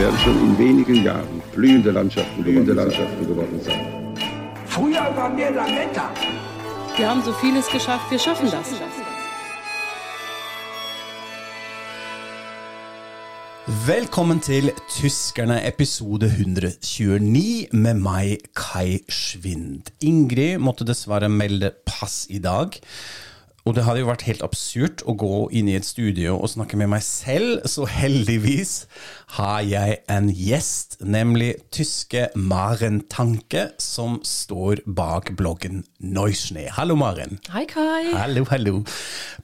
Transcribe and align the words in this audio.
Werden 0.00 0.18
schon 0.20 0.38
in 0.40 0.58
wenigen 0.58 1.04
Jahren 1.04 1.42
blühende 1.52 1.90
Landschaften, 1.90 2.42
blühende 2.42 2.72
Landschaften 2.72 3.26
geworden 3.26 3.60
sein. 3.60 3.80
Früher 4.64 5.14
waren 5.14 5.36
wir 5.36 5.50
Lametta. 5.50 6.10
Wir 6.96 7.06
haben 7.10 7.22
so 7.22 7.32
vieles 7.34 7.68
geschafft, 7.68 8.10
wir 8.10 8.18
schaffen 8.18 8.50
das. 8.50 8.68
Velkommen 13.86 14.40
til 14.40 14.72
Tyskerne, 14.88 15.64
episode 15.64 16.26
129, 16.26 17.68
med 17.72 17.94
meg, 17.94 18.54
Kai 18.54 19.02
Schwind. 19.06 19.92
Ingrid 20.00 20.58
måtte 20.58 20.84
dessverre 20.84 21.28
melde 21.28 21.74
pass 21.84 22.26
i 22.30 22.40
dag. 22.40 22.80
Og 23.70 23.76
det 23.76 23.84
hadde 23.86 24.00
jo 24.00 24.08
vært 24.08 24.24
helt 24.26 24.40
absurd 24.42 25.02
å 25.06 25.12
gå 25.14 25.34
inn 25.54 25.68
i 25.70 25.76
et 25.78 25.86
studio 25.86 26.32
og 26.40 26.50
snakke 26.50 26.74
med 26.80 26.88
meg 26.90 27.04
selv, 27.06 27.60
så 27.70 27.84
heldigvis 27.86 28.72
har 29.36 29.60
jeg 29.62 30.00
en 30.10 30.26
gjest, 30.34 30.96
nemlig 31.06 31.52
tyske 31.70 32.24
Maren 32.34 32.98
Tanke, 33.12 33.68
som 33.78 34.16
står 34.26 34.82
bak 34.90 35.30
bloggen 35.38 35.84
Neuschnee. 36.02 36.72
Hallo, 36.74 36.98
Maren. 36.98 37.38
Hei, 37.54 37.62
Kai. 37.70 38.10
Hallo, 38.10 38.42
hallo. 38.50 38.82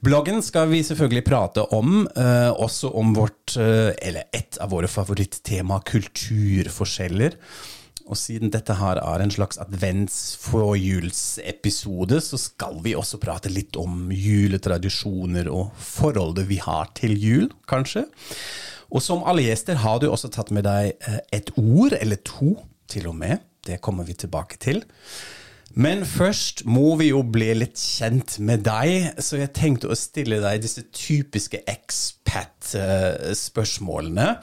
Bloggen 0.03 0.43
skal 0.43 0.67
vi 0.75 0.83
selvfølgelig 0.83 1.23
prate 1.29 1.63
om, 1.71 2.03
eh, 2.11 2.51
også 2.51 2.91
om 2.99 3.15
vårt, 3.15 3.55
eh, 3.55 3.95
eller 3.95 4.27
et 4.35 4.59
av 4.59 4.75
våre 4.75 4.91
favorittema, 4.91 5.79
kulturforskjeller. 5.87 7.39
Og 8.07 8.15
siden 8.15 8.47
dette 8.53 8.71
her 8.79 8.95
er 9.01 9.19
en 9.19 9.31
slags 9.33 9.57
adventsforjulsepisode, 9.59 12.21
så 12.23 12.37
skal 12.39 12.79
vi 12.85 12.95
også 12.95 13.17
prate 13.19 13.49
litt 13.51 13.75
om 13.79 14.11
juletradisjoner 14.15 15.47
og 15.51 15.71
forholdet 15.75 16.47
vi 16.47 16.57
har 16.63 16.87
til 16.95 17.17
jul, 17.19 17.51
kanskje. 17.67 18.05
Og 18.87 19.03
som 19.03 19.23
alle 19.27 19.43
gjester 19.43 19.75
har 19.83 19.99
du 19.99 20.07
også 20.07 20.31
tatt 20.31 20.47
med 20.55 20.63
deg 20.67 20.91
eh, 20.95 21.19
et 21.35 21.51
ord, 21.59 21.93
eller 21.99 22.15
to 22.23 22.55
til 22.87 23.07
og 23.11 23.15
med. 23.19 23.43
Det 23.67 23.83
kommer 23.83 24.07
vi 24.07 24.15
tilbake 24.15 24.55
til. 24.63 24.79
Men 25.77 25.99
først 26.09 26.63
må 26.65 26.95
vi 26.97 27.11
jo 27.11 27.19
bli 27.21 27.53
litt 27.59 27.77
kjent 27.77 28.39
med 28.41 28.63
deg, 28.65 29.13
så 29.21 29.37
jeg 29.43 29.53
tenkte 29.53 29.91
å 29.93 29.95
stille 29.97 30.39
deg 30.41 30.61
disse 30.63 30.81
typiske 30.89 31.61
expat-spørsmålene. 31.69 34.37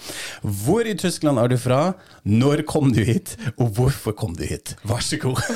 Hvor 0.63 0.87
i 0.87 0.95
Tyskland 0.99 1.39
er 1.43 1.49
du 1.51 1.59
fra? 1.59 1.95
Når 2.23 2.63
kom 2.71 2.93
du 2.95 3.03
hit? 3.05 3.37
Og 3.59 3.69
hvorfor 3.77 4.13
kom 4.17 4.35
du 4.39 4.45
hit? 4.47 4.77
Vær 4.87 5.01
så 5.03 5.17
god. 5.25 5.39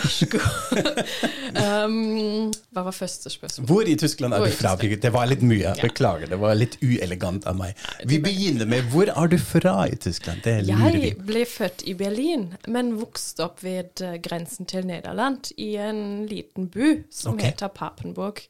Um, 1.58 2.52
hva 2.76 2.82
var 2.86 2.92
første 2.94 3.30
spørsmål? 3.32 3.66
Hvor 3.66 3.82
i 3.88 3.96
Tyskland 3.98 4.34
er 4.36 4.44
du 4.44 4.50
fra? 4.52 4.76
Det 4.78 5.10
var 5.14 5.26
litt 5.30 5.42
mye. 5.46 5.72
Beklager, 5.80 6.28
det 6.30 6.38
var 6.38 6.54
litt 6.58 6.76
uelegant 6.84 7.46
av 7.48 7.56
meg. 7.58 7.74
Vi 8.06 8.18
begynner 8.22 8.66
med 8.68 8.84
hvor 8.92 9.08
er 9.08 9.26
du 9.32 9.38
fra 9.40 9.86
i 9.88 9.96
Tyskland? 9.96 10.40
Det 10.44 10.66
lurer 10.68 10.92
vi 10.92 11.08
Jeg 11.08 11.18
ble 11.24 11.44
født 11.48 11.82
i 11.88 11.94
Berlin, 11.98 12.54
men 12.68 12.98
vokste 13.00 13.44
opp 13.48 13.62
ved 13.64 14.02
eh, 14.04 14.18
grensen 14.22 14.66
til 14.68 14.86
Nederland, 14.86 15.50
i 15.56 15.67
en 15.76 16.26
liten 16.26 16.68
by 16.68 17.04
som 17.10 17.34
okay. 17.34 17.50
heter 17.50 17.68
Papenburg. 17.68 18.40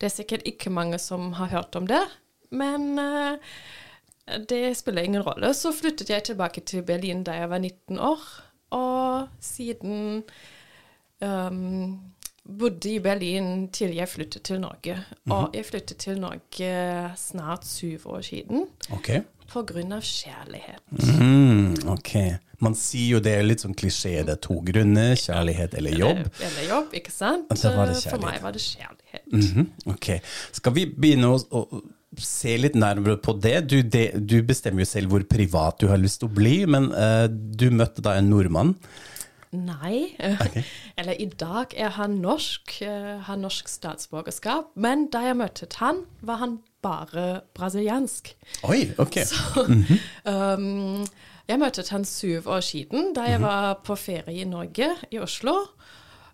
Det 0.00 0.08
er 0.08 0.14
sikkert 0.14 0.46
ikke 0.48 0.70
mange 0.70 0.98
som 0.98 1.32
har 1.32 1.52
hørt 1.52 1.76
om 1.76 1.86
det, 1.86 2.02
men 2.50 2.98
uh, 2.98 3.36
det 4.48 4.76
spiller 4.76 5.02
ingen 5.02 5.22
rolle. 5.22 5.54
Så 5.54 5.72
flyttet 5.72 6.10
jeg 6.10 6.24
tilbake 6.24 6.60
til 6.60 6.82
Berlin 6.82 7.24
da 7.24 7.32
jeg 7.32 7.50
var 7.50 7.58
19 7.58 7.98
år, 7.98 8.26
og 8.70 9.28
siden 9.40 10.22
um, 11.20 12.00
bodde 12.58 12.94
i 12.94 12.98
Berlin 12.98 13.68
til 13.74 13.94
jeg 13.94 14.08
flyttet 14.08 14.42
til 14.42 14.60
Norge. 14.60 14.98
Og 15.30 15.54
jeg 15.54 15.66
flyttet 15.66 15.96
til 15.96 16.20
Norge 16.20 16.72
snart 17.16 17.66
syv 17.66 18.06
år 18.06 18.20
siden 18.20 18.66
Ok. 18.92 19.10
På 19.50 19.62
grunn 19.68 19.94
av 19.96 20.04
kjærlighet. 20.04 20.82
Mm, 21.20 21.88
ok. 21.92 22.12
Man 22.64 22.76
sier 22.78 23.16
jo 23.16 23.20
det 23.24 23.34
er 23.36 23.44
litt 23.44 23.62
sånn 23.64 23.76
klisjé. 23.76 24.14
Det 24.26 24.36
er 24.36 24.40
to 24.42 24.58
grunner. 24.64 25.12
Kjærlighet 25.20 25.76
eller 25.76 25.98
jobb. 25.98 26.22
Eller, 26.24 26.46
eller 26.48 26.68
jobb, 26.70 26.96
ikke 27.00 27.12
sant? 27.12 27.52
For 27.52 28.22
meg 28.22 28.40
var 28.44 28.56
det 28.56 28.64
kjærlighet. 28.64 29.26
Mhm, 29.32 29.68
Ok. 29.92 30.10
Skal 30.56 30.76
vi 30.76 30.86
begynne 30.92 31.34
å, 31.34 31.40
å 31.40 31.82
se 32.16 32.56
litt 32.60 32.76
nærmere 32.78 33.18
på 33.20 33.34
det? 33.40 33.58
Du, 33.68 33.76
det? 33.82 34.06
du 34.16 34.38
bestemmer 34.46 34.84
jo 34.84 34.88
selv 34.88 35.12
hvor 35.12 35.26
privat 35.28 35.80
du 35.82 35.90
har 35.90 36.00
lyst 36.00 36.22
til 36.22 36.30
å 36.30 36.36
bli, 36.36 36.56
men 36.70 36.88
uh, 36.94 37.26
du 37.28 37.68
møtte 37.74 38.04
da 38.04 38.16
en 38.16 38.30
nordmann. 38.32 38.74
Nei. 39.56 40.16
Eller 40.98 41.16
i 41.20 41.26
dag 41.26 41.74
er 41.76 41.94
han 41.96 42.18
norsk, 42.22 42.78
eh, 42.84 43.16
har 43.26 43.40
norsk 43.40 43.68
statsborgerskap. 43.70 44.72
Men 44.74 45.08
da 45.12 45.24
jeg 45.26 45.38
møtte 45.40 45.68
han, 45.80 46.04
var 46.20 46.42
han 46.42 46.58
bare 46.84 47.42
brasiliansk. 47.56 48.34
Oi, 48.68 48.82
ok. 48.98 49.22
Um, 50.26 51.06
jeg 51.46 51.60
møtte 51.62 51.84
han 51.92 52.04
syv 52.04 52.48
år 52.50 52.64
siden, 52.66 53.12
da 53.14 53.28
jeg 53.28 53.38
var 53.42 53.76
på 53.86 53.94
ferie 53.94 54.42
i 54.42 54.48
Norge, 54.48 54.88
i 55.14 55.20
Oslo. 55.22 55.54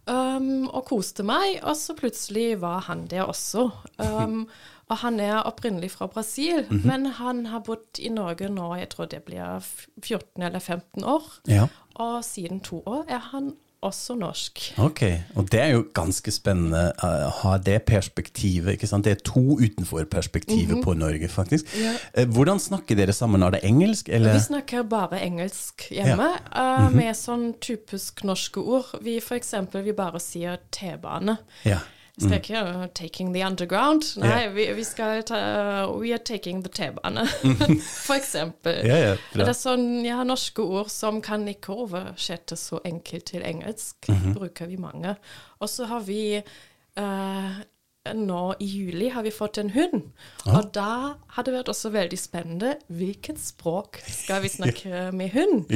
Um, 0.08 0.64
og 0.72 0.86
koste 0.88 1.22
meg, 1.22 1.60
og 1.62 1.76
så 1.78 1.94
plutselig 1.94 2.56
var 2.62 2.88
han 2.88 3.04
der 3.10 3.28
også. 3.28 3.68
Um, 4.00 4.48
og 4.92 5.00
han 5.00 5.18
er 5.24 5.40
opprinnelig 5.48 5.94
fra 5.94 6.06
Brasil, 6.12 6.66
men 6.84 7.06
han 7.18 7.46
har 7.48 7.64
bodd 7.64 8.00
i 8.02 8.10
Norge 8.12 8.50
nå, 8.52 8.74
jeg 8.76 8.90
tror 8.92 9.08
det 9.08 9.22
blir 9.24 9.64
14 10.04 10.44
eller 10.44 10.60
15 10.60 11.06
år. 11.08 11.28
Ja. 11.48 11.68
Og 12.02 12.20
siden 12.26 12.60
to 12.64 12.82
år 12.88 13.06
er 13.08 13.22
han 13.32 13.54
også 13.82 14.14
norsk. 14.14 14.60
Ok, 14.78 15.00
og 15.34 15.48
det 15.50 15.58
er 15.58 15.72
jo 15.72 15.80
ganske 15.94 16.30
spennende 16.34 16.84
eh, 16.92 17.24
å 17.26 17.32
ha 17.40 17.54
det 17.58 17.80
perspektivet, 17.88 18.76
ikke 18.76 18.86
sant? 18.86 19.08
Det 19.08 19.16
er 19.16 19.24
to 19.26 19.56
utenfor 19.58 20.06
perspektivet 20.12 20.84
på 20.84 20.94
Norge, 20.94 21.26
faktisk. 21.32 21.72
Ja. 21.80 21.96
hvordan 22.30 22.62
snakker 22.62 22.98
dere 22.98 23.14
sammen? 23.16 23.42
Er 23.42 23.56
det 23.56 23.64
engelsk, 23.66 24.12
eller? 24.12 24.36
Vi 24.36 24.44
snakker 24.44 24.86
bare 24.86 25.18
engelsk 25.24 25.88
hjemme, 25.90 26.28
eh, 26.52 26.86
med 26.94 27.18
sånn 27.18 27.48
typisk 27.64 28.22
norske 28.28 28.62
ord. 28.62 28.94
Vi 29.02 29.18
for 29.24 29.40
eksempel, 29.40 29.82
vi 29.88 29.96
bare 29.98 30.22
sier 30.22 30.62
T-bane. 30.70 31.40
Ja. 31.66 31.80
Vi 32.16 32.26
skal 32.26 32.40
ikke 32.42 32.60
uh, 32.60 32.86
'taking 32.92 33.32
the 33.32 33.40
underground'. 33.46 34.20
Nei, 34.20 34.28
yeah. 34.28 34.54
vi, 34.54 34.66
vi 34.76 34.84
skal 34.84 35.22
ta 35.24 35.38
uh, 35.86 35.94
'we 35.96 36.12
are 36.12 36.20
taking 36.24 36.60
the 36.62 36.68
T-bane', 36.68 37.24
for 38.06 38.14
eksempel. 38.14 38.84
Ja, 38.84 38.98
ja, 38.98 39.14
det 39.32 39.48
er 39.48 39.56
sånn, 39.56 40.04
ja, 40.04 40.20
norske 40.24 40.62
ord 40.62 40.90
som 40.92 41.22
kan 41.24 41.48
ikke 41.48 41.72
oversettes 41.72 42.68
så 42.68 42.82
enkelt 42.84 43.30
til 43.32 43.42
engelsk. 43.48 43.96
Mhm. 44.08 44.36
Bruker 44.36 44.68
vi 44.68 44.76
mange. 44.76 45.16
Og 45.60 45.72
så 45.72 45.88
har 45.88 46.04
vi 46.04 46.42
uh, 47.00 47.62
nå 48.10 48.54
i 48.58 48.66
juli 48.66 49.08
har 49.08 49.22
vi 49.22 49.30
fått 49.30 49.58
en 49.58 49.70
hund, 49.70 50.08
og 50.50 50.72
da 50.74 51.14
har 51.36 51.44
det 51.46 51.52
vært 51.54 51.68
også 51.70 51.92
veldig 51.94 52.16
spennende 52.18 52.72
hvilket 52.90 53.38
språk 53.38 54.00
skal 54.10 54.42
vi 54.42 54.50
snakke 54.50 55.04
med 55.18 55.30
hund. 55.36 55.70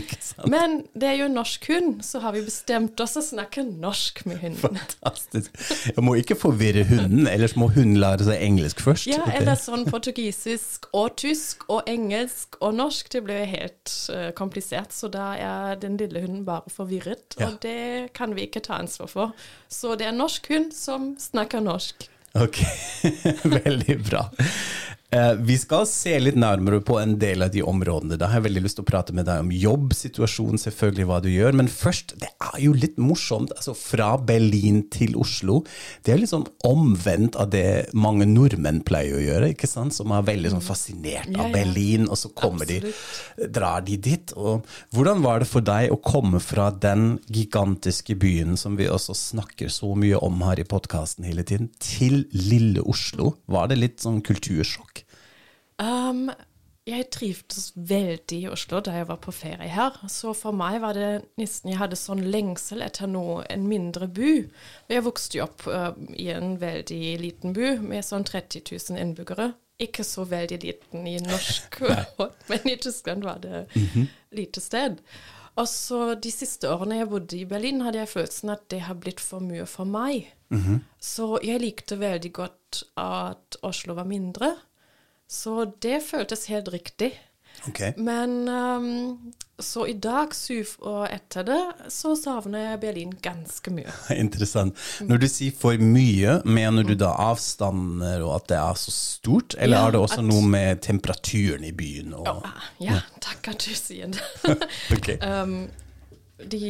Men 0.50 0.80
det 0.98 1.06
er 1.12 1.20
jo 1.20 1.28
en 1.28 1.38
norsk 1.38 1.68
hund, 1.70 2.00
så 2.02 2.18
har 2.24 2.34
vi 2.34 2.42
bestemt 2.48 2.98
oss 3.00 3.14
å 3.20 3.22
snakke 3.22 3.62
norsk 3.66 4.24
med 4.26 4.40
hunden. 4.42 4.58
Fantastisk. 4.58 5.54
Jeg 5.92 6.02
må 6.02 6.16
ikke 6.18 6.38
forvirre 6.38 6.82
hunden, 6.88 7.28
ellers 7.30 7.54
må 7.54 7.70
hunden 7.70 8.00
lære 8.02 8.26
seg 8.26 8.42
engelsk 8.42 8.82
først. 8.82 9.06
Ja, 9.10 9.22
eller 9.30 9.54
sånn 9.60 9.86
portugisisk 9.86 10.90
og 10.90 11.14
tysk 11.22 11.62
og 11.70 11.86
engelsk 11.86 12.58
og 12.58 12.74
norsk. 12.80 13.12
Det 13.14 13.22
blir 13.22 13.46
helt 13.46 13.94
uh, 14.10 14.32
komplisert, 14.34 14.90
så 14.90 15.06
da 15.14 15.28
er 15.38 15.78
den 15.78 15.94
lille 16.02 16.26
hunden 16.26 16.42
bare 16.48 16.74
forvirret. 16.74 17.38
Ja. 17.38 17.52
Og 17.52 17.62
det 17.62 18.10
kan 18.18 18.34
vi 18.34 18.50
ikke 18.50 18.66
ta 18.66 18.80
ansvar 18.82 19.14
for. 19.14 19.48
Så 19.70 19.94
det 19.94 20.10
er 20.10 20.14
en 20.16 20.22
norsk 20.24 20.50
hund 20.50 20.74
som 20.74 21.12
snakker 21.22 21.62
norsk. 21.62 22.10
Ok, 22.36 22.58
veldig 23.56 23.98
bra. 24.04 24.26
Eh, 25.10 25.32
vi 25.38 25.54
skal 25.58 25.84
se 25.86 26.16
litt 26.18 26.34
nærmere 26.34 26.80
på 26.82 26.96
en 26.98 27.12
del 27.20 27.44
av 27.46 27.52
de 27.54 27.62
områdene. 27.62 28.16
Da 28.18 28.26
har 28.26 28.40
jeg 28.40 28.48
veldig 28.48 28.62
lyst 28.64 28.78
til 28.80 28.82
å 28.82 28.88
prate 28.88 29.14
med 29.14 29.28
deg 29.28 29.44
om 29.44 29.52
jobbsituasjonen, 29.54 30.58
selvfølgelig 30.58 31.06
hva 31.06 31.20
du 31.22 31.28
gjør. 31.30 31.54
Men 31.60 31.70
først, 31.70 32.16
det 32.18 32.32
er 32.42 32.58
jo 32.64 32.74
litt 32.74 32.98
morsomt. 32.98 33.52
altså 33.54 33.76
Fra 33.78 34.16
Berlin 34.18 34.82
til 34.90 35.14
Oslo. 35.22 35.60
Det 36.02 36.12
er 36.12 36.18
litt 36.18 36.32
sånn 36.32 36.48
omvendt 36.66 37.38
av 37.38 37.52
det 37.54 37.92
mange 37.94 38.26
nordmenn 38.26 38.82
pleier 38.86 39.20
å 39.20 39.22
gjøre. 39.22 39.52
ikke 39.54 39.70
sant? 39.70 39.94
Som 39.94 40.10
er 40.10 40.26
veldig 40.26 40.56
sånn 40.56 40.66
fascinert 40.66 41.30
av 41.36 41.46
ja. 41.46 41.54
Berlin, 41.54 42.10
og 42.10 42.18
så 42.18 42.32
kommer 42.34 42.66
de, 42.66 42.82
drar 43.46 43.86
de 43.86 44.00
dit. 44.02 44.34
Og 44.34 44.66
hvordan 44.96 45.22
var 45.22 45.44
det 45.44 45.50
for 45.52 45.62
deg 45.62 45.94
å 45.94 46.00
komme 46.02 46.42
fra 46.42 46.72
den 46.74 47.20
gigantiske 47.30 48.18
byen 48.18 48.58
som 48.58 48.74
vi 48.74 48.90
også 48.90 49.14
snakker 49.14 49.70
så 49.70 49.94
mye 49.94 50.18
om 50.18 50.42
her 50.42 50.58
i 50.58 50.66
podkasten 50.66 51.30
hele 51.30 51.46
tiden, 51.46 51.70
til 51.78 52.24
lille 52.34 52.82
Oslo? 52.82 53.36
Var 53.46 53.70
det 53.70 53.78
litt 53.84 54.02
sånn 54.02 54.18
kultursjokk? 54.26 55.05
Um, 55.82 56.30
jeg 56.86 57.08
trivdes 57.10 57.72
veldig 57.74 58.36
i 58.44 58.48
Oslo 58.48 58.78
da 58.84 58.94
jeg 58.94 59.08
var 59.08 59.18
på 59.22 59.34
ferie 59.34 59.68
her. 59.74 59.96
Så 60.12 60.30
for 60.38 60.54
meg 60.54 60.78
var 60.84 60.94
det 60.94 61.26
nesten 61.40 61.72
Jeg 61.72 61.80
hadde 61.80 61.98
sånn 61.98 62.22
lengsel 62.30 62.84
etter 62.86 63.10
noe, 63.10 63.40
en 63.50 63.66
mindre 63.66 64.06
by. 64.06 64.34
Jeg 64.92 65.04
vokste 65.06 65.40
jo 65.40 65.46
opp 65.48 65.66
uh, 65.66 65.90
i 66.14 66.28
en 66.34 66.54
veldig 66.62 67.00
liten 67.22 67.56
by 67.56 67.76
med 67.82 68.06
sånn 68.06 68.26
30 68.28 68.62
000 68.70 69.02
innbyggere. 69.02 69.50
Ikke 69.82 70.06
så 70.06 70.24
veldig 70.24 70.60
liten 70.62 71.08
i 71.10 71.18
norsk, 71.20 71.80
men 72.52 72.70
i 72.70 72.76
Tyskland 72.80 73.26
var 73.26 73.42
det 73.42 73.66
lite 74.30 74.62
sted. 74.62 75.02
Og 75.56 75.66
så 75.68 76.14
de 76.20 76.30
siste 76.32 76.70
årene 76.70 77.00
jeg 77.00 77.10
bodde 77.10 77.36
i 77.40 77.48
Berlin, 77.48 77.82
hadde 77.84 78.02
jeg 78.02 78.12
følelsen 78.12 78.52
at 78.52 78.66
det 78.72 78.82
har 78.86 78.98
blitt 79.00 79.20
for 79.24 79.42
mye 79.44 79.66
for 79.68 79.88
meg. 79.88 80.30
Så 81.00 81.40
jeg 81.42 81.62
likte 81.64 81.98
veldig 81.98 82.32
godt 82.36 82.82
at 83.00 83.56
Oslo 83.66 83.96
var 83.96 84.06
mindre. 84.08 84.52
Så 85.28 85.64
det 85.82 86.02
føltes 86.06 86.46
helt 86.52 86.68
riktig. 86.72 87.12
Okay. 87.68 87.94
Men 87.96 88.48
um, 88.48 89.32
så 89.58 89.86
i 89.88 89.94
dag, 89.98 90.34
syv 90.36 90.74
år 90.86 91.06
etter 91.16 91.46
det, 91.48 91.56
så 91.90 92.12
savner 92.20 92.60
jeg 92.66 92.80
Berlin 92.82 93.14
ganske 93.24 93.72
mye. 93.74 93.90
Interessant. 94.14 94.76
Når 95.08 95.22
du 95.22 95.26
sier 95.32 95.54
for 95.56 95.80
mye, 95.80 96.36
mener 96.46 96.84
du 96.86 96.92
da 97.00 97.14
avstander 97.26 98.22
og 98.26 98.34
at 98.36 98.46
det 98.52 98.58
er 98.60 98.78
så 98.78 98.92
stort, 98.94 99.56
eller 99.58 99.78
Ja, 99.80 99.82
har 99.86 99.96
det 99.96 100.02
også 100.04 100.20
at- 100.22 100.28
noe 100.28 100.44
med 100.52 100.82
temperaturen 100.84 101.64
i 101.66 101.72
byen 101.74 102.14
og 102.20 102.28
Ah, 102.44 102.68
Ja, 102.84 103.00
takk 103.24 103.48
at 103.54 103.64
du 103.66 103.72
sier 103.74 104.12
det. 104.14 104.22
okay. 104.98 105.16
um, 105.24 105.56
de, 106.36 106.60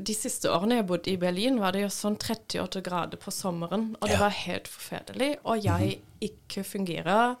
de 0.00 0.14
siste 0.16 0.48
årene 0.50 0.80
jeg 0.80 0.86
bodde 0.88 1.12
i 1.12 1.18
Berlin, 1.20 1.60
var 1.60 1.76
det 1.76 1.84
jo 1.84 1.90
sånn 1.92 2.16
38 2.16 2.80
grader 2.86 3.20
på 3.20 3.30
sommeren, 3.30 3.90
og 4.00 4.08
det 4.08 4.16
Ja. 4.16 4.22
var 4.24 4.34
helt 4.40 4.66
forferdelig. 4.72 5.34
Og 5.44 5.60
jeg 5.62 5.98
ikke 6.24 6.64
fungerer 6.64 7.36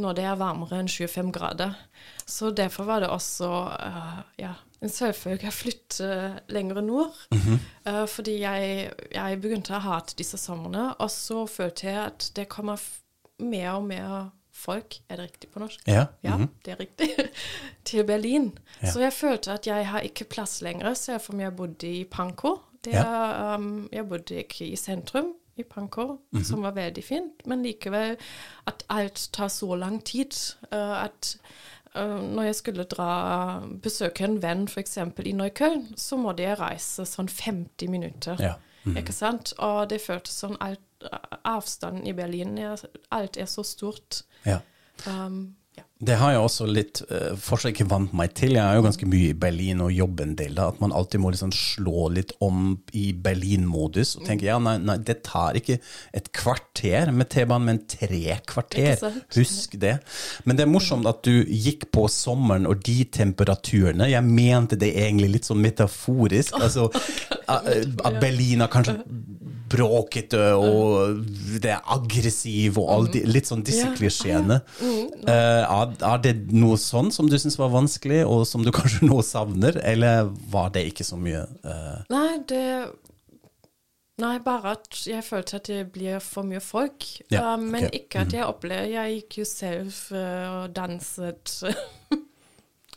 når 0.00 0.16
det 0.18 0.24
er 0.24 0.38
varmere 0.40 0.80
enn 0.82 0.88
25 0.90 1.30
grader. 1.36 1.76
Så 2.26 2.50
derfor 2.56 2.88
var 2.88 3.00
det 3.04 3.10
også 3.12 3.48
uh, 3.70 4.20
ja, 4.40 4.54
en 4.80 4.92
selvfølge 4.92 5.50
å 5.50 5.54
flytte 5.54 6.10
lenger 6.52 6.80
nord. 6.84 7.16
Uh, 7.86 8.06
fordi 8.08 8.38
jeg, 8.42 8.90
jeg 9.12 9.40
begynte 9.42 9.76
å 9.76 9.82
hate 9.84 10.16
disse 10.18 10.38
somrene, 10.40 10.90
og 10.98 11.10
så 11.12 11.44
følte 11.50 11.88
jeg 11.90 12.00
at 12.06 12.30
det 12.36 12.48
kommer 12.52 12.80
mer 13.40 13.72
og 13.78 13.88
mer 13.88 14.12
folk 14.60 14.98
Er 15.08 15.16
det 15.16 15.24
riktig 15.30 15.48
på 15.54 15.60
norsk? 15.62 15.86
Ja, 15.88 16.02
Ja, 16.20 16.34
mhm. 16.36 16.50
det 16.66 16.72
er 16.74 16.80
riktig. 16.82 17.06
til 17.88 18.04
Berlin. 18.04 18.50
Ja. 18.82 18.90
Så 18.92 19.00
jeg 19.00 19.14
følte 19.16 19.54
at 19.56 19.66
jeg 19.66 19.86
har 19.88 20.04
ikke 20.04 20.26
plass 20.28 20.58
lenger, 20.60 20.92
selv 20.98 21.30
om 21.32 21.40
jeg 21.40 21.54
bodde 21.56 21.88
i 21.88 22.02
Panko. 22.04 22.58
Det 22.84 22.92
Ja. 22.92 23.04
er, 23.04 23.54
um, 23.56 23.88
jeg 23.92 24.04
bodde 24.08 24.36
ikke 24.42 24.66
i 24.68 24.76
sentrum 24.76 25.32
i 25.56 25.62
Pankow, 25.62 26.18
Mhm. 26.32 26.44
som 26.44 26.62
var 26.62 26.72
veldig 26.72 27.04
fint, 27.04 27.46
men 27.46 27.62
likevel 27.62 28.16
at 28.66 28.84
alt 28.88 29.28
tar 29.32 29.48
så 29.48 29.74
lang 29.78 30.00
tid. 30.04 30.32
uh, 30.72 31.04
at 31.04 31.36
uh, 31.96 32.20
når 32.34 32.42
jeg 32.42 32.54
skulle 32.54 32.84
dra 32.84 33.60
besøke 33.82 34.24
en 34.24 34.42
venn 34.42 34.64
f.eks. 34.68 34.96
i 35.24 35.32
Neukölln, 35.32 35.94
så 35.96 36.16
måtte 36.16 36.42
jeg 36.42 36.58
reise 36.60 37.02
sånn 37.06 37.28
50 37.28 37.88
minutter. 37.88 38.36
Ja. 38.40 38.54
Mhm. 38.84 38.96
Ikke 38.96 39.12
sant? 39.12 39.52
Og 39.58 39.88
det 39.90 40.00
føltes 40.00 40.32
sånn 40.44 40.56
alt, 40.60 40.80
Avstanden 41.44 42.06
i 42.06 42.12
Berlin 42.12 42.58
er, 42.58 42.76
Alt 43.10 43.36
er 43.36 43.44
så 43.46 43.62
stort. 43.64 44.22
Ja. 44.46 44.58
Um. 45.06 45.56
Det 46.00 46.16
har 46.16 46.32
jeg 46.32 46.40
også 46.40 46.64
litt 46.64 47.02
uh, 47.10 47.34
fortsatt 47.36 47.74
ikke 47.74 47.88
vant 47.90 48.14
meg 48.16 48.32
til. 48.38 48.54
Jeg 48.56 48.64
er 48.64 48.78
jo 48.78 48.84
ganske 48.86 49.08
mye 49.10 49.32
i 49.34 49.36
Berlin 49.36 49.82
og 49.84 49.92
jobber 49.92 50.24
en 50.24 50.36
del 50.38 50.54
da, 50.56 50.70
at 50.72 50.80
man 50.80 50.94
alltid 50.96 51.20
må 51.20 51.32
liksom 51.34 51.52
slå 51.52 52.06
litt 52.14 52.32
om 52.40 52.78
i 52.96 53.10
Berlin-modus 53.12 54.14
og 54.16 54.24
tenke 54.28 54.48
ja, 54.48 54.56
nei, 54.62 54.78
nei, 54.80 54.96
det 55.04 55.18
tar 55.28 55.58
ikke 55.60 55.76
et 56.16 56.30
kvarter 56.36 57.12
med 57.12 57.28
T-banen, 57.32 57.68
men 57.68 57.82
tre 57.90 58.38
kvarter. 58.48 59.04
Husk 59.36 59.76
det. 59.82 59.98
Men 60.48 60.56
det 60.56 60.64
er 60.64 60.72
morsomt 60.72 61.08
at 61.10 61.20
du 61.26 61.44
gikk 61.44 61.90
på 61.92 62.06
sommeren 62.12 62.68
og 62.70 62.80
de 62.86 63.02
temperaturene. 63.04 64.08
Jeg 64.08 64.24
mente 64.24 64.80
det 64.80 64.94
egentlig 65.04 65.34
litt 65.36 65.50
sånn 65.50 65.60
metaforisk. 65.60 66.56
altså, 66.56 66.88
at 67.50 68.20
Berlin 68.22 68.64
har 68.64 68.72
kanskje 68.72 69.02
bråkete, 69.70 70.40
og 70.58 71.20
det 71.62 71.70
er 71.76 71.84
aggressiv 71.94 72.78
og 72.80 72.88
all 72.90 73.08
de, 73.12 73.22
litt 73.28 73.46
sånn 73.50 73.62
disse 73.66 73.86
Ja. 73.86 73.94
klisjeene. 73.94 74.60
Uh, 74.82 75.30
er, 75.30 75.89
er 75.98 76.22
det 76.24 76.34
noe 76.54 76.78
sånn 76.80 77.10
som 77.14 77.28
du 77.30 77.36
syns 77.40 77.58
var 77.60 77.72
vanskelig, 77.74 78.22
og 78.26 78.46
som 78.48 78.64
du 78.66 78.72
kanskje 78.78 79.08
nå 79.08 79.20
savner, 79.26 79.80
eller 79.82 80.30
var 80.52 80.72
det 80.74 80.86
ikke 80.90 81.06
så 81.06 81.18
mye? 81.20 81.46
Uh... 81.64 82.02
Nei, 82.12 82.40
det 82.50 82.64
Nei, 84.20 84.34
bare 84.44 84.74
at 84.74 84.98
jeg 85.08 85.24
følte 85.24 85.56
at 85.56 85.68
det 85.70 85.78
blir 85.94 86.18
for 86.20 86.44
mye 86.44 86.60
folk. 86.60 87.06
Ja, 87.32 87.54
Uh, 87.54 87.62
men 87.62 87.86
okay. 87.86 88.02
ikke 88.02 88.24
at 88.26 88.34
jeg 88.36 88.44
opplevde 88.44 88.90
Jeg 88.92 89.14
gikk 89.14 89.38
jo 89.40 89.46
selv 89.48 89.94
uh, 90.12 90.60
og 90.60 90.74
danset 90.76 91.54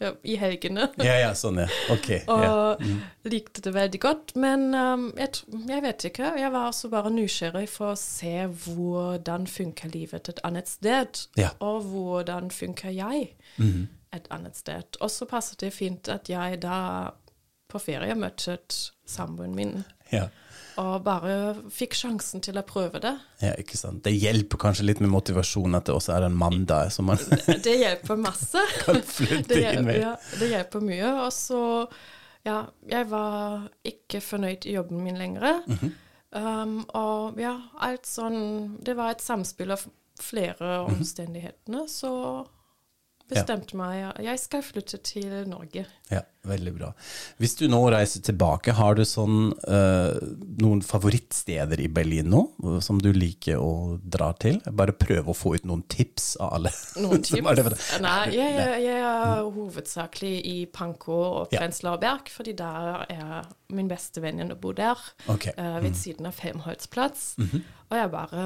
ja, 0.01 0.11
i 0.23 0.35
helgene. 0.41 0.87
ja, 0.97 1.15
ja, 1.21 1.31
sånn, 1.37 1.59
ja. 1.61 1.67
Ok. 1.93 2.07
Og 2.33 2.43
ja. 2.43 2.99
likte 3.29 3.61
det 3.61 3.73
veldig 3.75 3.99
godt. 4.01 4.35
Men 4.35 4.73
um, 4.73 5.05
jeg, 5.17 5.43
jeg 5.69 5.83
vet 5.85 6.05
ikke. 6.09 6.31
Jeg 6.41 6.51
var 6.51 6.67
også 6.71 6.89
bare 6.89 7.11
nysgjerrig 7.13 7.67
for 7.69 7.93
å 7.93 7.99
se 7.99 8.47
hvordan 8.65 9.47
funker 9.47 9.91
livet 9.93 10.29
et 10.33 10.39
annet 10.43 10.67
sted. 10.71 11.23
Ja. 11.39 11.51
Og 11.61 11.83
hvordan 11.91 12.49
funker 12.51 12.89
jeg 12.95 13.35
Mhm. 13.57 13.87
et 14.13 14.27
annet 14.31 14.55
sted. 14.57 14.97
Og 15.01 15.09
så 15.09 15.25
passet 15.29 15.59
det 15.61 15.73
fint 15.73 16.09
at 16.09 16.29
jeg 16.29 16.61
da 16.61 17.11
på 17.69 17.79
ferie 17.81 18.13
møtte 18.15 18.57
samboeren 19.09 19.55
min. 19.55 19.83
ja. 20.11 20.27
Og 20.81 21.03
bare 21.05 21.33
fikk 21.69 21.93
sjansen 21.93 22.41
til 22.41 22.57
å 22.57 22.63
prøve 22.65 22.99
det. 23.03 23.11
Ja, 23.43 23.51
ikke 23.61 23.77
sant. 23.77 24.01
Det 24.05 24.13
hjelper 24.15 24.57
kanskje 24.57 24.85
litt 24.87 24.99
med 25.03 25.11
motivasjon 25.13 25.75
at 25.77 25.85
det 25.85 25.93
også 25.93 26.15
er 26.15 26.25
en 26.25 26.37
mann 26.37 26.63
der 26.65 26.89
som 26.89 27.05
man 27.11 27.17
Det 27.63 27.75
hjelper 27.77 28.17
masse. 28.17 28.63
kan 28.85 29.01
flytte 29.05 29.53
Det, 29.53 29.61
inn 29.75 29.85
med. 29.85 29.99
ja, 30.01 30.15
det 30.39 30.49
hjelper 30.49 30.81
mye. 30.81 31.11
Og 31.27 31.31
så 31.35 31.61
Ja, 32.43 32.65
jeg 32.89 33.05
var 33.07 33.69
ikke 33.87 34.19
fornøyd 34.19 34.65
i 34.67 34.73
jobben 34.75 35.03
min 35.05 35.15
lenger. 35.21 35.61
Mhm. 35.67 35.93
um, 36.35 36.73
og 36.97 37.37
ja, 37.39 37.53
alt 37.79 38.05
sånn 38.09 38.79
Det 38.83 38.95
var 38.97 39.11
et 39.13 39.21
samspill 39.21 39.71
av 39.71 39.85
flere 40.19 40.81
Mhm. 40.87 40.97
omstendighetene, 40.97 41.85
så 41.89 42.45
bestemte 43.31 43.77
meg 43.79 43.97
ja, 43.99 44.11
jeg 44.31 44.41
skal 44.41 44.63
flytte 44.65 44.99
til 45.05 45.31
Norge. 45.49 45.85
Ja, 46.11 46.21
veldig 46.47 46.73
bra. 46.75 46.89
Hvis 47.41 47.55
du 47.59 47.65
nå 47.71 47.79
reiser 47.93 48.23
tilbake, 48.25 48.75
har 48.77 48.97
du 48.97 49.03
sånn 49.07 49.53
eh, 49.63 50.19
noen 50.61 50.83
favorittsteder 50.85 51.81
i 51.81 51.87
Berlin 51.93 52.29
nå, 52.33 52.43
eh, 52.63 52.77
som 52.83 52.99
du 53.01 53.09
liker 53.15 53.61
å 53.61 53.97
dra 53.97 54.31
til? 54.39 54.59
Bare 54.69 54.95
prøve 54.97 55.33
å 55.33 55.37
få 55.37 55.55
ut 55.57 55.67
noen 55.69 55.85
tips 55.91 56.33
av 56.43 56.57
alle. 56.59 56.73
Noen 57.03 57.23
tips? 57.27 57.99
Nei, 58.03 58.19
jeg, 58.35 58.59
jeg, 58.83 58.99
er 58.99 59.47
hovedsakelig 59.55 60.35
i 60.51 60.57
Pankow 60.73 61.23
og. 61.23 61.51
Prenzlauer 61.53 62.01
Berg, 62.01 62.29
fordi 62.33 62.55
der 62.57 63.03
er 63.13 63.43
min 63.73 63.89
beste 63.89 64.21
venninne 64.23 64.55
bor 64.59 64.75
der, 64.77 64.99
okay. 65.31 65.53
eh, 65.57 65.79
ved 65.83 65.97
siden 65.97 66.27
av 66.29 66.37
Femholtsplatz. 66.37 67.35
Mm 67.37 67.49
-hmm. 67.51 67.67
Og 67.89 67.97
jeg 67.97 68.11
bare 68.11 68.45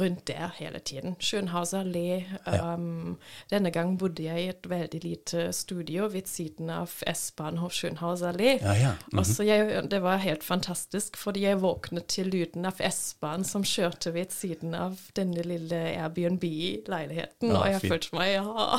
rundt 0.00 0.28
der 0.28 0.52
hele 0.56 0.78
tiden. 0.78 1.16
Schönhauser 1.20 1.84
Allé. 1.84 2.24
Um, 2.46 3.16
Denne 3.50 3.70
gang 3.70 3.98
bodde 3.98 4.22
jeg 4.22 4.44
i 4.44 4.48
et 4.48 4.68
veldig 4.70 5.00
lite 5.02 5.52
studio 5.52 6.08
ved 6.12 6.28
siden 6.30 6.70
av 6.70 6.90
S-bahnhof 7.06 7.72
Schönhauser 7.72 8.32
Allé. 8.32 8.58
Ja, 8.62 8.74
ja. 8.74 8.92
Og 9.12 9.26
-hmm. 9.26 9.42
jeg, 9.44 9.90
det 9.90 10.02
var 10.02 10.16
helt 10.16 10.44
fantastisk, 10.44 11.16
fordi 11.16 11.40
jeg 11.40 11.62
våknet 11.62 12.06
til 12.06 12.26
lyden 12.26 12.64
av 12.64 12.80
S-banen 12.90 13.44
som 13.44 13.64
kjørte 13.64 14.14
ved 14.14 14.30
siden 14.30 14.74
av 14.74 14.98
denne 15.16 15.42
lille 15.42 15.76
Airbnb-leiligheten, 15.76 17.48
Ja, 17.48 17.58
og 17.58 17.68
jeg 17.70 17.80
fint. 17.80 17.92
følte 17.92 18.16
meg 18.16 18.32
ja, 18.32 18.78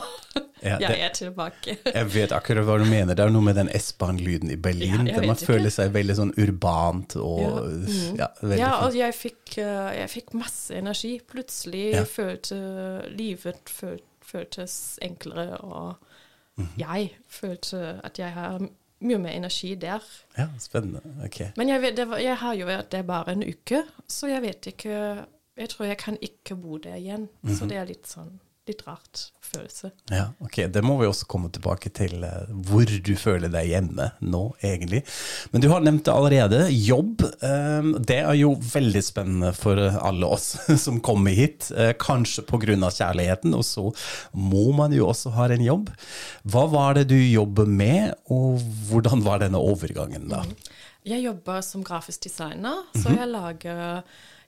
Ja, 0.63 0.77
jeg 0.89 0.99
er 0.99 1.13
tilbake. 1.13 1.77
Jeg 1.93 2.13
vet 2.13 2.31
akkurat 2.31 2.65
hva 2.65 2.77
du 2.81 2.85
mener. 2.85 3.13
Det 3.17 3.25
er 3.25 3.33
noe 3.33 3.45
med 3.45 3.57
den 3.59 3.69
S-Bahn-lyden 3.75 4.51
i 4.51 4.55
Berlin. 4.55 5.07
Ja, 5.07 5.21
man 5.21 5.39
føler 5.39 5.69
seg 5.73 5.93
veldig 5.95 6.15
sånn 6.15 6.33
urbant 6.41 7.15
og 7.19 7.41
Ja, 7.41 7.51
ja, 8.23 8.27
mm. 8.27 8.49
veldig 8.49 8.59
Ja, 8.61 8.71
og 8.85 8.97
jeg 8.97 9.15
fikk, 9.17 9.57
eh, 9.61 9.91
jeg 9.99 10.11
fikk 10.15 10.33
masse 10.39 10.75
energi. 10.77 11.04
Plutselig 11.27 11.91
Ja. 11.93 12.03
følte 12.03 12.57
livet 13.09 13.69
føl, 13.69 13.99
føltes 14.21 14.99
enklere, 15.01 15.57
og 15.57 15.93
Mhm. 16.57 16.67
jeg 16.77 17.15
følte 17.27 18.01
at 18.03 18.19
jeg 18.19 18.31
har 18.33 18.59
mye 19.01 19.17
mer 19.17 19.29
energi 19.35 19.75
der. 19.75 19.99
Ja, 20.37 20.47
spennende. 20.59 21.01
Ok. 21.25 21.41
Men 21.57 21.69
jeg, 21.69 21.81
vet, 21.81 21.97
det 21.97 22.07
var, 22.09 22.17
jeg 22.17 22.37
har 22.37 22.53
jo 22.55 22.65
vært 22.65 22.91
der 22.91 23.01
bare 23.03 23.31
en 23.31 23.43
uke, 23.43 23.83
så 24.07 24.27
jeg 24.27 24.41
vet 24.41 24.65
ikke 24.67 25.25
Jeg 25.57 25.69
tror 25.69 25.85
jeg 25.85 25.97
kan 25.97 26.17
ikke 26.21 26.55
bo 26.55 26.77
der 26.77 26.95
igjen. 26.95 27.29
Mhm. 27.41 27.53
Så 27.55 27.65
det 27.65 27.77
er 27.77 27.85
litt 27.85 28.07
sånn 28.07 28.39
litt 28.67 28.81
rart 28.87 29.27
følelse. 29.45 29.91
Ja, 30.09 30.31
ok. 30.41 30.55
Det 30.73 30.81
må 30.83 30.95
vi 30.99 31.05
også 31.05 31.27
komme 31.29 31.51
tilbake 31.53 31.91
til, 31.93 32.23
eh, 32.25 32.47
hvor 32.65 32.85
du 32.85 33.11
føler 33.15 33.51
deg 33.53 33.67
hjemme 33.69 34.07
nå, 34.25 34.41
egentlig. 34.65 35.03
Men 35.53 35.61
du 35.61 35.67
har 35.69 35.81
nevnt 35.85 36.03
det 36.07 36.13
allerede. 36.15 36.63
Jobb. 36.73 37.21
eh, 37.21 37.91
Det 38.09 38.17
er 38.23 38.33
jo 38.39 38.55
veldig 38.55 39.03
spennende 39.05 39.53
for 39.55 39.77
alle 39.77 40.25
oss 40.25 40.55
som 40.85 40.99
kommer 40.99 41.31
hit. 41.37 41.71
eh, 41.75 41.93
Kanskje 41.93 42.41
pga. 42.45 42.89
kjærligheten, 42.89 43.53
og 43.53 43.63
så 43.63 43.93
må 44.33 44.73
man 44.75 44.91
jo 44.91 45.07
også 45.11 45.31
ha 45.35 45.45
en 45.53 45.61
jobb. 45.63 45.89
Hva 46.45 46.65
var 46.71 46.93
det 46.95 47.07
du 47.09 47.15
jobber 47.15 47.65
med, 47.69 48.15
og 48.29 48.59
hvordan 48.89 49.21
var 49.23 49.39
denne 49.39 49.57
overgangen 49.61 50.27
da? 50.29 50.43
Jeg 51.05 51.21
jobber 51.23 51.61
som 51.61 51.83
grafisk 51.83 52.21
designer, 52.25 52.81
så 52.95 53.09
Mhm. 53.11 53.17
jeg 53.17 53.27
lager 53.29 54.03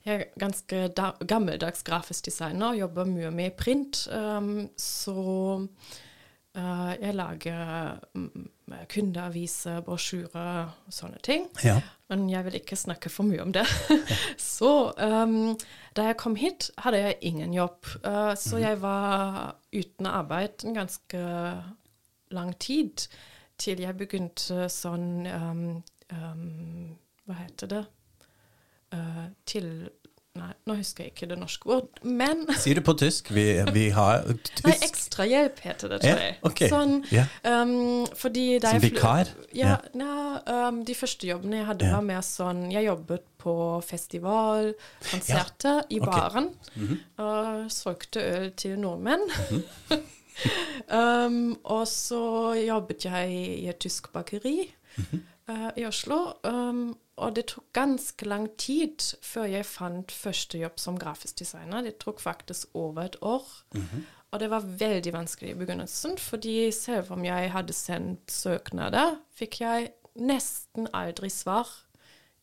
jeg 0.07 0.21
er 0.21 0.27
ganske 0.39 0.87
da, 0.95 1.11
gammeldags 1.27 1.83
grafisk 1.83 2.29
designer 2.29 2.71
og 2.71 2.79
jobber 2.79 3.07
mye 3.09 3.31
med 3.31 3.57
print. 3.59 4.05
Um, 4.07 4.69
så 4.79 5.15
uh, 6.57 6.93
jeg 7.01 7.15
lager 7.15 7.97
um, 8.15 8.47
kundeaviser, 8.93 9.81
brosjyrer 9.83 10.69
og 10.87 10.93
sånne 10.95 11.19
ting. 11.27 11.49
Ja. 11.63 11.81
Men 12.07 12.29
jeg 12.31 12.47
vil 12.47 12.55
ikke 12.61 12.79
snakke 12.79 13.11
for 13.11 13.27
mye 13.27 13.43
om 13.43 13.51
det. 13.55 13.65
så 14.55 14.93
um, 14.95 15.57
da 15.97 16.07
jeg 16.07 16.19
kom 16.23 16.39
hit, 16.39 16.69
hadde 16.85 17.03
jeg 17.03 17.19
ingen 17.27 17.55
jobb. 17.57 17.91
Uh, 18.05 18.31
så 18.39 18.61
jeg 18.63 18.79
var 18.81 19.57
uten 19.75 20.07
arbeid 20.07 20.63
en 20.63 20.77
ganske 20.77 21.25
lang 22.31 22.55
tid 22.63 23.09
til 23.59 23.81
jeg 23.81 23.97
begynte 23.97 24.67
sånn 24.69 25.27
um, 25.27 25.61
Hva 27.27 27.39
heter 27.41 27.71
det? 27.71 27.85
Uh, 28.93 29.27
til 29.45 29.89
Nei, 30.37 30.51
nå 30.69 30.75
husker 30.77 31.01
jeg 31.07 31.15
ikke 31.15 31.27
det 31.31 31.37
norske 31.41 31.65
ord, 31.73 31.87
men 32.05 32.43
Si 32.61 32.69
det 32.77 32.83
på 32.85 32.93
tysk. 32.93 33.31
Vi, 33.33 33.45
vi 33.73 33.87
har 33.89 34.19
tysk. 34.45 34.67
Nei, 34.67 34.75
ekstrahjelp 34.85 35.61
heter 35.65 35.89
det, 35.89 35.97
tror 36.03 36.11
jeg. 36.21 36.27
jeg. 36.27 36.35
okay. 36.45 36.69
Sånn, 36.69 36.93
yeah. 37.09 37.31
um, 37.49 38.03
fordi 38.13 38.43
da 38.61 38.75
Som 38.75 38.83
vikar? 38.85 39.31
Ja. 39.57 39.79
Yeah. 39.79 39.87
ja, 39.97 40.67
um, 40.69 40.83
de 40.85 40.93
første 40.99 41.25
jobbene 41.31 41.57
jeg 41.63 41.65
hadde, 41.71 41.89
var 41.89 42.05
mer 42.05 42.21
sånn 42.21 42.67
Jeg 42.69 42.85
jobbet 42.85 43.25
på 43.41 43.55
festival, 43.87 44.69
konserter, 45.09 45.81
i 45.89 45.97
baren. 46.05 46.51
Okay. 46.53 46.83
Mm 46.83 46.93
baren. 46.93 47.01
Og 47.25 47.71
solgte 47.73 48.21
øl 48.21 48.51
til 48.61 48.77
nordmenn. 48.77 49.25
um, 50.93 51.57
og 51.75 51.83
så 51.89 52.21
jobbet 52.61 53.05
jeg 53.09 53.33
i 53.33 53.67
et 53.73 53.81
tysk 53.81 54.11
bakeri 54.13 54.69
Mhm. 54.97 55.19
uh, 55.49 55.69
i 55.77 55.83
Oslo. 55.85 56.21
Um, 56.45 56.95
og 57.17 57.33
det 57.35 57.47
tok 57.49 57.65
ganske 57.73 58.25
lang 58.29 58.45
tid 58.61 59.01
før 59.25 59.47
jeg 59.49 59.65
fant 59.65 60.11
første 60.13 60.59
jobb 60.61 60.77
som 60.79 60.99
grafisk 61.01 61.39
designer. 61.39 61.81
Det 61.81 61.97
tok 62.03 62.21
faktisk 62.21 62.75
over 62.77 63.07
et 63.07 63.17
år. 63.25 63.47
Og 64.31 64.39
det 64.39 64.49
var 64.51 64.67
veldig 64.79 65.13
vanskelig 65.13 65.53
i 65.53 65.57
begynnelsen, 65.57 66.17
fordi 66.17 66.71
selv 66.71 67.11
om 67.15 67.25
jeg 67.25 67.51
hadde 67.51 67.73
sendt 67.73 68.31
søknader, 68.31 69.15
fikk 69.33 69.61
jeg 69.61 69.91
nesten 70.19 70.89
aldri 70.93 71.29
svar. 71.33 71.69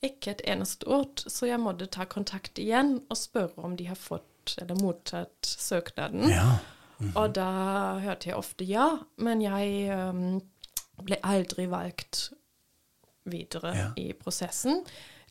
Ikke 0.02 0.35
et 0.35 0.43
eneste 0.49 0.88
ord. 0.88 1.23
Så 1.28 1.47
jeg 1.47 1.61
måtte 1.61 1.87
ta 1.87 2.04
kontakt 2.04 2.59
igjen 2.59 2.99
og 3.09 3.16
spørre 3.21 3.69
om 3.69 3.76
de 3.76 3.87
har 3.88 4.00
fått 4.00 4.57
eller 4.61 4.81
mottatt 4.81 5.47
søknaden. 5.47 6.28
Ja. 6.33 6.57
Og 7.14 7.35
da 7.37 7.50
hørte 8.02 8.31
jeg 8.31 8.38
ofte 8.38 8.64
ja, 8.64 8.88
men 9.16 9.43
jeg 9.43 9.93
um, 9.93 10.40
ble 11.04 11.19
aldri 11.26 11.66
valgt 11.71 12.31
videre 13.25 13.75
Ja. 13.76 13.88
i 13.97 14.12
prosessen. 14.12 14.83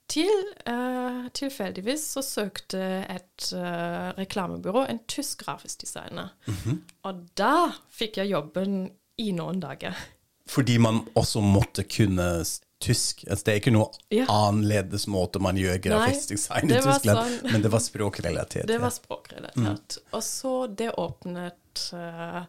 Til 0.10 0.28
uh, 0.68 1.30
tilfeldigvis 1.34 2.04
så 2.18 2.22
søkte 2.22 2.82
et 3.10 3.46
uh, 3.56 4.12
reklamebyrå 4.18 4.84
en 4.90 5.00
tysk 5.08 5.46
grafisk 5.46 5.82
designer. 5.86 6.34
Og 7.08 7.22
da 7.40 7.70
fikk 7.90 8.18
jeg 8.20 8.34
jobben 8.34 8.90
i 9.18 9.32
noen 9.32 9.62
dager. 9.64 9.96
Fordi 10.50 10.76
man 10.78 11.06
også 11.16 11.40
måtte 11.40 11.86
kunne 11.88 12.44
tysk. 12.84 13.24
Altså, 13.30 13.46
det 13.46 13.52
er 13.54 13.60
ikke 13.62 13.72
noe 13.72 13.88
Ja. 14.12 14.26
annerledes 14.28 15.08
måte 15.08 15.40
man 15.40 15.56
gjør 15.56 15.78
grafisk 15.86 16.34
design 16.34 16.68
i 16.70 16.82
Tyskland, 16.84 17.40
sånn- 17.40 17.52
men 17.54 17.62
det 17.64 17.72
var 17.72 17.80
språkrelatert. 17.80 18.68
Det 18.68 18.82
var 18.84 18.92
språkrelatert. 18.92 19.98
Og 20.12 20.24
så 20.24 20.68
det 20.68 20.92
åpnet 21.00 21.88
uh, 21.96 22.44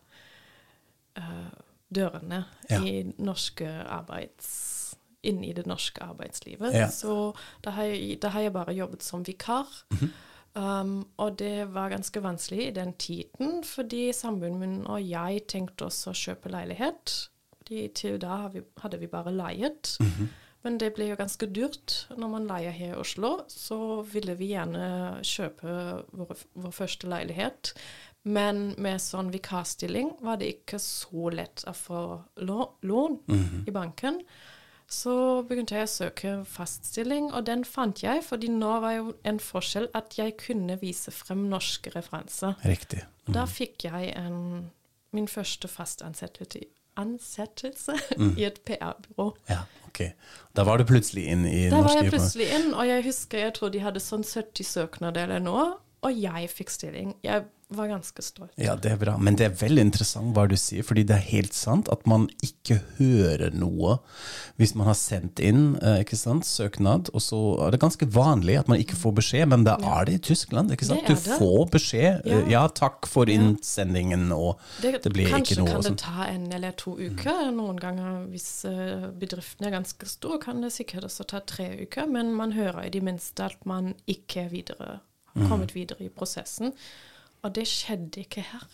dørene 1.95 2.45
Ja. 2.71 2.81
i 2.83 3.05
norske 3.19 3.69
arbeids... 3.87 4.84
inn 5.25 5.43
i 5.45 5.53
det 5.57 5.67
norske 5.67 6.03
arbeidslivet. 6.05 6.75
Ja. 6.77 6.89
Så 6.93 7.33
da 7.65 7.71
har, 7.77 7.91
jeg, 7.91 8.21
da 8.23 8.29
har 8.35 8.41
jeg 8.47 8.53
bare 8.55 8.75
jobbet 8.77 9.03
som 9.03 9.25
vikar. 9.27 9.67
Mhm. 9.95 10.13
um, 10.55 10.95
og 11.19 11.37
det 11.39 11.67
var 11.75 11.91
ganske 11.91 12.21
vanskelig 12.23 12.67
i 12.69 12.75
den 12.77 12.93
tiden, 12.95 13.65
fordi 13.65 14.13
samboeren 14.15 14.59
min 14.61 14.77
og 14.87 15.01
jeg 15.03 15.47
tenkte 15.51 15.89
også 15.89 16.13
å 16.13 16.19
kjøpe 16.21 16.53
leilighet. 16.55 17.17
Fordi 17.59 17.89
til 17.97 18.19
da 18.21 18.47
vi, 18.53 18.61
hadde 18.83 18.99
vi 19.01 19.07
bare 19.11 19.33
leiet. 19.35 19.97
Mhm. 20.01 20.29
Men 20.65 20.79
det 20.81 20.95
ble 20.97 21.11
jo 21.11 21.17
ganske 21.21 21.45
dyrt 21.53 22.07
når 22.17 22.29
man 22.33 22.47
leier 22.49 22.73
her 22.73 22.95
i 22.95 23.01
Oslo. 23.01 23.43
Så 23.53 23.77
ville 24.09 24.33
vi 24.39 24.47
gjerne 24.55 25.19
kjøpe 25.21 25.75
vår, 26.17 26.39
vår 26.55 26.73
første 26.73 27.11
leilighet. 27.13 27.75
Men 28.25 28.71
med 28.81 29.03
sånn 29.05 29.29
vikarstilling 29.35 30.15
var 30.25 30.39
det 30.41 30.49
ikke 30.55 30.79
så 30.81 31.29
lett 31.35 31.67
å 31.69 31.75
få 31.77 32.01
lå- 32.41 32.71
lån 32.89 33.19
i 33.69 33.75
banken. 33.77 34.23
Så 34.91 35.43
begynte 35.49 35.75
jeg 35.79 35.89
å 35.89 35.91
søke 35.91 36.33
faststilling, 36.47 37.31
og 37.33 37.47
den 37.49 37.65
fant 37.65 38.03
jeg, 38.05 38.21
fordi 38.27 38.51
nå 38.53 38.75
var 38.85 38.93
jo 38.99 39.15
en 39.25 39.41
forskjell 39.41 39.89
at 39.97 40.19
jeg 40.19 40.37
kunne 40.39 40.77
vise 40.81 41.11
frem 41.15 41.47
norske 41.51 41.91
referanser. 41.95 42.55
Riktig. 42.69 43.03
Da 43.27 43.47
fikk 43.49 43.87
jeg 43.89 44.13
en, 44.21 44.71
min 45.17 45.29
første 45.31 45.69
fastansettelse 45.69 46.61
ansettelse, 46.95 47.95
ansettelse 47.95 47.95
Mm. 48.21 48.35
i 48.39 48.45
et 48.47 48.61
PR-byrå. 48.69 49.25
Ja, 49.51 49.65
ok. 49.89 50.03
Da 50.55 50.63
var 50.69 50.79
du 50.79 50.85
plutselig 50.87 51.25
inn 51.33 51.43
i 51.49 51.65
Da 51.73 51.81
var 51.83 51.97
jeg 51.99 52.13
plutselig 52.13 52.47
inn, 52.55 52.69
og 52.75 52.87
jeg 52.87 53.03
husker 53.09 53.39
jeg 53.49 53.55
tror 53.57 53.73
de 53.75 53.81
hadde 53.83 54.03
sånn 54.05 54.23
70 54.23 54.63
søknader 54.69 55.25
eller 55.27 55.43
noe, 55.43 55.65
og 56.05 56.13
jeg 56.21 56.51
fikk 56.53 56.71
stilling. 56.71 57.15
Jeg 57.25 57.47
var 57.71 57.89
ganske 57.89 58.23
stolt. 58.23 58.53
Ja, 58.61 58.75
det 58.77 58.93
er 58.93 58.97
bra. 59.01 59.17
Men 59.19 59.35
det 59.37 59.47
er 59.47 59.55
veldig 59.57 59.81
interessant 59.81 60.35
hva 60.37 60.45
du 60.49 60.55
sier, 60.57 60.83
fordi 60.87 61.03
det 61.09 61.17
er 61.17 61.25
helt 61.31 61.53
sant 61.57 61.89
at 61.91 62.07
man 62.07 62.29
ikke 62.45 62.81
hører 62.99 63.55
noe 63.55 63.99
hvis 64.61 64.75
man 64.79 64.87
har 64.87 64.95
sendt 64.95 65.41
inn 65.43 65.77
eh, 65.83 66.03
ikke 66.05 66.17
sant, 66.17 66.45
søknad, 66.47 67.09
og 67.15 67.21
så 67.25 67.41
er 67.67 67.75
det 67.75 67.81
ganske 67.83 68.07
vanlig 68.15 68.59
at 68.61 68.69
man 68.71 68.79
ikke 68.79 68.95
får 69.01 69.15
beskjed, 69.19 69.49
men 69.51 69.65
da 69.67 69.75
er 69.81 70.05
det 70.07 70.15
i 70.15 70.23
Tyskland. 70.29 70.71
ikke 70.71 70.87
sant? 70.87 71.07
Det 71.09 71.17
Du 71.25 71.31
får 71.39 71.71
beskjed. 71.71 72.21
eh, 72.27 72.33
Ja. 72.35 72.43
Ja, 72.55 72.69
takk 72.69 73.07
for 73.11 73.27
innsendingen, 73.27 74.31
og 74.33 74.59
det, 74.83 75.01
blir 75.13 75.27
ikke 75.27 75.33
noe 75.33 75.41
Kanskje 75.41 75.57
kan 75.67 75.81
det 75.83 75.91
sånn. 75.91 75.97
ta 75.99 76.27
en 76.31 76.53
eller 76.53 76.73
to 76.79 76.95
uker. 76.99 77.51
Noen 77.55 77.81
ganger, 77.81 78.27
hvis 78.31 78.65
eh, 78.69 79.09
bedriften 79.19 79.67
er 79.67 79.75
ganske 79.75 80.07
stor, 80.07 80.39
kan 80.39 80.61
det 80.63 80.71
sikkert 80.73 81.05
også 81.09 81.27
ta 81.27 81.41
tre 81.41 81.71
uker. 81.83 82.07
Men 82.07 82.33
man 82.35 82.53
hører 82.53 82.85
i 82.87 82.91
det 82.95 83.03
minste 83.03 83.45
at 83.51 83.65
man 83.67 83.95
ikke 84.07 84.45
er 84.47 84.49
videre, 84.55 85.01
Mm. 85.35 85.49
kommet 85.49 85.73
videre 85.75 86.05
i 86.05 86.09
prosessen. 86.15 86.71
Og 87.45 87.53
det 87.53 87.67
skjedde 87.69 88.25
ikke 88.25 88.45
her. 88.49 88.65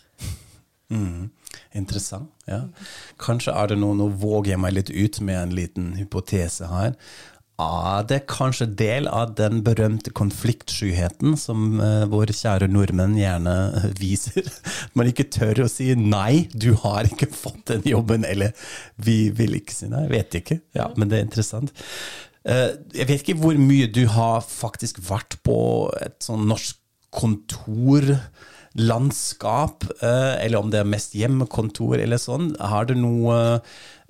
Mm, 0.91 1.29
interessant. 1.75 2.31
ja. 2.47 2.65
Kanskje 3.19 3.53
er 3.55 3.71
det 3.71 3.77
noe, 3.79 3.95
nå 3.95 4.09
våger 4.19 4.53
jeg 4.53 4.63
meg 4.63 4.75
litt 4.75 4.89
ut 4.91 5.21
med 5.23 5.39
en 5.39 5.53
liten 5.55 5.93
hypotese 5.99 6.67
her. 6.71 6.97
Er 7.61 8.05
det 8.09 8.23
kanskje 8.31 8.65
del 8.79 9.05
av 9.11 9.35
den 9.37 9.59
berømte 9.63 10.09
konfliktskyheten 10.17 11.35
som 11.37 11.77
uh, 11.83 12.07
våre 12.09 12.33
kjære 12.33 12.71
nordmenn 12.71 13.13
gjerne 13.19 13.53
eh, 13.77 13.87
viser? 13.99 14.47
Man 14.97 15.11
ikke 15.11 15.27
tør 15.29 15.65
å 15.65 15.69
si 15.69 15.91
nei, 15.99 16.47
du 16.55 16.71
har 16.81 17.05
ikke 17.11 17.29
fått 17.29 17.67
den 17.69 17.85
jobben, 17.85 18.25
eller 18.25 18.55
vi 18.95 19.29
vil 19.35 19.59
ikke 19.59 19.77
si 19.77 19.91
nei. 19.91 20.07
Vet 20.09 20.39
ikke. 20.41 20.61
Ja, 20.77 20.89
men 20.97 21.11
det 21.11 21.19
er 21.19 21.27
interessant. 21.27 21.75
Uh, 22.41 22.71
jeg 22.95 23.11
vet 23.11 23.21
ikke 23.21 23.41
hvor 23.43 23.59
mye 23.61 23.91
du 23.93 24.07
har 24.15 24.41
faktisk 24.41 25.03
vært 25.05 25.37
på 25.45 25.59
et 26.01 26.17
sånn 26.25 26.47
norsk 26.49 26.79
kontorlandskap, 27.11 28.47
eh, 28.77 30.45
eller 30.45 30.59
om 30.59 30.69
det 30.71 30.79
er 30.79 30.85
mest 30.87 31.15
hjemmekontor 31.17 31.97
eller 31.99 32.17
sånn. 32.21 32.55
Har 32.59 32.85
du 32.87 32.95
noe 32.95 33.59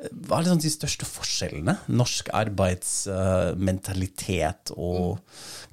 Hva 0.02 0.38
er 0.38 0.42
liksom 0.46 0.62
de 0.64 0.70
største 0.74 1.06
forskjellene? 1.06 1.76
Norsk 1.94 2.30
arbeidsmentalitet 2.34 4.72
og 4.74 5.20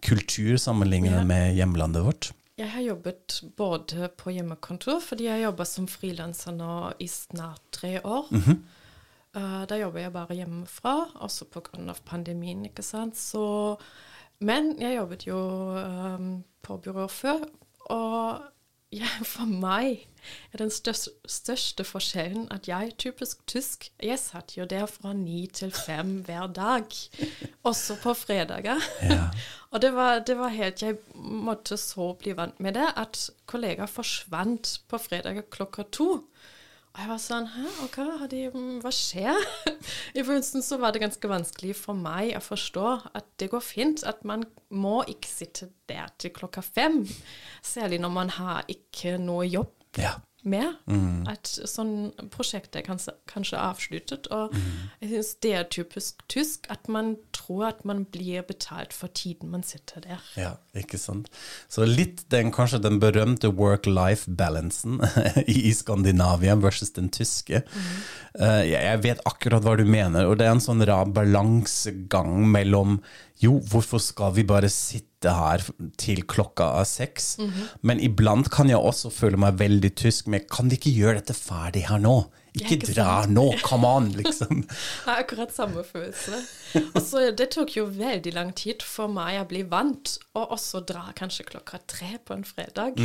kultur 0.05 0.57
sammenlignet 0.61 1.27
med 1.27 1.55
hjemlandet 1.57 2.05
vårt? 2.05 2.33
Jeg 2.59 2.69
har 2.75 2.83
jobbet 2.83 3.43
både 3.57 4.09
på 4.19 4.31
hjemmekontor, 4.35 5.01
fordi 5.05 5.25
jeg 5.29 5.43
jobber 5.45 5.65
som 5.69 5.87
frilanser 5.89 6.53
nå 6.57 6.93
i 6.99 7.09
snart 7.09 7.63
tre 7.73 8.01
år. 8.03 8.27
Eh, 9.37 9.65
da 9.69 9.77
jobber 9.77 10.01
jeg 10.01 10.13
bare 10.15 10.37
hjemmefra, 10.39 10.95
også 11.23 11.45
pga. 11.53 11.95
pandemien, 12.05 12.65
ikke 12.65 12.83
sant. 12.83 13.17
Så, 13.17 13.77
men 14.41 14.73
jeg 14.81 14.97
jobbet 14.97 15.27
jo 15.27 15.41
um, 15.77 16.31
på 16.65 16.79
byrå 16.83 17.07
før, 17.13 17.45
og 17.93 18.41
ja, 18.95 19.09
for 19.25 19.49
meg 19.49 20.07
er 20.53 20.63
den 20.63 20.71
største, 20.73 21.13
største 21.29 21.85
forskjellen 21.87 22.47
at 22.55 22.69
jeg, 22.69 22.95
typisk 23.01 23.43
tysk, 23.49 23.89
jeg 24.03 24.19
satt 24.21 24.57
jo 24.57 24.67
der 24.69 24.87
fra 24.91 25.13
ni 25.17 25.47
til 25.53 25.73
fem 25.75 26.19
hver 26.27 26.49
dag, 26.57 26.87
også 27.69 27.99
på 28.03 28.15
fredager. 28.17 28.83
Ja. 29.05 29.29
Og 29.73 29.83
det 29.85 29.91
var, 29.93 30.23
det 30.25 30.39
var 30.39 30.49
helt 30.49 30.81
Jeg 30.81 30.97
måtte 31.15 31.77
så 31.77 32.15
bli 32.17 32.33
vant 32.33 32.57
med 32.61 32.79
det, 32.79 32.87
at 32.97 33.27
kollegaer 33.45 33.91
forsvant 33.93 34.79
på 34.89 35.01
fredager 35.01 35.45
klokka 35.53 35.85
to. 35.93 36.09
Og 36.99 37.05
jeg 37.05 37.11
var 37.13 37.21
sånn 37.23 37.45
Hæ, 37.53 37.65
ok, 37.85 37.97
har 38.19 38.31
de, 38.33 38.39
hva 38.83 38.91
skjer? 38.91 39.37
I 40.19 40.25
begynnelsen 40.25 40.65
så 40.67 40.81
var 40.83 40.91
det 40.91 41.05
ganske 41.05 41.31
vanskelig 41.31 41.77
for 41.79 41.95
meg 41.95 42.33
å 42.35 42.41
forstå 42.43 42.87
at 43.15 43.29
det 43.39 43.53
går 43.53 43.63
fint. 43.63 44.03
At 44.03 44.25
man 44.27 44.43
må 44.75 45.05
ikke 45.07 45.31
sitte 45.31 45.71
der 45.87 46.11
til 46.19 46.35
klokka 46.35 46.65
fem. 46.67 47.05
Særlig 47.63 48.01
når 48.03 48.15
man 48.17 48.35
har 48.41 48.67
ikke 48.67 49.15
noe 49.23 49.47
jobb 49.47 49.71
Ja. 49.95 50.17
Med. 50.49 50.79
At 51.29 51.51
sånn 51.69 52.11
prosjekt 52.35 52.77
er 52.79 52.85
kanskje, 52.87 53.15
kanskje 53.31 53.61
avsluttet. 53.61 54.29
Og 54.35 54.55
jeg 55.03 55.13
syns 55.13 55.33
det 55.45 55.55
er 55.55 55.69
typisk 55.73 56.25
tysk 56.31 56.69
at 56.73 56.89
man 56.93 57.17
tror 57.37 57.69
at 57.71 57.85
man 57.89 58.05
blir 58.13 58.45
betalt 58.47 58.95
for 58.97 59.13
tiden 59.15 59.53
man 59.53 59.65
sitter 59.67 60.03
der. 60.05 60.25
Ja, 60.39 60.53
ikke 60.77 61.01
sant. 61.01 61.31
Så 61.69 61.87
litt 61.89 62.25
den, 62.33 62.53
kanskje 62.55 62.81
den 62.85 63.01
berømte 63.03 63.51
work-life-balansen 63.55 65.01
i 65.47 65.73
Skandinavia 65.77 66.57
versus 66.61 66.93
den 66.97 67.11
tyske. 67.15 67.63
Mm. 67.69 67.89
Uh, 68.39 68.63
jeg 68.69 69.03
vet 69.05 69.25
akkurat 69.29 69.65
hva 69.65 69.77
du 69.79 69.87
mener, 69.89 70.29
og 70.29 70.39
det 70.39 70.49
er 70.49 70.57
en 70.57 70.65
sånn 70.65 70.85
rar 70.89 71.09
balansegang 71.15 72.47
mellom 72.53 73.01
jo, 73.43 73.59
hvorfor 73.71 74.03
skal 74.03 74.35
vi 74.35 74.45
bare 74.49 74.71
sitte 74.73 75.31
her 75.35 75.63
til 75.99 76.25
klokka 76.27 76.73
er 76.81 76.89
seks? 76.89 77.37
Men 77.83 78.01
iblant 78.03 78.51
kan 78.51 78.69
jeg 78.71 78.79
også 78.79 79.11
føle 79.15 79.39
meg 79.41 79.59
veldig 79.61 79.93
tysk 79.95 80.27
med 80.27 80.49
kan 80.51 80.71
vi 80.71 80.79
ikke 80.79 80.95
gjøre 80.97 81.21
dette 81.21 81.35
ferdig 81.39 81.87
her 81.89 82.03
nå? 82.03 82.17
Ikke 82.59 82.77
ikke 82.77 82.93
dra 82.93 83.07
sant? 83.23 83.35
nå, 83.37 83.45
come 83.65 83.89
on, 83.99 84.09
liksom. 84.19 84.63
Jeg 84.69 85.07
har 85.07 85.23
akkurat 85.23 85.55
samme 85.55 85.85
følelse. 85.87 86.41
Og 86.93 87.01
så 87.05 87.23
Det 87.37 87.49
tok 87.55 87.77
jo 87.77 87.87
veldig 87.91 88.33
lang 88.37 88.53
tid 88.57 88.85
for 88.85 89.11
meg 89.13 89.39
å 89.41 89.47
bli 89.49 89.63
vant, 89.69 90.17
og 90.39 90.55
også 90.57 90.83
dra 90.89 91.09
kanskje 91.19 91.47
klokka 91.49 91.81
tre 91.91 92.19
på 92.25 92.37
en 92.37 92.45
fredag. 92.49 92.99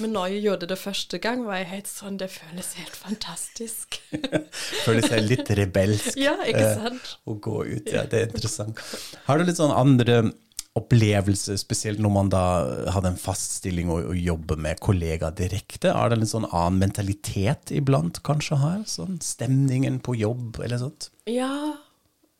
Men 0.00 0.14
når 0.16 0.34
jeg 0.34 0.44
gjorde 0.48 0.70
det 0.70 0.80
første 0.80 1.22
gang, 1.22 1.44
var 1.48 1.62
jeg 1.62 1.70
helt 1.74 1.90
sånn 1.90 2.20
Det 2.20 2.30
føles 2.32 2.74
helt 2.80 2.96
fantastisk. 2.98 4.00
føles 4.86 5.10
helt 5.12 5.30
litt 5.30 5.50
rebelsk. 5.58 6.14
Ja, 6.20 6.36
ikke 6.44 6.68
eh, 6.68 6.84
sant? 6.84 7.16
Å 7.24 7.38
gå 7.40 7.58
ut, 7.66 7.90
ja, 7.90 8.06
det 8.10 8.22
er 8.22 8.30
interessant. 8.30 8.80
Har 9.26 9.40
du 9.40 9.48
litt 9.48 9.60
sånn 9.60 9.74
andre 9.74 10.22
opplevelser, 10.78 11.58
spesielt 11.58 11.98
når 12.02 12.12
man 12.14 12.30
da 12.30 12.42
hadde 12.94 13.10
en 13.12 13.18
fast 13.18 13.56
stilling 13.58 13.90
og, 13.90 14.12
og 14.12 14.18
jobbe 14.18 14.56
med 14.60 14.78
kollegaer 14.82 15.34
direkte? 15.36 15.90
Er 15.90 16.12
det 16.12 16.20
en 16.20 16.30
sånn 16.30 16.48
annen 16.50 16.78
mentalitet 16.84 17.72
iblant 17.74 18.22
kanskje 18.26 18.60
her? 18.60 18.84
Sånn 18.88 19.18
stemningen 19.24 19.98
på 20.04 20.14
jobb 20.20 20.60
eller 20.62 20.82
sånt? 20.82 21.10
Ja, 21.30 21.74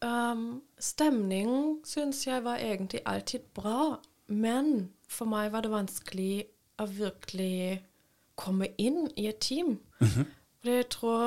um, 0.04 0.62
stemning 0.78 1.80
syns 1.86 2.22
jeg 2.28 2.46
var 2.46 2.62
egentlig 2.62 3.02
alltid 3.08 3.50
bra, 3.56 3.98
men 4.30 4.90
for 5.10 5.30
meg 5.30 5.50
var 5.54 5.66
det 5.66 5.74
vanskelig 5.74 6.34
å 6.80 6.86
virkelig 6.86 7.80
komme 8.40 8.70
inn 8.80 9.08
i 9.18 9.26
et 9.28 9.42
team. 9.42 9.80
For 10.00 10.70
jeg 10.70 10.86
tror 10.94 11.24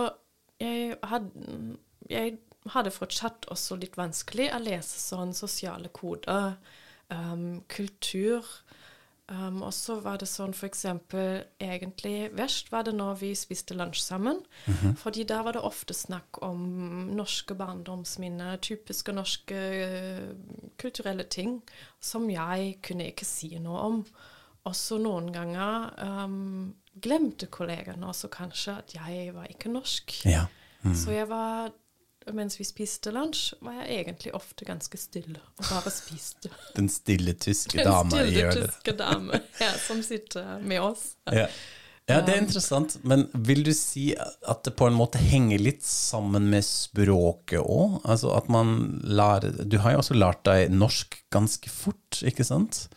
jeg 0.64 0.96
hadde, 1.04 1.76
jeg 2.10 2.38
hadde 2.74 2.94
fortsatt 2.96 3.48
også 3.52 3.78
litt 3.82 3.98
vanskelig 4.00 4.48
å 4.54 4.62
lese 4.64 5.02
sånne 5.02 5.36
sosiale 5.38 5.92
koder, 5.94 6.56
um, 7.14 7.62
kultur. 7.72 8.48
Um, 9.32 9.62
og 9.64 9.72
så 9.72 9.96
var 10.04 10.18
det 10.20 10.28
sånn 10.28 10.52
eksempel 10.68 11.46
Egentlig 11.64 12.28
verst 12.36 12.74
var 12.74 12.84
det 12.84 12.92
når 12.98 13.22
vi 13.22 13.30
spiste 13.40 13.78
lunsj 13.78 14.02
sammen. 14.04 14.42
Fordi 15.00 15.24
da 15.30 15.40
var 15.46 15.56
det 15.56 15.64
ofte 15.64 15.96
snakk 15.96 16.42
om 16.44 17.08
norske 17.16 17.56
barndomsminner, 17.56 18.60
typiske 18.60 19.16
norske 19.16 19.62
uh, 19.88 20.30
kulturelle 20.82 21.24
ting 21.24 21.62
som 22.04 22.28
jeg 22.32 22.78
kunne 22.84 23.10
ikke 23.14 23.28
si 23.28 23.54
noe 23.64 23.88
om. 23.88 24.02
Også 24.68 25.00
noen 25.02 25.32
ganger 25.36 25.90
um, 26.04 26.74
glemte 26.94 27.50
kollegene 27.52 28.08
også 28.08 28.30
kanskje 28.32 28.78
at 28.80 28.94
jeg 28.96 29.32
var 29.36 29.48
ikke 29.52 29.72
norsk. 29.72 30.20
Ja. 30.30 30.46
Så 30.84 31.14
jeg 31.16 31.30
var 31.32 31.72
mens 32.32 32.56
vi 32.60 32.66
spiste 32.68 33.12
lunsj, 33.14 33.54
var 33.64 33.82
jeg 33.82 34.00
egentlig 34.04 34.34
ofte 34.38 34.66
ganske 34.68 35.00
stille 35.00 35.40
og 35.60 35.68
bare 35.68 35.92
spiste. 35.94 36.52
Den 36.78 36.90
stille 36.92 37.36
tyske 37.36 37.80
Den 37.80 37.90
dama 37.90 38.10
stille 38.12 38.32
Den 38.32 38.52
stille 38.52 38.68
tyske 38.72 38.98
dame 39.00 39.40
ja, 39.60 39.72
som 39.84 40.04
sitter 40.06 40.60
med 40.64 40.82
oss. 40.84 41.06
Ja. 41.28 41.48
ja, 42.08 42.22
det 42.22 42.36
er 42.36 42.42
interessant. 42.46 42.98
Men 43.04 43.28
vil 43.34 43.66
du 43.68 43.74
si 43.76 44.12
at 44.16 44.64
det 44.66 44.76
på 44.80 44.88
en 44.88 44.98
måte 44.98 45.22
henger 45.22 45.62
litt 45.62 45.84
sammen 45.88 46.50
med 46.54 46.66
språket 46.68 47.62
òg? 47.64 48.00
Altså 48.04 48.34
at 48.38 48.50
man 48.54 49.02
lærer 49.04 49.64
Du 49.68 49.80
har 49.84 49.96
jo 49.96 50.04
også 50.04 50.18
lært 50.18 50.44
deg 50.48 50.74
norsk 50.74 51.20
ganske 51.34 51.72
fort, 51.72 52.24
ikke 52.24 52.48
sant? 52.48 52.88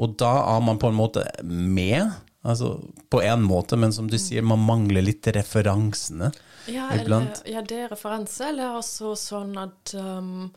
Og 0.00 0.16
da 0.18 0.36
er 0.42 0.62
man 0.66 0.80
på 0.82 0.90
en 0.90 0.98
måte 0.98 1.22
med. 1.46 2.10
Altså 2.44 2.74
på 3.08 3.22
en 3.24 3.42
måte, 3.48 3.76
men 3.80 3.92
som 3.96 4.08
du 4.10 4.18
sier, 4.20 4.44
man 4.44 4.60
mangler 4.60 5.04
litt 5.04 5.26
referansene 5.32 6.28
Ja, 6.68 6.90
iblant. 6.92 7.40
eller, 7.40 7.52
ja, 7.54 7.62
det 7.64 7.78
er 7.86 7.92
referanse, 7.94 8.50
eller 8.52 8.76
også 8.78 9.14
sånn 9.16 9.56
at 9.60 9.94
um, 9.96 10.50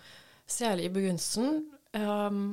Særlig 0.47 0.85
i 0.87 0.91
begynnelsen 0.95 1.61
um, 1.95 2.43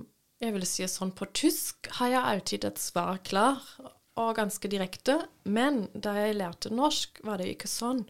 Jeg 0.43 0.55
vil 0.55 0.67
si 0.67 0.87
sånn 0.91 1.13
på 1.15 1.27
tysk 1.35 1.91
har 1.99 2.13
jeg 2.15 2.31
alltid 2.31 2.65
et 2.71 2.79
svar 2.83 3.19
klar 3.27 3.63
og 4.15 4.37
ganske 4.39 4.69
direkte, 4.71 5.17
men 5.43 5.89
da 5.91 6.13
jeg 6.15 6.37
lærte 6.39 6.71
norsk, 6.71 7.19
var 7.27 7.41
det 7.43 7.49
ikke 7.51 7.67
sånn. 7.67 8.05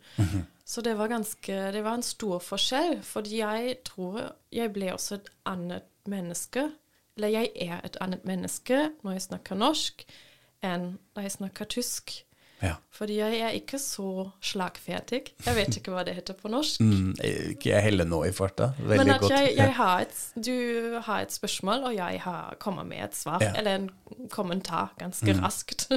Så 0.69 0.83
det 0.85 0.99
var 0.99 1.09
ganske 1.09 1.55
Det 1.73 1.81
var 1.81 1.97
en 1.97 2.05
stor 2.05 2.43
forskjell, 2.45 2.99
fordi 3.01 3.39
jeg 3.39 3.79
tror 3.89 4.19
jeg 4.53 4.73
ble 4.77 4.91
også 4.93 5.17
et 5.17 5.31
annet 5.49 5.87
menneske. 6.05 6.67
Eller 7.17 7.33
jeg 7.33 7.53
er 7.57 7.81
et 7.89 7.97
annet 8.05 8.25
menneske 8.29 8.91
når 9.01 9.17
jeg 9.17 9.25
snakker 9.31 9.57
norsk, 9.57 10.05
enn 10.65 10.95
jeg 11.27 11.35
snakker 11.37 11.69
tysk. 11.77 12.15
Ja. 12.65 12.75
Fordi 12.95 13.17
jeg 13.19 13.41
er 13.43 13.55
ikke 13.59 13.79
så 13.83 14.29
slagferdig. 14.47 15.25
Jeg 15.43 15.57
vet 15.57 15.77
ikke 15.81 15.91
hva 15.91 16.05
det 16.07 16.13
heter 16.15 16.37
på 16.39 16.47
norsk. 16.53 16.79
Mm, 16.85 17.17
ikke 17.57 17.73
jeg 17.73 17.83
heller 17.89 18.07
nå 18.07 18.21
i 18.29 18.31
farta. 18.35 18.69
Veldig 18.79 18.99
Men 19.01 19.11
at 19.17 19.25
godt. 19.25 19.33
jeg, 19.35 19.57
jeg 19.59 19.73
har 19.81 20.05
et, 20.05 20.21
du 20.47 21.01
har 21.03 21.25
et 21.25 21.35
spørsmål, 21.35 21.89
og 21.91 21.97
jeg 21.97 22.21
har, 22.23 22.55
kommer 22.63 22.87
med 22.87 23.03
et 23.09 23.19
svar, 23.19 23.43
Ja. 23.43 23.51
eller 23.59 23.81
en 23.81 23.89
kommentar, 24.31 24.93
ganske 25.01 25.35
raskt. 25.41 25.89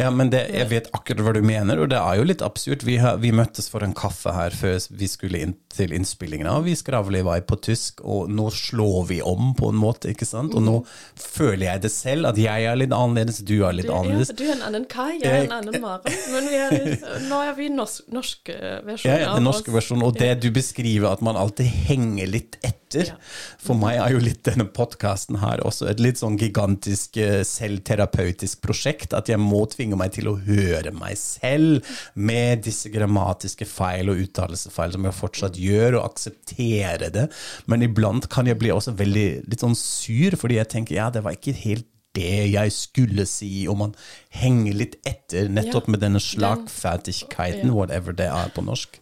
Ja, 0.00 0.08
men 0.14 0.30
det, 0.32 0.46
jeg 0.54 0.70
vet 0.70 0.88
akkurat 0.96 1.20
hva 1.26 1.34
du 1.36 1.42
mener, 1.44 1.82
og 1.84 1.90
det 1.92 1.98
er 2.00 2.16
jo 2.16 2.24
litt 2.30 2.42
absurd. 2.46 2.80
Vi, 2.86 2.96
har, 3.02 3.18
vi 3.20 3.30
møttes 3.36 3.68
for 3.68 3.84
en 3.84 3.92
kaffe 3.96 4.32
her 4.32 4.56
før 4.56 4.78
vi 4.96 5.08
skulle 5.10 5.42
inn 5.44 5.52
til 5.74 5.92
innspillingen, 5.94 6.48
og 6.48 6.64
vi 6.64 6.74
skravler 6.80 7.20
i 7.20 7.26
vei 7.28 7.36
på 7.44 7.58
tysk, 7.68 8.00
og 8.08 8.32
nå 8.32 8.48
slår 8.56 9.04
vi 9.12 9.20
om 9.20 9.52
på 9.58 9.68
en 9.68 9.78
måte, 9.84 10.08
ikke 10.16 10.26
sant? 10.28 10.56
Og 10.56 10.64
nå 10.64 10.78
føler 11.20 11.66
jeg 11.68 11.84
det 11.84 11.92
selv, 11.92 12.30
at 12.32 12.40
jeg 12.40 12.64
er 12.72 12.80
litt 12.80 12.94
annerledes, 12.96 13.42
du 13.44 13.58
er 13.68 13.76
litt 13.76 13.86
Du, 13.88 13.92
ja, 13.92 14.24
du 14.32 14.44
er 14.48 14.54
en 14.56 14.64
annen 14.70 14.88
Kai, 14.88 15.18
jeg 15.20 15.28
er 15.28 15.44
en 15.50 15.56
annen 15.60 15.80
Maren. 15.84 16.07
Men 16.32 16.48
vi 16.48 16.58
er, 16.58 17.06
nå 17.28 17.38
er 17.44 17.54
vi 17.58 17.68
norsk, 17.72 18.08
norske 18.14 18.54
Ja, 18.54 19.16
ja, 19.22 19.30
den 19.36 19.46
norske 19.46 19.72
versjonen, 19.74 20.04
og 20.06 20.18
det 20.18 20.30
du 20.42 20.50
beskriver, 20.54 21.10
at 21.12 21.24
man 21.24 21.38
alltid 21.38 21.68
henger 21.88 22.30
litt 22.30 22.58
etter. 22.62 23.10
Ja. 23.12 23.16
For 23.60 23.78
meg 23.78 23.98
er 24.00 24.14
jo 24.14 24.22
litt 24.22 24.40
denne 24.48 24.64
podkasten 24.72 25.40
her 25.42 25.60
også 25.66 25.90
et 25.90 26.00
litt 26.00 26.20
sånn 26.20 26.38
gigantisk 26.40 27.18
eh, 27.20 27.42
selvterapeutisk 27.46 28.62
prosjekt, 28.64 29.16
at 29.16 29.28
jeg 29.28 29.40
må 29.42 29.64
tvinge 29.70 29.98
meg 30.00 30.14
til 30.16 30.30
å 30.30 30.38
høre 30.46 30.94
meg 30.96 31.18
selv 31.20 31.84
med 32.14 32.64
disse 32.64 32.92
grammatiske 32.92 33.68
feil 33.68 34.12
og 34.12 34.24
uttalelsesfeil 34.24 34.96
som 34.96 35.08
jeg 35.08 35.18
fortsatt 35.18 35.60
gjør, 35.60 35.98
og 36.00 36.08
akseptere 36.08 37.12
det. 37.14 37.28
Men 37.68 37.84
iblant 37.86 38.30
kan 38.32 38.48
jeg 38.48 38.60
bli 38.60 38.72
også 38.74 38.96
veldig 38.98 39.28
litt 39.48 39.64
sånn 39.64 39.76
sur, 39.78 40.38
fordi 40.40 40.60
jeg 40.60 40.72
tenker 40.72 40.98
ja, 40.98 41.12
det 41.12 41.24
var 41.26 41.36
ikke 41.36 41.56
helt 41.60 41.88
det 42.18 42.50
jeg 42.52 42.72
skulle 42.74 43.24
si, 43.30 43.52
og 43.70 43.78
man 43.86 43.94
henger 44.34 44.74
litt 44.82 44.96
etter 45.06 45.48
nettopp 45.48 45.86
Ja, 45.88 45.94
med 45.94 46.00
denne 46.04 46.18
den- 46.20 46.26
slagferdigheten, 46.28 47.70
whatever 47.74 48.12
det 48.12 48.26
er 48.26 48.50
på 48.54 48.64
norsk. 48.64 48.98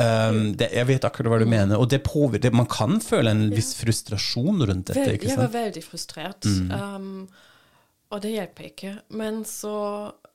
Um, 0.00 0.54
det, 0.56 0.70
jeg 0.72 0.86
vet 0.88 1.04
akkurat 1.04 1.28
hva 1.34 1.38
du 1.42 1.46
mener, 1.46 1.76
og 1.78 1.90
det 1.92 1.98
påvirker 2.06 2.50
Man 2.56 2.66
kan 2.66 2.96
føle 3.04 3.30
en 3.30 3.50
viss 3.52 3.74
frustrasjon 3.76 4.62
rundt 4.64 4.88
dette, 4.88 5.04
Vel, 5.04 5.18
sant? 5.20 5.28
jeg 5.28 5.36
var? 5.36 5.50
Mm. 5.50 5.56
veldig 5.58 5.82
frustrert, 5.84 6.46
um, 6.72 7.28
og 8.10 8.22
det 8.24 8.32
hjelper 8.32 8.70
ikke. 8.70 8.94
Men 9.10 9.42
så 9.48 9.74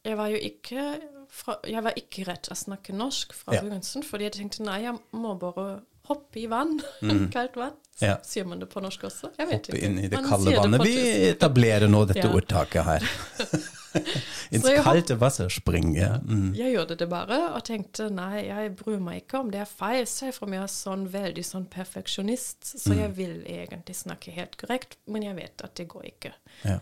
Jeg 0.06 0.15
var 0.17 0.30
jo 0.32 0.38
ikke 0.38 0.84
fra, 1.30 1.58
Jeg 1.67 1.84
var 1.84 1.98
ikke 2.00 2.28
rett 2.30 2.48
å 2.54 2.56
snakke 2.56 2.93
norsk 2.96 3.34
fra 3.34 3.54
Ja. 3.58 3.62
begynnelsen, 3.62 4.04
fordi 4.06 4.24
jeg 4.30 4.34
tenkte 4.38 4.63
nei, 4.63 4.82
jeg 4.86 4.96
må 5.13 5.34
bare 5.39 5.82
hoppe 6.08 6.39
i 6.41 6.46
vann. 6.52 6.78
Kaldt 7.34 7.56
vann. 7.60 7.76
Mm. 7.78 7.84
Ja. 8.00 8.17
Sier 8.24 8.46
man 8.46 8.60
det 8.62 8.67
på 8.70 8.82
norsk 8.84 9.04
også? 9.10 9.32
Jeg 9.39 9.48
vet 9.50 9.67
Hoppe 9.67 9.78
ikke. 9.78 9.86
inn 9.88 9.98
i 10.00 10.08
det 10.08 10.20
Man 10.20 10.28
kalde 10.30 10.54
vannet. 10.58 10.84
det. 10.84 10.89
Vi 10.91 11.30
etablerer 11.32 11.89
nå 11.89 12.04
dette 12.06 12.28
Ja. 12.28 12.34
ordtaket 12.38 12.84
her. 12.86 13.08
Ins 14.54 14.62
Så 14.67 14.76
kalte 14.86 15.15
Wasser 15.17 15.50
springe. 15.50 16.06
Mm. 16.28 16.52
Jeg 16.56 16.76
gjorde 16.76 16.98
det 17.00 17.08
bare 17.10 17.39
og 17.56 17.63
tenkte 17.65 18.10
nei, 18.13 18.43
jeg 18.46 18.76
bryr 18.78 19.00
meg 19.02 19.24
ikke 19.24 19.39
om 19.41 19.50
det 19.52 19.63
er 19.63 19.70
feil, 19.72 20.06
selv 20.06 20.43
om 20.46 20.54
jeg 20.54 20.62
er 20.62 20.70
sånn 20.70 21.08
veldig 21.10 21.46
sånn 21.48 21.65
perfeksjonist, 21.74 22.70
så 22.78 22.91
Mm. 22.93 23.00
jeg 23.02 23.15
vil 23.17 23.36
egentlig 23.48 23.96
snakke 23.98 24.32
helt 24.36 24.58
korrekt, 24.62 24.98
men 25.08 25.24
jeg 25.24 25.36
vet 25.36 25.63
at 25.63 25.74
det 25.76 25.88
går 25.88 26.06
ikke. 26.12 26.34
Ja. 26.63 26.78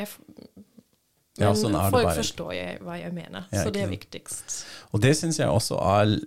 Jeg, 0.00 0.08
f- 1.40 1.46
Ja, 1.46 1.52
men 1.52 1.60
sånn 1.62 1.90
folk 1.94 2.10
forstår 2.18 2.52
jeg, 2.54 2.78
hva 2.84 2.98
jeg 3.00 3.12
mener, 3.16 3.46
Ja, 3.52 3.64
så 3.64 3.72
det 3.72 3.82
er 3.82 3.88
viktigst. 3.90 4.58
Og 4.92 5.00
det 5.00 5.14
syns 5.16 5.38
jeg 5.40 5.48
også 5.48 5.78
er 5.80 6.18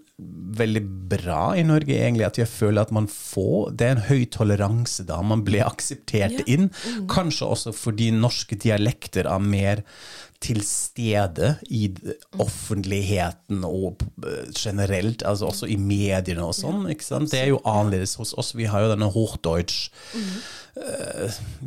veldig 0.58 0.84
bra 1.14 1.54
i 1.58 1.64
Norge, 1.68 1.94
egentlig. 1.96 2.26
At 2.26 2.38
jeg 2.42 2.48
føler 2.50 2.82
at 2.82 2.92
man 2.96 3.08
får 3.08 3.76
Det 3.78 3.88
er 3.88 3.96
en 3.98 4.04
høy 4.10 4.26
toleranse 4.34 5.06
da. 5.06 5.22
Man 5.22 5.44
blir 5.46 5.64
akseptert 5.66 6.40
Ja. 6.40 6.46
inn. 6.48 6.70
Mm. 6.70 7.08
Kanskje 7.08 7.48
også 7.50 7.74
fordi 7.74 8.12
norske 8.12 8.56
dialekter 8.58 9.26
er 9.30 9.40
mer 9.40 9.84
til 10.44 10.60
stede 10.68 11.54
i 11.72 11.88
offentligheten 12.42 13.64
og 13.68 14.04
eh, 14.26 14.50
generelt, 14.52 15.24
altså 15.28 15.50
også 15.52 15.70
i 15.72 15.78
mediene 15.80 16.44
og 16.46 16.56
sånn. 16.58 16.88
ikke 16.92 17.08
sant? 17.08 17.32
Det 17.32 17.40
er 17.42 17.54
jo 17.54 17.62
annerledes 17.64 18.18
hos 18.20 18.34
oss. 18.40 18.54
Vi 18.58 18.68
har 18.70 18.86
jo 18.86 18.92
denne 18.94 19.12
Hochdeutsch 19.14 19.90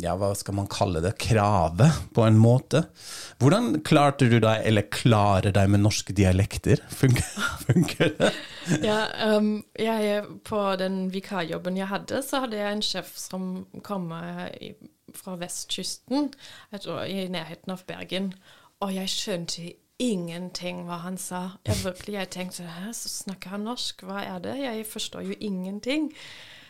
Ja, 0.03 0.17
hva 0.19 0.33
skal 0.35 0.57
man 0.59 0.69
kalle 0.71 1.01
det? 1.05 1.15
Kravet, 1.23 2.01
på 2.17 2.25
en 2.27 2.39
måte. 2.43 2.85
Hvordan 3.41 3.81
klarte 3.87 4.29
du 4.29 4.39
deg, 4.41 4.65
eller 4.67 4.89
klarer 4.93 5.55
deg 5.55 5.71
med 5.73 5.85
norske 5.85 6.15
dialekter? 6.17 6.83
Funker, 6.91 7.47
funker 7.69 8.13
det? 8.19 8.33
Ja, 8.83 9.07
um, 9.37 9.61
jeg, 9.79 10.25
på 10.49 10.61
den 10.81 11.07
vikarjobben 11.15 11.79
jeg 11.79 11.91
hadde, 11.93 12.21
så 12.27 12.43
hadde 12.45 12.59
jeg 12.59 12.77
en 12.77 12.85
sjef 12.85 13.15
som 13.21 13.51
kom 13.87 14.11
eh, 14.17 14.75
fra 15.15 15.37
vestkysten, 15.41 16.31
jeg 16.73 16.85
tror, 16.85 17.05
i 17.07 17.29
nærheten 17.33 17.75
av 17.75 17.85
Bergen. 17.89 18.33
Og 18.81 18.95
jeg 18.95 19.09
skjønte 19.09 19.73
ingenting 19.99 20.83
hva 20.85 20.99
han 21.07 21.17
sa. 21.19 21.57
Jeg 21.65 21.79
virkelig, 21.85 22.15
jeg 22.19 22.31
tenkte 22.31 22.67
Hæ, 22.69 22.93
så 22.93 23.09
snakker 23.09 23.55
han 23.55 23.65
norsk, 23.65 24.03
hva 24.05 24.21
er 24.25 24.43
det? 24.45 24.59
Jeg 24.61 24.87
forstår 24.87 25.21
jo 25.25 25.39
ingenting. 25.41 26.11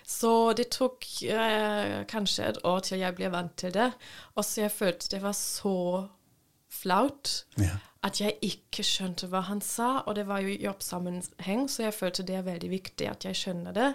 Så 0.07 0.53
det 0.55 0.69
tok 0.71 1.03
eh, 1.27 2.05
kanskje 2.07 2.45
et 2.47 2.59
år 2.65 2.85
til 2.87 3.03
jeg 3.03 3.17
ble 3.19 3.31
vant 3.33 3.57
til 3.59 3.75
det. 3.75 3.91
Og 4.37 4.45
så 4.47 4.61
jeg 4.61 4.71
følte 4.71 5.11
det 5.17 5.23
var 5.23 5.35
så 5.35 6.07
flaut 6.71 7.47
Ja. 7.59 7.79
at 8.03 8.21
jeg 8.21 8.39
ikke 8.43 8.85
skjønte 8.87 9.27
hva 9.27 9.41
han 9.49 9.61
sa. 9.61 10.05
Og 10.07 10.15
det 10.15 10.29
var 10.29 10.41
jo 10.47 10.55
jobbsammenheng, 10.63 11.67
så 11.71 11.83
jeg 11.89 11.95
følte 11.95 12.23
det 12.23 12.37
er 12.37 12.47
veldig 12.47 12.71
viktig 12.71 13.11
at 13.11 13.25
jeg 13.25 13.37
skjønner 13.37 13.73
det. 13.73 13.95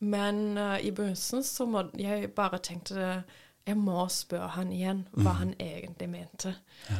Men 0.00 0.58
uh, 0.58 0.78
i 0.80 0.90
begynnelsen 0.90 1.44
så 1.46 1.66
må 1.66 1.84
jeg 1.98 2.32
bare 2.34 2.58
tenkte 2.58 3.22
jeg 3.66 3.76
må 3.78 4.06
spørre 4.10 4.48
han 4.56 4.72
igjen 4.74 5.04
hva 5.14 5.36
han 5.42 5.54
egentlig 5.62 6.08
mente. 6.18 6.54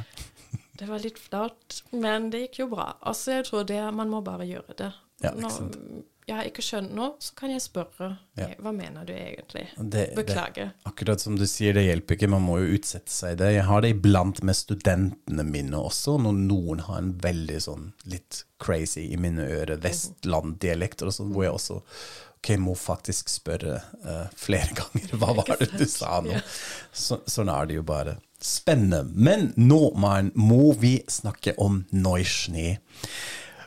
Det 0.82 0.86
var 0.88 1.02
litt 1.04 1.18
flaut, 1.20 1.82
men 1.92 2.30
det 2.32 2.40
gikk 2.46 2.62
jo 2.62 2.70
bra. 2.72 2.86
Altså, 3.06 3.36
jeg 3.36 3.44
tror 3.46 3.66
det, 3.68 3.76
man 3.94 4.08
må 4.10 4.22
bare 4.24 4.46
gjøre 4.48 4.74
det. 4.78 4.88
Ja, 5.22 5.30
ikke 5.30 5.42
Når 5.44 6.00
jeg 6.26 6.36
har 6.38 6.48
ikke 6.48 6.62
skjønt 6.64 6.94
noe, 6.96 7.10
så 7.22 7.34
kan 7.38 7.52
jeg 7.52 7.62
spørre. 7.62 8.08
Ja. 8.40 8.48
Hva 8.62 8.72
mener 8.74 9.04
du 9.06 9.12
egentlig? 9.12 9.66
Det- 9.76 10.08
Beklager. 10.16 10.72
Det, 10.72 10.86
akkurat 10.88 11.20
som 11.20 11.36
du 11.38 11.44
sier, 11.46 11.76
det 11.76 11.84
hjelper 11.84 12.16
ikke, 12.16 12.30
man 12.32 12.42
må 12.46 12.56
jo 12.62 12.72
utsette 12.78 13.12
seg 13.12 13.36
i 13.36 13.38
det. 13.44 13.50
Jeg 13.58 13.66
har 13.68 13.84
det 13.84 13.90
iblant 13.94 14.42
med 14.42 14.56
studentene 14.58 15.44
mine 15.46 15.76
også, 15.78 16.16
når 16.24 16.40
noen 16.48 16.82
har 16.88 16.98
en 17.02 17.12
veldig 17.28 17.60
sånn 17.68 17.92
litt 18.06 18.42
crazy 18.62 19.08
i 19.12 19.20
mine 19.20 19.44
ører, 19.44 19.76
vestlanddialekter 19.82 21.10
og 21.10 21.14
sånn, 21.14 21.32
hvor 21.36 21.46
jeg 21.46 21.52
også 21.58 21.80
ok, 22.42 22.56
må 22.58 22.74
faktisk 22.74 23.30
spørre 23.30 23.78
uh, 24.02 24.26
flere 24.34 24.74
ganger, 24.80 25.14
hva 25.14 25.36
var 25.38 25.54
det 25.60 25.70
du 25.78 25.86
sa 25.86 26.18
nå? 26.24 26.40
Så, 26.90 27.22
sånn 27.30 27.52
er 27.52 27.70
det 27.70 27.78
jo 27.78 27.86
bare. 27.86 28.18
Spennende. 28.42 29.04
Men 29.14 29.52
nå, 29.54 29.92
Maren, 29.94 30.32
må 30.34 30.72
vi 30.74 30.96
snakke 31.06 31.54
om 31.62 31.84
Neuschnee 31.94 32.80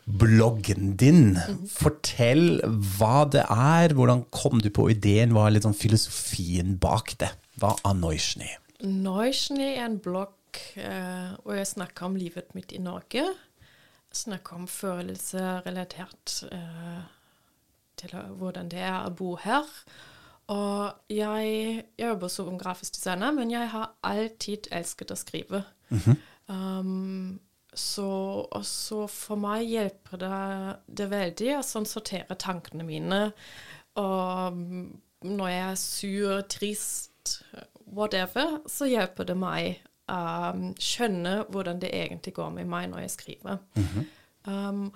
bloggen 0.06 0.94
din. 1.00 1.38
Fortell 1.72 2.60
hva 3.00 3.24
det 3.32 3.46
er, 3.50 3.96
hvordan 3.96 4.26
kom 4.36 4.62
du 4.62 4.70
på 4.74 4.90
ideen, 4.94 5.34
hva 5.34 5.48
er 5.48 5.56
litt 5.56 5.66
sånn 5.66 5.78
filosofien 5.78 6.76
bak 6.82 7.16
det? 7.22 7.32
Hva 7.62 7.74
er 7.88 7.98
Neuschnee? 7.98 8.60
Neuschnee 8.86 9.80
er 9.80 9.88
en 9.88 10.00
blogg 10.04 10.60
eh, 10.78 11.34
hvor 11.42 11.58
jeg 11.58 11.72
snakker 11.72 12.10
om 12.10 12.20
livet 12.20 12.54
mitt 12.58 12.76
i 12.76 12.84
Norge. 12.84 13.24
Jeg 13.24 14.22
Snakker 14.26 14.62
om 14.62 14.68
følelser 14.70 15.64
relatert 15.66 16.42
eh, 16.52 17.02
til 18.00 18.16
hvordan 18.40 18.70
det 18.72 18.84
er 18.84 19.06
å 19.06 19.14
bo 19.16 19.36
her. 19.42 19.70
Og 20.54 21.10
jeg, 21.10 21.86
jeg 21.98 22.10
jobber 22.10 22.30
som 22.30 22.58
grafisk 22.60 22.98
designer, 22.98 23.34
men 23.34 23.52
jeg 23.54 23.70
har 23.72 23.96
alltid 24.06 24.70
elsket 24.76 25.14
å 25.14 25.18
skrive. 25.18 25.64
um, 26.52 27.40
så, 27.76 28.10
og 28.46 28.66
så 28.66 29.02
for 29.12 29.42
meg 29.42 29.66
hjelper 29.68 30.22
det, 30.22 30.36
det 31.02 31.10
veldig 31.12 31.50
å 31.58 31.64
sånn 31.66 31.90
sortere 31.90 32.38
tankene 32.40 32.86
mine. 32.88 33.24
Og 34.00 34.60
mm, 34.60 34.86
når 35.26 35.52
jeg 35.52 35.66
er 35.66 35.82
sur, 35.82 36.46
trist, 36.52 37.40
whatever, 37.86 38.60
så 38.70 38.88
hjelper 38.90 39.28
det 39.28 39.38
meg 39.40 39.84
å 40.12 40.74
skjønne 40.78 41.38
hvordan 41.50 41.80
det 41.82 41.90
egentlig 41.98 42.36
går 42.38 42.52
med 42.60 42.70
meg 42.70 42.92
når 42.92 43.08
jeg 43.08 43.16
skriver. 43.16 43.62
um, 44.46 44.88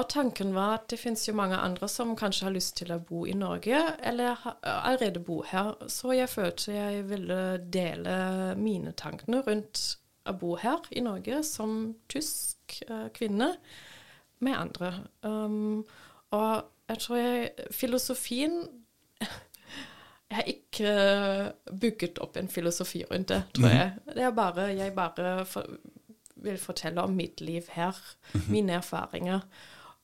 og 0.00 0.08
tanken 0.08 0.54
var 0.56 0.78
at 0.78 0.86
det 0.92 0.98
finnes 1.00 1.26
jo 1.28 1.34
mange 1.36 1.58
andre 1.60 1.88
som 1.90 2.14
kanskje 2.16 2.46
har 2.46 2.54
lyst 2.54 2.78
til 2.80 2.92
å 2.94 3.00
bo 3.04 3.26
i 3.28 3.34
Norge, 3.36 3.80
eller 4.06 4.40
allerede 4.62 5.20
bo 5.24 5.42
her. 5.46 5.74
Så 5.92 6.14
jeg 6.16 6.30
følte 6.32 6.72
jeg 6.72 7.04
ville 7.10 7.40
dele 7.72 8.16
mine 8.56 8.94
tankene 8.96 9.42
rundt 9.46 9.82
å 10.28 10.34
bo 10.40 10.54
her 10.60 10.84
i 10.96 11.02
Norge 11.04 11.42
som 11.46 11.94
tysk 12.12 12.80
eh, 12.88 13.08
kvinne 13.16 13.52
med 14.40 14.56
andre. 14.56 14.92
Um, 15.20 15.82
og 16.32 16.70
jeg 16.90 17.02
tror 17.04 17.20
jeg 17.20 17.70
Filosofien 17.76 18.62
Jeg 20.30 20.36
har 20.38 20.46
ikke 20.46 20.90
bygget 21.82 22.20
opp 22.22 22.36
en 22.38 22.48
filosofi 22.48 23.00
rundt 23.10 23.32
det, 23.32 23.40
tror 23.56 23.72
jeg. 23.72 23.94
Det 24.14 24.22
er 24.22 24.36
bare 24.36 24.68
Jeg 24.78 24.94
bare 24.94 25.32
for, 25.44 25.66
vil 26.38 26.58
fortelle 26.62 27.02
om 27.02 27.16
mitt 27.18 27.42
liv 27.42 27.66
her, 27.74 27.98
mine 28.48 28.78
erfaringer. 28.78 29.42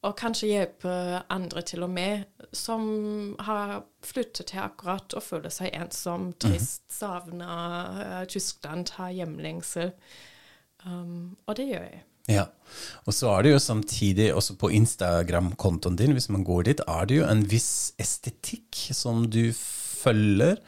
Og 0.06 0.14
kanskje 0.18 0.52
hjelpe 0.52 0.94
andre 1.32 1.62
til 1.66 1.82
og 1.86 1.90
med, 1.90 2.26
som 2.54 3.34
har 3.42 3.80
flyttet 4.06 4.52
her 4.54 4.68
akkurat 4.68 5.16
og 5.18 5.24
føler 5.24 5.52
seg 5.52 5.74
ensom, 5.74 6.30
trist, 6.40 6.84
savner 6.94 8.02
eh, 8.04 8.20
Tyskland, 8.30 8.92
har 8.98 9.14
hjemlengsel. 9.16 9.90
Um, 10.86 11.34
og 11.46 11.56
det 11.58 11.66
gjør 11.72 11.88
jeg. 11.88 12.04
Ja, 12.30 12.48
og 13.06 13.14
så 13.14 13.30
er 13.36 13.46
det 13.46 13.52
jo 13.52 13.62
samtidig, 13.62 14.32
også 14.34 14.56
på 14.58 14.70
Instagram-kontoen 14.74 15.98
din, 15.98 16.14
hvis 16.16 16.28
man 16.34 16.46
går 16.46 16.66
dit, 16.66 16.80
er 16.86 17.06
det 17.06 17.20
jo 17.20 17.26
en 17.26 17.44
viss 17.46 17.94
estetikk 18.02 18.80
som 18.94 19.28
du 19.30 19.52
følger, 19.54 20.58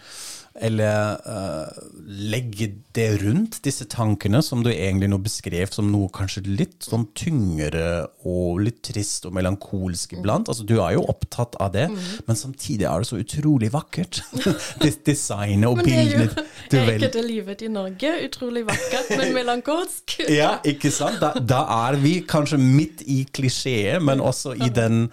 eller 0.65 1.19
uh, 1.25 1.69
legge 2.09 2.71
det 2.97 3.07
rundt 3.23 3.61
disse 3.65 3.85
tankene 3.91 4.41
som 4.43 4.63
du 4.65 4.71
egentlig 4.73 5.09
nå 5.13 5.19
beskrev 5.23 5.71
som 5.75 5.91
noe 5.93 6.09
kanskje 6.15 6.43
litt 6.49 6.83
sånn 6.89 7.07
tyngre 7.17 8.07
og 8.27 8.61
litt 8.65 8.81
trist 8.89 9.29
og 9.29 9.37
melankolsk 9.39 10.17
iblant. 10.19 10.49
Altså, 10.51 10.67
du 10.67 10.77
er 10.83 10.97
jo 10.97 11.05
opptatt 11.11 11.55
av 11.63 11.73
det, 11.77 11.87
men 12.27 12.39
samtidig 12.39 12.89
er 12.91 13.05
det 13.05 13.11
så 13.11 13.21
utrolig 13.23 13.71
vakkert. 13.75 14.23
Des- 14.83 15.01
Designet 15.07 15.69
og 15.71 15.79
Men 15.81 15.87
det 15.89 15.95
er 15.97 16.09
jo 16.09 16.29
bildene. 16.69 17.13
det 17.15 17.25
livet 17.29 17.63
i 17.63 17.71
Norge. 17.73 18.15
Utrolig 18.29 18.65
vakkert, 18.69 19.15
men 19.19 19.35
melankolsk. 19.37 20.19
Ja, 20.39 20.57
ikke 20.67 20.91
sant? 20.95 21.21
Da, 21.23 21.33
da 21.41 21.63
er 21.89 21.97
vi 22.03 22.19
kanskje 22.29 22.59
midt 22.61 23.01
i 23.09 23.23
klisjeet, 23.35 24.03
men 24.05 24.21
også 24.21 24.53
i 24.59 24.69
den 24.75 25.07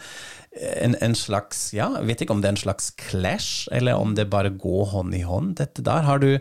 en, 0.56 0.96
en 1.04 1.15
slags 1.15 1.74
Ja, 1.76 1.89
jeg 2.00 2.08
vet 2.08 2.22
ikke 2.26 2.36
om 2.36 2.41
det 2.44 2.50
er 2.50 2.56
en 2.56 2.62
slags 2.63 2.89
clash, 3.00 3.68
eller 3.76 4.00
om 4.00 4.15
det 4.15 4.30
bare 4.32 4.50
går 4.50 4.86
hånd 4.94 5.15
i 5.18 5.24
hånd, 5.28 5.56
dette 5.60 5.84
der. 5.84 6.06
Har 6.08 6.20
du, 6.24 6.38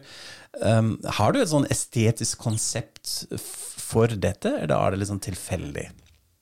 um, 0.63 0.97
har 1.19 1.33
du 1.35 1.41
et 1.43 1.51
sånn 1.51 1.67
estetisk 1.73 2.39
konsept 2.45 3.25
for 3.41 4.07
dette, 4.15 4.53
eller 4.63 4.77
er 4.79 4.95
det 4.95 5.01
litt 5.03 5.11
sånn 5.11 5.25
tilfeldig? 5.25 5.89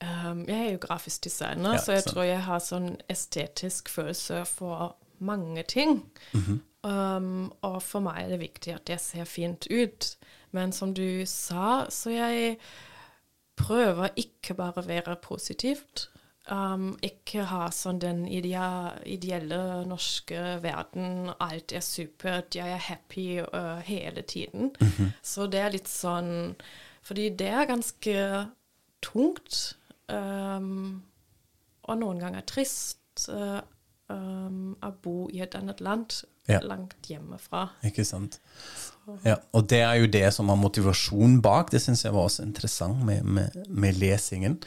Um, 0.03 0.45
jeg 0.49 0.59
er 0.59 0.71
jo 0.75 0.83
grafisk 0.83 1.23
designer, 1.29 1.77
Ja, 1.77 1.81
så 1.81 1.93
jeg 1.97 2.03
sant. 2.05 2.15
tror 2.17 2.25
jeg 2.27 2.43
har 2.49 2.59
sånn 2.65 2.91
estetisk 3.13 3.89
følelse 3.93 4.45
for 4.51 4.95
mange 5.23 5.63
ting. 5.71 6.03
Mhm. 6.35 6.61
um, 6.83 7.53
og 7.63 7.77
for 7.87 8.03
meg 8.03 8.25
er 8.25 8.33
det 8.35 8.41
viktig 8.43 8.75
at 8.75 8.85
det 8.91 9.01
ser 9.01 9.25
fint 9.25 9.69
ut. 9.71 10.17
Men 10.53 10.73
som 10.73 10.93
du 10.93 11.23
sa, 11.31 11.87
så 11.89 12.11
jeg 12.11 12.57
prøver 13.57 14.11
ikke 14.19 14.57
bare 14.59 14.83
å 14.83 14.87
være 14.89 15.17
positivt. 15.23 16.09
Um, 16.51 16.97
ikke 17.07 17.45
ha 17.47 17.69
sånn 17.71 18.01
den 18.03 18.25
idea, 18.27 18.97
ideelle 19.07 19.85
norske 19.87 20.57
verden, 20.65 21.31
alt 21.39 21.71
er 21.71 21.85
supert, 21.87 22.57
jeg 22.59 22.67
er 22.75 22.83
happy 22.83 23.27
uh, 23.45 23.79
hele 23.87 24.25
tiden. 24.27 24.73
Så 25.23 25.47
det 25.47 25.61
er 25.63 25.71
litt 25.77 25.87
sånn 25.91 26.57
Fordi 27.07 27.29
det 27.39 27.47
er 27.51 27.71
ganske 27.71 28.17
tungt, 29.03 29.77
um, 30.11 31.03
og 31.83 31.97
noen 31.99 32.21
ganger 32.23 32.45
trist, 32.47 32.99
uh, 33.31 33.59
um, 34.11 34.75
å 34.83 34.91
bo 35.03 35.29
i 35.35 35.43
et 35.43 35.55
annet 35.59 35.81
land 35.83 36.25
Ja. 36.51 36.59
langt 36.63 37.07
hjemmefra. 37.07 37.69
Ikke 37.87 38.05
sant? 38.05 38.41
Ja, 39.25 39.37
og 39.55 39.69
det 39.71 39.81
er 39.83 39.95
jo 40.03 40.07
det 40.11 40.29
som 40.35 40.51
er 40.51 40.59
motivasjonen 40.59 41.41
bak. 41.43 41.71
Det 41.71 41.81
syns 41.83 42.03
jeg 42.05 42.15
var 42.15 42.27
også 42.27 42.43
interessant 42.47 43.03
med, 43.07 43.23
med, 43.23 43.59
med 43.69 43.99
lesingen. 43.99 44.61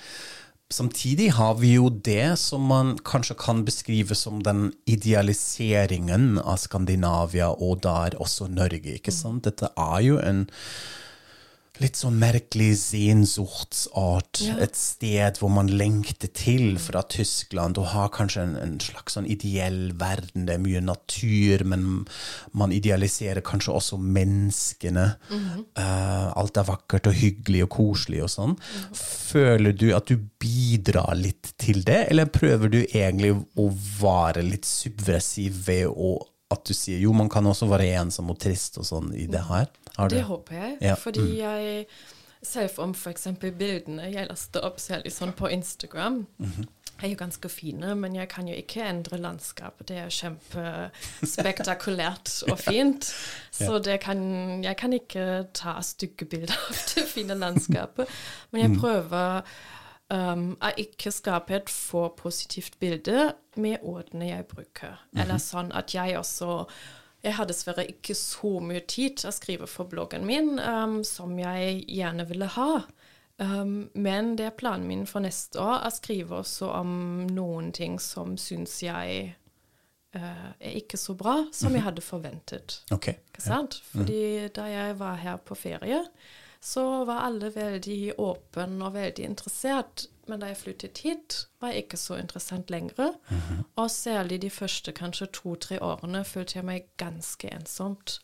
Samtidig 0.73 1.30
har 1.38 1.60
vi 1.60 1.75
jo 1.75 1.89
det 1.89 2.39
som 2.41 2.63
man 2.65 2.95
kanskje 3.06 3.36
kan 3.38 3.62
beskrive 3.67 4.15
som 4.17 4.39
den 4.43 4.71
idealiseringen 4.89 6.39
av 6.41 6.58
Skandinavia, 6.58 7.51
og 7.54 7.84
der 7.86 8.17
også 8.17 8.47
Norge. 8.49 8.97
ikke 8.97 9.13
sant? 9.13 9.45
Dette 9.45 9.69
er 9.78 9.99
jo 10.01 10.17
en 10.17 10.47
litt 11.81 11.97
sånn 11.99 12.17
merkelig 12.21 12.71
sensortsart. 12.81 14.41
Ja. 14.45 14.57
Et 14.63 14.77
sted 14.79 15.39
hvor 15.41 15.51
man 15.53 15.69
lengter 15.71 16.31
til 16.35 16.77
fra 16.81 17.03
Tyskland. 17.11 17.79
Og 17.81 17.91
har 17.93 18.11
kanskje 18.15 18.45
en, 18.45 18.55
en 18.61 18.75
slags 18.83 19.17
sånn 19.17 19.29
ideell 19.29 19.93
verden. 19.99 20.47
Det 20.47 20.55
er 20.55 20.63
mye 20.63 20.83
natur, 20.85 21.65
men 21.67 22.05
man 22.55 22.75
idealiserer 22.75 23.43
kanskje 23.45 23.75
også 23.75 23.99
menneskene. 24.01 25.07
Eh, 25.31 26.27
alt 26.35 26.61
er 26.61 26.69
vakkert 26.69 27.11
og 27.11 27.17
hyggelig 27.19 27.65
og 27.67 27.73
koselig 27.77 28.23
og 28.25 28.31
sånn. 28.35 28.55
Føler 28.95 29.75
du 29.75 29.89
at 29.97 30.11
du 30.11 30.19
bidrar 30.41 31.15
litt 31.19 31.53
til 31.61 31.83
det, 31.88 32.05
eller 32.11 32.31
prøver 32.31 32.71
du 32.71 32.79
egentlig 32.85 33.33
å 33.35 33.67
være 33.99 34.45
litt 34.45 34.67
subversiv 34.69 35.65
ved 35.67 35.91
å 35.91 36.15
at 36.53 36.61
du 36.69 36.75
sier 36.77 36.99
jo, 37.01 37.13
man 37.15 37.29
kan 37.31 37.45
også 37.49 37.65
være 37.71 37.88
ensom 37.97 38.29
og 38.29 38.38
trist 38.41 38.77
og 38.77 38.85
sånn 38.85 39.09
i 39.17 39.25
det 39.31 39.41
her? 39.47 39.65
Har 39.97 40.10
Det 40.10 40.23
håper 40.23 40.55
jeg. 40.55 40.77
Ja. 40.81 40.93
Mm. 40.95 41.01
Fordi 41.01 41.38
jeg 41.39 41.86
Selv 42.45 42.69
om 42.77 42.91
f.eks. 42.93 43.27
bildene 43.41 44.12
jeg 44.13 44.27
laster 44.29 44.62
opp 44.67 44.77
særlig 44.77 45.12
sånn 45.12 45.31
på 45.34 45.47
Instagram, 45.49 46.27
Mhm. 46.38 46.67
er 47.03 47.08
jo 47.10 47.15
ganske 47.17 47.49
fine, 47.49 47.95
men 47.95 48.13
jeg 48.15 48.29
kan 48.29 48.47
jo 48.47 48.53
ikke 48.55 48.84
endre 48.86 49.17
landskapet. 49.17 49.88
Det 49.88 49.97
er 49.97 50.10
kjempespektakulært 51.21 52.43
og 52.51 52.60
fint. 52.60 53.10
Så 53.51 53.79
kan, 54.01 54.63
jeg 54.63 54.77
kan 54.77 54.93
ikke 54.93 55.47
ta 55.53 55.81
stygge 55.81 56.25
bilder 56.25 56.53
av 56.69 56.75
det 56.95 57.08
fine 57.08 57.34
landskapet. 57.36 58.08
Men 58.51 58.62
Mm. 58.62 58.71
jeg 58.71 58.79
prøver 58.81 59.41
um, 60.12 60.58
å 60.62 60.69
ikke 60.77 61.12
skape 61.12 61.55
et 61.55 61.69
for 61.69 62.10
positivt 62.10 62.77
bilde 62.79 63.34
med 63.58 63.77
ordene 63.81 64.27
jeg 64.29 64.45
bruker. 64.47 64.99
Eller 65.17 65.38
sånn 65.41 65.71
at 65.75 65.93
jeg 65.95 66.15
også 66.17 66.65
Jeg 67.25 67.33
har 67.39 67.47
dessverre 67.49 67.88
ikke 67.89 68.13
så 68.17 68.59
mye 68.61 68.83
tid 68.85 69.17
til 69.21 69.31
å 69.31 69.33
skrive 69.33 69.69
for 69.69 69.89
bloggen 69.89 70.27
min 70.29 70.59
um, 70.61 70.99
som 71.07 71.33
jeg 71.41 71.81
gjerne 71.89 72.27
ville 72.29 72.49
ha. 72.53 72.83
Um, 73.41 73.89
men 73.97 74.35
det 74.39 74.45
er 74.47 74.55
planen 74.59 74.85
min 74.88 75.07
for 75.09 75.25
neste 75.25 75.59
år 75.59 75.88
å 75.88 75.91
skrive 75.91 76.39
også 76.43 76.69
om 76.77 76.93
noen 77.33 77.73
ting 77.75 77.97
som 77.99 78.38
syns 78.39 78.77
jeg 78.85 79.33
uh, 80.15 80.51
er 80.55 80.77
ikke 80.79 80.99
så 81.01 81.17
bra 81.17 81.41
som 81.51 81.75
jeg 81.75 81.83
hadde 81.88 82.05
forventet. 82.05 82.79
Okay. 82.93 83.17
Ikke 83.33 83.43
sant? 83.43 83.79
Fordi 83.89 84.47
da 84.55 84.69
jeg 84.71 84.99
var 85.01 85.19
her 85.19 85.41
på 85.41 85.57
ferie, 85.57 86.05
så 86.65 87.03
var 87.09 87.25
alle 87.27 87.51
veldig 87.53 88.15
åpne 88.21 88.85
og 88.88 88.95
veldig 88.95 89.25
interessert. 89.27 90.07
Men 90.27 90.39
da 90.41 90.47
jeg 90.49 90.57
flyttet 90.57 90.97
hit, 91.05 91.47
var 91.61 91.75
ikke 91.77 91.97
så 91.97 92.15
interessant 92.17 92.69
lenger. 92.73 93.13
Og 93.75 93.91
særlig 93.91 94.41
de 94.41 94.49
første 94.49 94.91
kanskje 94.91 95.27
to-tre 95.33 95.77
årene 95.83 96.23
følte 96.25 96.57
jeg 96.57 96.65
meg 96.65 96.88
ganske 96.97 97.51
ensomt. 97.53 98.19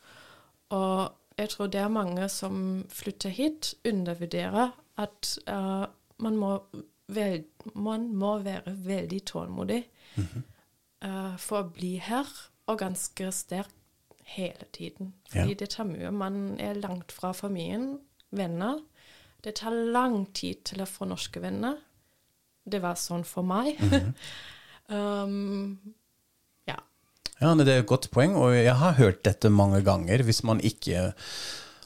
Og 0.69 1.11
jeg 1.37 1.49
tror 1.49 1.67
det 1.67 1.81
er 1.81 1.87
mange 1.93 2.29
som 2.29 2.85
flytter 2.89 3.29
hit, 3.29 3.73
undervurderer 3.85 4.71
at 4.97 5.37
uh, 5.49 5.85
man, 6.17 6.37
må 6.37 6.59
vel, 7.07 7.43
man 7.75 8.09
må 8.15 8.37
være 8.39 8.73
veldig 8.85 9.21
tålmodig 9.25 9.83
eh, 11.01 11.37
for 11.37 11.61
å 11.63 11.69
bli 11.73 11.95
her, 12.03 12.27
og 12.69 12.77
ganske 12.79 13.31
sterk 13.35 13.71
hele 14.31 14.67
tiden. 14.73 15.13
Fordi 15.31 15.49
Ja. 15.49 15.59
det 15.59 15.69
tar 15.69 15.83
mye. 15.89 16.11
Man 16.11 16.59
er 16.59 16.73
langt 16.73 17.11
fra 17.11 17.31
familien, 17.31 17.99
venner. 18.31 18.79
Det 19.43 19.55
tar 19.55 19.71
lang 19.91 20.25
tid 20.33 20.61
til 20.65 20.81
å 20.81 20.85
få 20.87 21.05
norske 21.09 21.41
venner. 21.41 21.77
Det 22.63 22.81
var 22.83 22.99
sånn 22.99 23.23
for 23.27 23.45
meg. 23.47 23.79
um, 24.93 25.77
ja. 26.69 26.77
Ja, 27.39 27.55
Det 27.57 27.67
er 27.67 27.81
et 27.81 27.89
godt 27.89 28.09
poeng, 28.13 28.35
og 28.37 28.53
jeg 28.55 28.75
har 28.77 28.99
hørt 28.99 29.23
dette 29.25 29.49
mange 29.49 29.81
ganger. 29.85 30.23
Hvis 30.27 30.43
man 30.47 30.61
ikke 30.61 31.11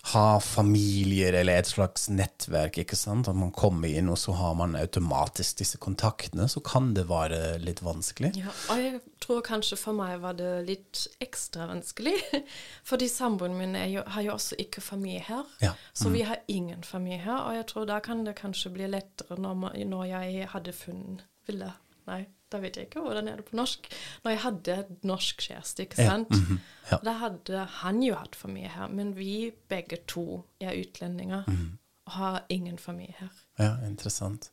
har 0.06 0.40
familier 0.40 1.34
eller 1.34 1.58
et 1.58 1.70
slags 1.70 2.10
nettverk, 2.14 2.78
ikke 2.84 2.98
sant? 2.98 3.30
at 3.30 3.38
man 3.38 3.50
kommer 3.56 3.90
inn 3.90 4.12
og 4.14 4.20
så 4.22 4.36
har 4.38 4.54
man 4.58 4.76
automatisk 4.78 5.64
disse 5.64 5.80
kontaktene, 5.82 6.46
så 6.52 6.62
kan 6.62 6.92
det 6.94 7.08
være 7.10 7.58
litt 7.64 7.82
vanskelig. 7.86 8.36
Ja, 8.38 8.54
og 8.70 8.84
jeg 8.84 9.00
tror 9.24 9.42
kanskje 9.46 9.80
for 9.82 9.98
meg 9.98 10.20
var 10.22 10.38
det 10.38 10.52
litt 10.68 11.06
ekstra 11.26 11.66
vanskelig. 11.72 12.14
Fordi 12.90 13.10
samboeren 13.10 13.58
min 13.58 13.74
jo, 13.90 14.06
har 14.06 14.28
jo 14.28 14.36
også 14.36 14.60
ikke 14.62 14.84
familie 14.86 15.26
her. 15.26 15.50
Ja, 15.64 15.74
Så 15.94 16.14
vi 16.14 16.22
har 16.22 16.44
ingen 16.48 16.84
familie 16.86 17.24
her. 17.26 17.42
Og 17.50 17.58
jeg 17.58 17.68
tror 17.74 17.90
da 17.90 18.00
kan 18.00 18.22
det 18.28 18.38
kanskje 18.38 18.76
bli 18.78 18.92
lettere 18.92 19.40
når, 19.42 19.58
man, 19.64 19.80
når 19.90 20.06
jeg 20.14 20.52
hadde 20.54 20.76
funnet 20.76 21.26
Ville 21.46 21.72
Nei, 22.06 22.24
da 22.52 22.60
vet 22.60 22.76
jeg 22.78 22.86
ikke 22.90 23.02
hvordan 23.02 23.28
er 23.28 23.36
det 23.38 23.46
på 23.46 23.56
norsk. 23.58 23.88
Når 24.24 24.32
jeg 24.32 24.40
hadde 24.40 24.76
et 24.80 25.04
norsk 25.04 25.42
kjæreste, 25.48 25.82
ikke 25.88 26.02
Ja, 26.04 26.10
sant. 26.10 26.30
-hmm. 26.30 26.60
ja. 26.92 26.98
Da 27.04 27.12
hadde 27.14 27.66
han 27.82 28.04
jo 28.04 28.16
hatt 28.16 28.36
familie 28.36 28.70
her. 28.70 28.88
Men 28.88 29.16
vi 29.16 29.52
begge 29.70 29.98
to 30.08 30.44
er 30.62 30.72
utlendinger 30.82 31.44
Mhm. 31.48 31.78
og 32.08 32.12
har 32.14 32.46
ingen 32.50 32.78
familie 32.78 33.16
her. 33.20 33.30
Ja, 33.60 33.88
interessant. 33.88 34.52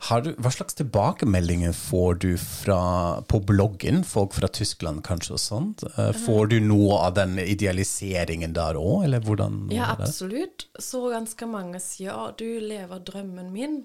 Har 0.00 0.20
du, 0.20 0.32
hva 0.34 0.50
slags 0.50 0.74
tilbakemeldinger 0.74 1.72
får 1.72 2.14
du 2.18 2.36
fra, 2.36 3.20
på 3.20 3.38
bloggen, 3.46 4.04
folk 4.04 4.32
fra 4.32 4.48
Tyskland 4.48 5.02
kanskje 5.02 5.32
og 5.32 5.38
sånt? 5.38 5.82
Eh, 5.98 6.12
Får 6.12 6.48
du 6.48 6.60
noe 6.60 6.98
av 7.06 7.14
den 7.14 7.38
idealiseringen 7.38 8.52
der 8.52 8.74
òg, 8.74 9.04
eller 9.04 9.20
hvordan? 9.20 9.70
Ja, 9.72 9.94
absolutt. 9.98 10.66
Så 10.80 11.10
ganske 11.12 11.46
mange 11.46 11.78
sier 11.80 12.10
ja, 12.10 12.32
du 12.36 12.60
lever 12.60 12.98
drømmen 12.98 13.52
min. 13.52 13.84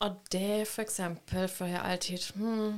Og 0.00 0.16
det 0.32 0.64
for 0.68 0.82
eksempel 0.82 1.48
føler 1.48 1.74
jeg 1.74 1.92
alltid 1.92 2.26
hmm, 2.40 2.76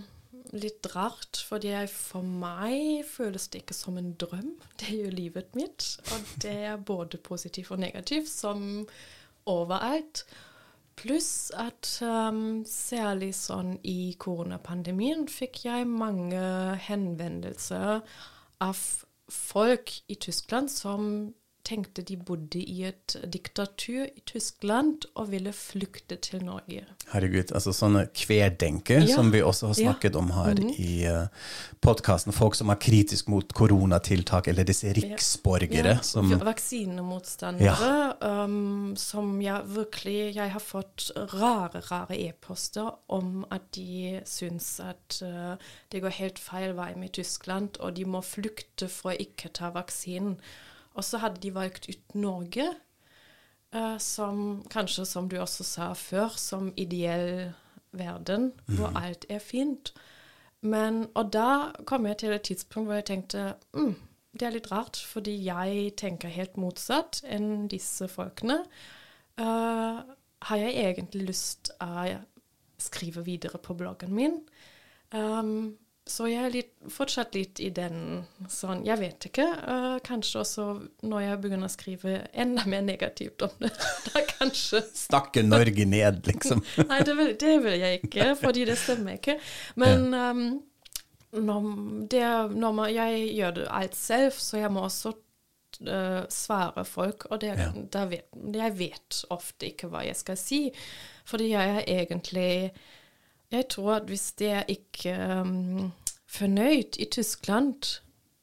litt 0.59 0.87
rart, 0.97 1.39
fordi 1.49 1.71
jeg, 1.71 1.91
for 1.95 2.27
meg 2.27 3.05
føles 3.09 3.47
det 3.53 3.63
ikke 3.63 3.77
som 3.79 3.99
en 4.01 4.15
drøm. 4.19 4.55
Det 4.81 4.89
er 4.91 5.05
jo 5.05 5.13
livet 5.15 5.59
mitt, 5.59 5.87
og 6.11 6.33
det 6.43 6.57
er 6.73 6.81
både 6.93 7.21
positivt 7.23 7.71
og 7.71 7.79
negativt, 7.85 8.29
som 8.29 8.89
overalt. 9.47 10.25
Pluss 10.99 11.51
at 11.57 11.89
um, 12.05 12.65
særlig 12.69 13.33
sånn 13.39 13.79
i 13.89 14.13
koronapandemien 14.21 15.25
fikk 15.31 15.63
jeg 15.65 15.89
mange 15.89 16.43
henvendelser 16.85 18.03
av 18.63 18.83
folk 19.33 19.95
i 20.13 20.19
Tyskland 20.21 20.69
som 20.71 21.33
tenkte 21.65 22.03
de 22.03 22.17
bodde 22.17 22.59
i 22.59 22.83
et 22.89 23.15
diktatur 23.31 24.07
i 24.09 24.23
Tyskland 24.27 25.05
og 25.15 25.31
ville 25.31 25.53
flykte 25.55 26.17
til 26.17 26.43
Norge. 26.45 26.85
Herregud, 27.13 27.53
altså 27.55 27.71
sånne 27.77 28.07
kverdenker 28.17 29.05
Ja. 29.07 29.15
som 29.15 29.31
vi 29.33 29.43
også 29.43 29.69
har 29.71 29.75
Ja. 29.79 29.89
om 29.89 29.95
snakket 29.95 30.17
om 30.17 30.31
her 30.31 30.55
i 30.79 31.07
uh, 31.07 31.29
podkasten. 31.81 32.33
Folk 32.33 32.55
som 32.55 32.69
er 32.71 32.81
kritisk 32.83 33.29
mot 33.29 33.53
koronatiltak, 33.55 34.49
eller 34.49 34.65
disse 34.65 34.93
riksborgere 34.93 35.97
Ja, 35.97 36.01
som 36.03 36.31
Vaksinemotstandere 36.41 38.17
um, 38.23 38.95
som 38.97 39.41
jeg 39.41 39.63
virkelig 39.67 40.35
Jeg 40.35 40.51
har 40.51 40.61
fått 40.61 41.11
rare, 41.17 41.81
rare 41.91 42.19
e-poster 42.19 42.91
om 43.09 43.45
at 43.51 43.71
de 43.77 44.21
syns 44.25 44.81
at 44.81 45.23
uh, 45.23 45.57
det 45.93 46.03
går 46.03 46.11
helt 46.19 46.39
feil 46.39 46.75
vei 46.75 46.95
med 46.97 47.13
Tyskland, 47.13 47.79
og 47.81 47.95
de 47.97 48.05
må 48.05 48.21
flykte 48.23 48.89
for 48.89 49.13
å 49.13 49.17
ikke 49.21 49.53
ta 49.53 49.71
vaksinen. 49.71 50.39
Og 50.95 51.05
så 51.05 51.21
hadde 51.23 51.41
de 51.43 51.55
valgt 51.55 51.89
ut 51.89 52.15
Norge, 52.15 52.69
uh, 53.75 53.99
som 53.99 54.63
kanskje, 54.71 55.07
som 55.09 55.29
du 55.29 55.39
også 55.41 55.65
sa 55.65 55.93
før, 55.97 56.37
som 56.37 56.73
ideell 56.77 57.53
verden, 57.93 58.53
hvor 58.67 58.93
alt 58.97 59.27
er 59.29 59.39
fint. 59.39 59.93
Men, 60.63 61.07
og 61.15 61.33
da 61.35 61.73
kom 61.87 62.07
jeg 62.07 62.23
til 62.23 62.33
et 62.33 62.47
tidspunkt 62.47 62.87
hvor 62.87 63.01
jeg 63.01 63.09
tenkte 63.11 63.55
mm, 63.75 63.95
det 64.39 64.47
er 64.47 64.55
litt 64.55 64.71
rart, 64.73 64.97
fordi 64.97 65.35
jeg 65.45 65.93
tenker 66.01 66.33
helt 66.33 66.57
motsatt 66.61 67.21
enn 67.29 67.67
disse 67.73 68.09
folkene. 68.09 68.63
Uh, 69.41 70.01
har 70.43 70.61
jeg 70.61 70.77
egentlig 70.81 71.27
lyst 71.33 71.73
til 71.73 71.85
å 71.85 72.21
skrive 72.83 73.23
videre 73.27 73.61
på 73.63 73.77
bloggen 73.79 74.15
min? 74.17 74.41
Um, 75.13 75.77
så 76.07 76.27
jeg 76.27 76.43
er 76.43 76.51
litt, 76.51 76.71
fortsatt 76.91 77.37
litt 77.37 77.61
i 77.63 77.69
den 77.71 78.25
sånn 78.51 78.81
Jeg 78.83 78.99
vet 78.99 79.27
ikke. 79.29 79.45
Uh, 79.63 79.99
kanskje 80.03 80.41
også 80.41 80.65
når 81.07 81.23
jeg 81.23 81.41
begynner 81.45 81.71
å 81.71 81.73
skrive 81.73 82.15
enda 82.33 82.65
mer 82.67 82.83
negativt 82.83 83.45
om 83.47 83.55
det. 83.63 83.71
Da 84.09 84.25
kanskje 84.33 84.83
Snakke 84.99 85.45
Norge 85.47 85.87
ned, 85.87 86.25
liksom. 86.27 86.65
Nei, 86.91 87.01
det 87.07 87.15
vil, 87.19 87.33
det 87.39 87.55
vil 87.63 87.79
jeg 87.79 88.01
ikke, 88.03 88.33
fordi 88.41 88.65
det 88.73 88.77
stemmer 88.83 89.21
ikke. 89.21 89.37
Men 89.79 90.09
um, 90.11 90.43
når, 91.39 91.69
det, 92.11 92.25
når 92.59 92.75
man, 92.81 92.91
jeg 92.93 93.29
gjør 93.39 93.55
det 93.61 93.69
alt 93.71 93.95
selv, 93.97 94.41
så 94.43 94.59
jeg 94.59 94.73
må 94.75 94.83
også 94.89 95.15
uh, 95.15 96.25
svare 96.35 96.85
folk, 96.89 97.29
og 97.31 97.45
det, 97.45 97.55
Ja. 97.63 97.71
vet, 98.11 98.27
jeg 98.59 98.79
vet 98.81 99.23
ofte 99.31 99.71
ikke 99.71 99.93
hva 99.93 100.03
jeg 100.09 100.19
skal 100.19 100.41
si. 100.41 100.65
Fordi 101.31 101.53
jeg 101.55 101.77
er 101.79 101.87
egentlig 102.01 102.73
Jeg 103.53 103.69
tror 103.69 103.95
at 103.95 104.09
hvis 104.09 104.33
de 104.33 104.47
er 104.47 104.63
ikke 104.69 105.13
um, 105.41 105.93
fornøyd 106.27 106.97
i 106.99 107.05
Tyskland 107.05 108.01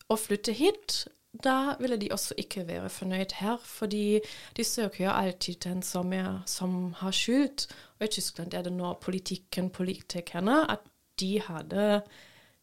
og 0.10 0.20
flytter 0.20 0.54
hit, 0.54 1.08
da 1.44 1.74
ville 1.80 1.98
de 1.98 2.10
også 2.12 2.34
ikke 2.38 2.68
være 2.68 2.90
fornøyd 2.90 3.34
her, 3.40 3.58
fordi 3.64 4.20
de 4.58 4.64
søker 4.64 5.06
jo 5.06 5.12
alltid 5.12 5.54
den 5.54 5.82
som, 5.82 6.14
er, 6.14 6.42
som 6.46 6.94
har 6.98 7.12
skjult. 7.12 7.68
Og 8.00 8.06
i 8.06 8.10
Tyskland 8.10 8.54
er 8.54 8.62
det 8.62 8.74
nå 8.74 8.94
politikken, 9.02 9.70
politikerne, 9.70 10.72
at 10.72 10.80
de 11.20 11.42
har 11.42 11.62
det 11.62 12.02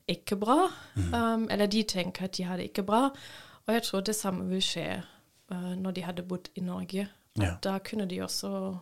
ikke 0.09 0.37
bra. 0.37 0.70
Um, 0.96 1.48
eller 1.50 1.66
de 1.66 1.82
tenker 1.82 2.24
at 2.24 2.37
de 2.37 2.42
har 2.42 2.56
det 2.56 2.62
ikke 2.70 2.82
bra. 2.82 3.11
Og 3.66 3.74
jeg 3.74 3.82
tror 3.82 4.00
det 4.00 4.16
samme 4.16 4.48
vil 4.48 4.62
skje 4.62 5.02
uh, 5.52 5.72
når 5.74 5.90
de 5.90 6.02
hadde 6.02 6.22
bodd 6.22 6.50
i 6.54 6.61
Norge. 6.61 7.09
Ja. 7.38 7.54
Da 7.62 7.78
kunne 7.78 8.06
de 8.06 8.22
også 8.22 8.76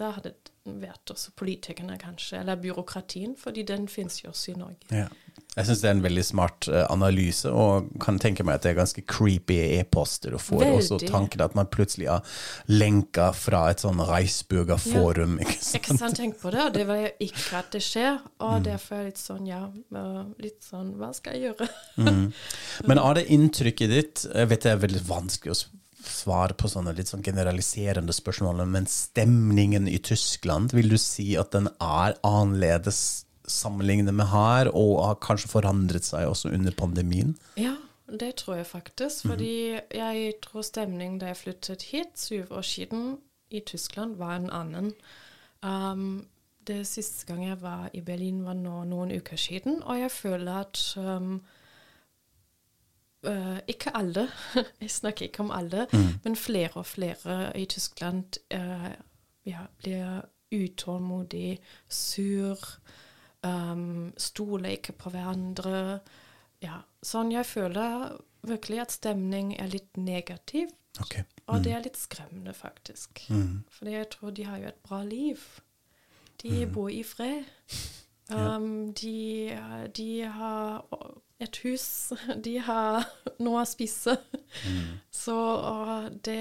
Da 0.00 0.10
hadde 0.16 0.32
det 0.34 0.50
vært 0.80 1.10
også 1.12 1.30
politikerne, 1.36 1.98
kanskje, 2.00 2.38
eller 2.40 2.56
byråkratien, 2.56 3.34
fordi 3.38 3.62
den 3.68 3.84
finnes 3.86 4.16
jo 4.22 4.30
også 4.30 4.54
i 4.54 4.54
Norge. 4.58 4.88
Ja. 4.90 5.04
Jeg 5.54 5.66
syns 5.68 5.82
det 5.84 5.88
er 5.90 5.94
en 5.94 6.02
veldig 6.02 6.24
smart 6.26 6.66
eh, 6.72 6.86
analyse, 6.90 7.50
og 7.52 7.90
kan 8.02 8.16
tenke 8.18 8.42
meg 8.48 8.56
at 8.56 8.64
det 8.64 8.72
er 8.72 8.78
ganske 8.80 9.04
creepy 9.06 9.58
e-poster. 9.76 10.34
Og 10.34 10.42
får 10.42 10.64
også 10.70 10.96
Veldig. 10.96 11.10
tanken 11.12 11.44
at 11.44 11.54
man 11.54 11.68
plutselig 11.70 12.08
har 12.10 12.24
lenka 12.72 13.28
fra 13.36 13.60
et 13.70 13.84
sånn 13.84 14.00
Reisburger 14.08 14.80
forum. 14.82 15.36
Ikke 15.44 15.58
sant? 15.60 15.76
Ikke 15.78 15.98
sant, 16.00 16.18
tenk 16.18 16.40
på 16.42 16.50
det, 16.56 16.64
og 16.64 16.74
det 16.74 16.88
var 16.90 17.02
jo 17.04 17.12
ikke 17.28 17.60
at 17.60 17.70
det 17.76 17.84
skjer. 17.86 18.18
Og 18.48 18.64
derfor 18.66 18.96
er 18.96 19.04
jeg 19.04 19.12
litt 19.12 19.22
sånn, 19.22 19.46
ja, 19.52 19.62
litt 20.42 20.66
sånn, 20.66 20.94
hva 20.98 21.12
skal 21.14 21.36
jeg 21.38 21.52
gjøre? 21.52 21.70
Men 22.88 22.98
av 23.04 23.14
det 23.20 23.28
inntrykket 23.30 23.90
ditt 23.92 24.24
Jeg 24.26 24.48
vet 24.50 24.64
det 24.66 24.72
er 24.74 24.80
veldig 24.82 25.04
vanskelig 25.06 25.52
å 25.54 25.58
s- 25.60 25.68
svare 26.24 26.56
på 26.56 26.70
sånne 26.70 26.94
litt 26.96 27.10
sånn 27.12 27.24
generaliserende 27.24 28.14
spørsmål, 28.16 28.64
men 28.70 28.88
stemningen 28.90 29.88
i 29.90 30.00
Tyskland, 30.02 30.74
vil 30.76 30.90
du 30.92 30.98
si 31.00 31.34
at 31.40 31.52
den 31.54 31.70
er 31.78 32.18
annerledes 32.26 33.24
sammenlignet 33.50 34.16
med 34.16 34.30
her, 34.32 34.70
og 34.72 35.02
har 35.04 35.20
kanskje 35.24 35.52
forandret 35.52 36.06
seg 36.06 36.28
også 36.30 36.52
under 36.56 36.74
pandemien? 36.76 37.34
Ja, 37.60 37.76
det 38.08 38.36
tror 38.40 38.60
jeg 38.60 38.68
faktisk. 38.68 39.28
Fordi 39.28 39.80
jeg 39.94 40.36
tror 40.44 40.64
stemningen 40.64 41.20
da 41.20 41.32
jeg 41.32 41.42
flyttet 41.42 41.88
hit 41.92 42.20
syv 42.20 42.52
år 42.52 42.64
siden 42.66 43.18
i 43.54 43.60
Tyskland, 43.60 44.16
var 44.16 44.38
en 44.38 44.50
annen. 44.50 44.94
Um, 45.62 46.24
det 46.66 46.86
siste 46.88 47.28
gang 47.28 47.44
jeg 47.44 47.60
var 47.60 47.90
i 47.92 48.00
Berlin, 48.04 48.44
var 48.44 48.56
nå 48.56 48.84
noen 48.88 49.12
uker 49.12 49.36
siden, 49.36 49.82
og 49.82 50.00
jeg 50.00 50.10
føler 50.10 50.64
at 50.64 50.80
um, 50.96 51.42
øh, 53.26 53.58
Ikke 53.68 53.96
alle, 53.96 54.28
jeg 54.80 54.90
snakker 54.90 55.26
ikke 55.26 55.40
om 55.40 55.50
alle, 55.50 55.86
men 56.24 56.36
flere 56.36 56.70
og 56.74 56.86
flere 56.86 57.52
i 57.60 57.64
Tyskland 57.64 58.38
uh, 58.54 58.90
ja, 59.46 59.66
blir 59.78 60.20
utålmodig, 60.54 61.58
sur, 61.88 62.58
um, 63.46 64.12
stoler 64.16 64.68
ikke 64.68 64.92
på 64.92 65.10
hverandre. 65.10 66.00
Ja, 66.62 66.78
sånn 67.02 67.32
jeg 67.32 67.46
føler 67.46 68.16
virkelig 68.46 68.80
at 68.80 68.92
stemning 68.92 69.54
er 69.58 69.72
litt 69.72 69.96
negativ, 69.96 70.68
Ok. 71.00 71.16
og 71.46 71.64
det 71.64 71.72
er 71.74 71.82
litt 71.82 71.98
skremmende, 71.98 72.54
faktisk. 72.54 73.24
Fordi 73.70 73.96
jeg 73.96 74.10
tror 74.10 74.30
de 74.30 74.44
har 74.44 74.58
jo 74.62 74.68
et 74.70 74.82
bra 74.86 75.02
liv. 75.04 75.40
De 76.42 76.66
bor 76.66 76.88
i 76.88 77.02
fred. 77.02 77.44
Um, 78.30 78.92
de, 78.94 79.52
de 79.96 80.22
har 80.24 80.84
et 81.44 81.58
hus, 81.64 81.86
de 82.46 82.56
har 82.66 83.04
noe 83.42 83.62
å 83.62 83.68
spise. 83.68 84.16
Så 85.14 85.34
og 85.34 86.20
det, 86.26 86.40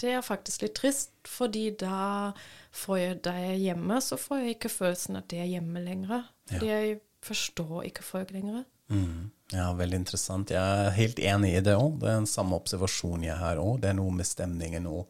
det 0.00 0.12
er 0.16 0.26
faktisk 0.26 0.66
litt 0.66 0.76
trist, 0.78 1.14
fordi 1.28 1.70
da 1.80 2.32
får 2.74 2.98
jeg, 2.98 3.18
er 3.30 3.58
hjemme, 3.60 4.00
så 4.02 4.18
får 4.20 4.42
jeg 4.42 4.56
ikke 4.56 4.72
følelsen 4.72 5.20
at 5.20 5.28
det 5.32 5.42
er 5.44 5.52
hjemme 5.56 5.82
lenger. 5.84 6.28
Fordi 6.50 6.70
jeg 6.70 7.00
forstår 7.24 7.88
ikke 7.88 8.04
folk 8.04 8.34
lenger. 8.34 8.64
Mm. 8.92 9.30
Ja, 9.52 9.70
veldig 9.76 10.00
interessant. 10.02 10.52
Jeg 10.52 10.60
er 10.60 10.94
helt 10.96 11.20
enig 11.22 11.54
i 11.56 11.62
det 11.64 11.76
òg. 11.78 11.98
Det 12.02 12.10
er 12.10 12.18
den 12.22 12.30
samme 12.30 12.58
observasjon 12.58 13.24
jeg 13.26 13.36
har 13.38 13.60
òg. 13.60 13.78
Det 13.82 13.92
er 13.92 13.98
noe 13.98 14.12
med 14.14 14.28
stemningen 14.28 14.88
og 14.90 15.06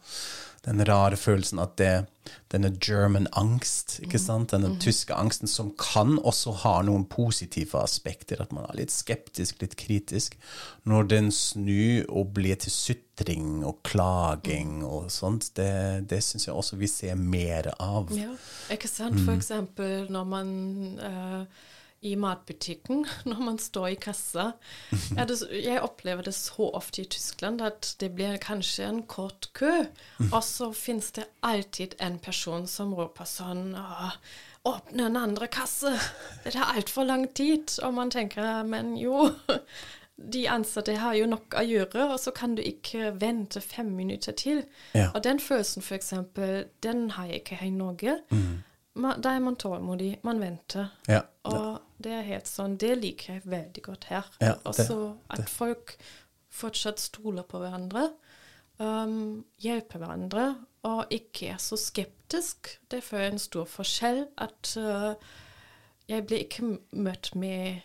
den 0.64 0.84
rare 0.88 1.16
følelsen 1.20 1.60
at 1.62 1.76
det, 1.80 1.92
denne 2.52 2.70
German 2.80 3.26
angst, 3.36 3.98
ikke 4.04 4.18
sant? 4.20 4.52
denne 4.54 4.72
tyske 4.80 5.14
angsten, 5.16 5.50
som 5.50 5.72
kan 5.80 6.16
også 6.18 6.54
ha 6.62 6.74
noen 6.86 7.04
positive 7.10 7.80
aspekter, 7.82 8.40
at 8.40 8.52
man 8.54 8.66
er 8.68 8.78
litt 8.80 8.94
skeptisk, 8.94 9.60
litt 9.62 9.76
kritisk, 9.80 10.38
når 10.88 11.10
den 11.12 11.30
snur 11.34 12.08
og 12.08 12.32
blir 12.38 12.56
til 12.64 12.72
sutring 12.72 13.60
og 13.66 13.82
klaging 13.86 14.80
og 14.86 15.10
sånt, 15.12 15.50
det, 15.58 16.08
det 16.10 16.22
syns 16.24 16.48
jeg 16.48 16.56
også 16.56 16.80
vi 16.80 16.90
ser 16.90 17.20
mer 17.20 17.72
av. 17.76 18.12
Ja, 18.16 18.32
ikke 18.72 18.90
sant? 18.90 19.20
For 19.26 19.36
eksempel 19.36 20.08
når 20.12 20.28
man 20.32 20.50
eh, 20.98 21.64
i 22.04 22.14
matbutikken, 22.20 23.04
når 23.30 23.40
man 23.46 23.58
står 23.58 23.86
i 23.94 23.96
kassa 24.00 24.50
ja, 25.16 25.24
det, 25.24 25.38
Jeg 25.64 25.80
opplever 25.82 26.22
det 26.26 26.34
så 26.36 26.68
ofte 26.76 27.02
i 27.02 27.08
Tyskland 27.10 27.62
at 27.64 27.94
det 28.00 28.10
blir 28.14 28.36
kanskje 28.42 28.84
en 28.90 29.02
kort 29.08 29.48
kø, 29.56 29.72
og 30.30 30.40
så 30.44 30.70
finnes 30.76 31.10
det 31.16 31.24
alltid 31.42 31.96
en 32.04 32.18
person 32.22 32.66
som 32.70 32.92
roper 32.98 33.24
sånn 33.28 33.72
Åpne 34.64 35.06
en 35.10 35.16
andre 35.20 35.46
kasse! 35.52 35.90
Det 36.44 36.54
er 36.56 36.70
altfor 36.78 37.04
lang 37.04 37.26
tid. 37.36 37.68
Og 37.84 37.92
man 37.98 38.08
tenker 38.10 38.62
men 38.64 38.94
jo 38.96 39.26
de 40.34 40.44
ansatte 40.48 40.94
har 40.96 41.16
jo 41.18 41.26
nok 41.28 41.56
å 41.60 41.64
gjøre, 41.68 42.06
og 42.14 42.16
så 42.22 42.32
kan 42.32 42.54
du 42.56 42.62
ikke 42.64 43.10
vente 43.20 43.60
fem 43.60 43.90
minutter 43.92 44.32
til. 44.32 44.62
Ja. 44.96 45.10
Og 45.12 45.20
den 45.26 45.40
følelsen, 45.42 45.84
for 45.84 45.98
eksempel, 45.98 46.64
den 46.86 47.10
har 47.18 47.28
jeg 47.28 47.42
ikke 47.42 47.58
her 47.60 47.68
i 47.68 47.74
Norge. 47.76 48.16
Ma- 48.94 49.16
Da 49.20 49.34
er 49.36 49.42
man 49.44 49.56
tålmodig, 49.60 50.14
man 50.24 50.40
venter. 50.40 50.88
Ja, 51.10 51.20
Og 51.44 51.82
det 52.02 52.12
er 52.12 52.22
helt 52.26 52.46
sånn, 52.50 52.76
det 52.80 52.96
liker 52.98 53.34
jeg 53.34 53.44
veldig 53.46 53.82
godt 53.82 54.04
her. 54.10 54.24
Ja, 54.40 54.54
det- 54.54 54.64
Også 54.64 55.16
at 55.30 55.48
folk 55.48 55.96
fortsatt 56.50 57.00
stoler 57.00 57.42
på 57.42 57.58
hverandre, 57.58 58.12
um, 58.78 59.44
hjelper 59.58 59.98
hverandre, 59.98 60.46
og 60.84 61.06
ikke 61.10 61.48
er 61.54 61.56
så 61.58 61.76
skeptisk. 61.76 62.78
Det 62.90 63.02
føler 63.02 63.22
jeg 63.22 63.28
er 63.30 63.32
en 63.32 63.38
stor 63.38 63.64
forskjell. 63.64 64.26
At 64.38 64.74
uh, 64.76 65.14
jeg 66.08 66.26
blir 66.26 66.38
ikke 66.44 66.78
møtt 66.92 67.34
med 67.34 67.80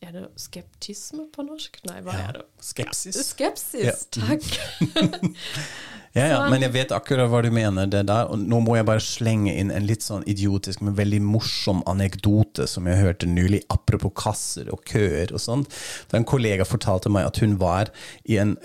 Er 0.00 0.12
det 0.14 0.24
skeptisme 0.38 1.24
på 1.34 1.42
norsk? 1.42 1.80
Nei, 1.88 1.98
hva 2.06 2.14
er 2.28 2.36
det? 2.38 2.42
Skepsis. 2.62 3.16
Skepsis, 3.32 3.84
Ja. 3.84 3.96
takk. 4.14 4.44
Ja, 6.16 6.24
ja, 6.26 6.36
men 6.50 6.62
jeg 6.64 6.72
vet 6.72 6.92
akkurat 6.96 7.28
hva 7.30 7.42
du 7.44 7.50
mener. 7.52 7.86
det 7.86 8.00
der, 8.08 8.30
og 8.32 8.40
Nå 8.40 8.58
må 8.64 8.74
jeg 8.78 8.86
bare 8.88 9.02
slenge 9.04 9.52
inn 9.54 9.68
en 9.70 9.84
litt 9.86 10.02
sånn 10.02 10.24
idiotisk, 10.26 10.80
men 10.82 10.96
veldig 10.96 11.20
morsom 11.22 11.82
anekdote 11.86 12.66
som 12.66 12.88
jeg 12.88 12.98
hørte 13.02 13.28
nylig, 13.28 13.60
apropos 13.70 14.14
kasser 14.16 14.70
og 14.72 14.82
køer 14.88 15.30
og 15.36 15.42
sånt. 15.44 15.68
Da 16.10 16.16
en 16.18 16.24
kollega 16.26 16.64
fortalte 16.66 17.12
meg 17.12 17.28
at 17.28 17.38
hun 17.44 17.58
var 17.60 17.92
i 18.24 18.38
en 18.40 18.56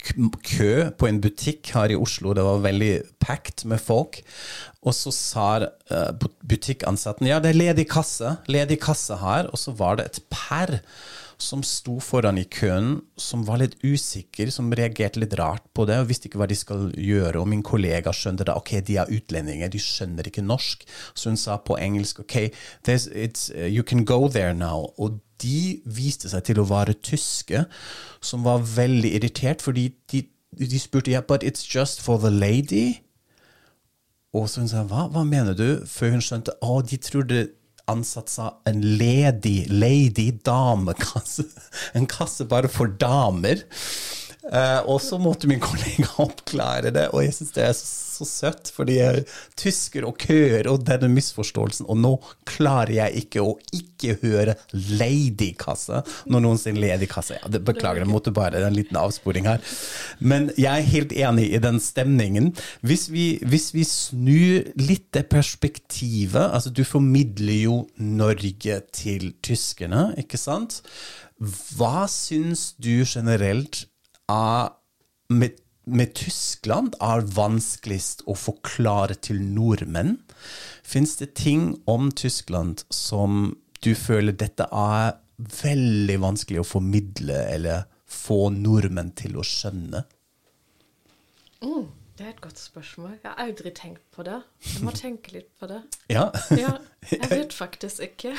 kø 0.00 0.72
på 0.98 1.08
en 1.08 1.20
butikk 1.22 1.72
her 1.76 1.92
i 1.92 1.98
Oslo. 1.98 2.34
Det 2.36 2.44
var 2.46 2.64
veldig 2.64 2.92
packed 3.22 3.66
med 3.70 3.80
folk. 3.82 4.20
Og 4.80 4.96
så 4.96 5.12
sa 5.14 5.46
eh, 5.60 6.26
butikkansatten 6.48 7.28
ja, 7.28 7.40
det 7.42 7.52
er 7.52 7.60
ledig 7.60 7.88
kasse, 7.92 8.38
ledig 8.48 8.80
kasse 8.82 9.20
her. 9.20 9.50
Og 9.52 9.60
så 9.60 9.74
var 9.76 10.00
det 10.00 10.10
et 10.10 10.22
par 10.32 10.80
som 11.40 11.62
sto 11.64 11.96
foran 12.04 12.38
i 12.38 12.44
køen, 12.44 12.98
som 13.16 13.46
var 13.48 13.62
litt 13.62 13.78
usikker, 13.80 14.50
som 14.52 14.72
reagerte 14.76 15.22
litt 15.22 15.36
rart 15.40 15.64
på 15.76 15.86
det 15.88 15.96
og 16.02 16.10
visste 16.10 16.28
ikke 16.28 16.40
hva 16.42 16.48
de 16.50 16.58
skal 16.58 16.90
gjøre. 16.92 17.40
Og 17.40 17.48
min 17.48 17.64
kollega 17.64 18.12
skjønte 18.12 18.44
da, 18.48 18.58
ok, 18.60 18.74
de 18.84 18.98
er 19.00 19.14
utlendinger, 19.16 19.72
de 19.72 19.80
skjønner 19.80 20.28
ikke 20.28 20.44
norsk. 20.44 20.84
Så 21.14 21.32
hun 21.32 21.40
sa 21.40 21.56
på 21.64 21.78
engelsk, 21.80 22.20
ok, 22.26 22.50
you 23.64 23.84
can 23.86 24.04
go 24.04 24.26
there 24.28 24.54
now. 24.54 24.90
Og 24.98 25.20
de 25.42 25.80
viste 25.84 26.30
seg 26.32 26.44
til 26.48 26.60
å 26.60 26.66
være 26.68 26.96
tyske, 27.04 27.64
som 28.20 28.44
var 28.46 28.64
veldig 28.64 29.14
irritert, 29.18 29.62
fordi 29.64 29.90
de, 30.12 30.24
de 30.58 30.80
spurte, 30.80 31.12
ja, 31.14 31.20
but 31.20 31.44
it's 31.46 31.64
just 31.66 32.02
for 32.04 32.18
the 32.18 32.30
lady. 32.30 33.00
Og 34.36 34.48
så 34.48 34.62
hun 34.62 34.70
sa, 34.70 34.84
hva, 34.86 35.08
hva 35.10 35.24
mener 35.26 35.56
du? 35.58 35.82
Før 35.90 36.14
hun 36.16 36.24
skjønte, 36.24 36.54
å, 36.62 36.80
de 36.86 37.00
trodde 37.02 37.48
ansatt 37.90 38.30
sa 38.30 38.48
en 38.68 38.82
ledig, 39.00 39.66
lady 39.72 40.30
damekasse. 40.46 41.46
En 41.98 42.06
kasse 42.10 42.46
bare 42.50 42.70
for 42.70 42.90
damer. 43.00 43.64
Eh, 44.50 44.80
og 44.90 44.98
så 45.02 45.18
måtte 45.22 45.48
min 45.50 45.62
kollega 45.62 46.08
oppklare 46.26 46.90
det, 46.94 47.08
og 47.14 47.22
jeg 47.24 47.36
syns 47.36 47.54
det 47.54 47.66
er 47.68 47.74
så, 47.76 47.86
så 48.20 48.26
søtt, 48.28 48.70
fordi 48.74 48.98
jeg 48.98 49.24
tysker 49.58 50.06
og 50.08 50.18
køer 50.20 50.68
og 50.70 50.82
denne 50.88 51.10
misforståelsen, 51.14 51.86
og 51.90 52.00
nå 52.00 52.12
klarer 52.48 52.92
jeg 52.96 53.24
ikke 53.24 53.44
å 53.44 53.54
ikke 53.76 54.16
høre 54.24 54.56
lady-kasse 54.74 56.02
når 56.30 56.44
noen 56.44 56.60
sier 56.60 56.78
Ladykasse. 56.80 57.38
Ja, 57.38 57.52
det, 57.52 57.62
beklager, 57.66 58.02
jeg 58.02 58.10
måtte 58.10 58.34
bare 58.34 58.60
en 58.64 58.76
liten 58.76 58.98
avsporing 59.00 59.48
her. 59.48 59.62
Men 60.18 60.50
jeg 60.58 60.70
er 60.70 60.92
helt 60.94 61.14
enig 61.14 61.46
i 61.54 61.62
den 61.62 61.80
stemningen. 61.82 62.50
Hvis 62.86 63.08
vi, 63.12 63.26
hvis 63.46 63.70
vi 63.76 63.86
snur 63.86 64.70
litt 64.80 65.10
det 65.16 65.26
perspektivet, 65.32 66.42
altså 66.50 66.72
du 66.72 66.82
formidler 66.86 67.60
jo 67.60 67.80
Norge 68.00 68.80
til 68.96 69.30
tyskerne, 69.44 70.10
ikke 70.20 70.40
sant? 70.40 70.80
Hva 71.40 72.04
syns 72.10 72.74
du 72.76 73.00
generelt 73.08 73.86
er 74.30 74.70
med, 75.30 75.58
med 75.90 76.14
Tyskland 76.18 76.96
er 77.02 77.26
vanskeligst 77.36 78.24
å 78.30 78.36
forklare 78.38 79.18
til 79.18 79.42
nordmenn? 79.42 80.18
Fins 80.86 81.16
det 81.20 81.34
ting 81.38 81.74
om 81.90 82.10
Tyskland 82.10 82.84
som 82.94 83.56
du 83.84 83.92
føler 83.96 84.36
dette 84.36 84.66
er 84.70 85.14
veldig 85.40 86.18
vanskelig 86.20 86.60
å 86.62 86.68
formidle 86.68 87.38
eller 87.54 87.86
få 88.10 88.50
nordmenn 88.54 89.14
til 89.16 89.38
å 89.40 89.46
skjønne? 89.46 90.02
Mm, 91.60 91.86
det 92.18 92.26
er 92.26 92.32
et 92.34 92.42
godt 92.44 92.60
spørsmål. 92.60 93.14
Jeg 93.22 93.30
har 93.30 93.38
aldri 93.46 93.72
tenkt 93.76 94.02
på 94.14 94.24
det. 94.26 94.40
Jeg 94.66 94.84
må 94.84 94.92
tenke 94.96 95.36
litt 95.36 95.48
på 95.60 95.68
det. 95.70 95.80
Ja. 96.12 96.26
Ja, 96.56 96.74
jeg 97.08 97.30
vet 97.36 97.56
faktisk 97.56 98.04
ikke. 98.10 98.34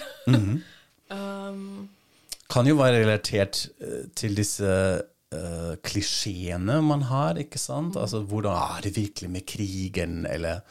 um, 1.09 1.89
kan 2.51 2.67
jo 2.67 2.75
være 2.81 3.01
relatert 3.05 3.65
eh, 3.79 4.05
til 4.17 4.35
disse 4.35 4.71
eh, 5.33 5.75
klisjeene 5.87 6.79
man 6.83 7.05
har, 7.09 7.37
ikke 7.41 7.59
sant? 7.61 7.95
Altså 7.99 8.23
hvordan 8.27 8.55
er 8.77 8.81
det 8.87 8.95
virkelig 8.97 9.29
med 9.37 9.45
krigen, 9.47 10.25
eller 10.29 10.61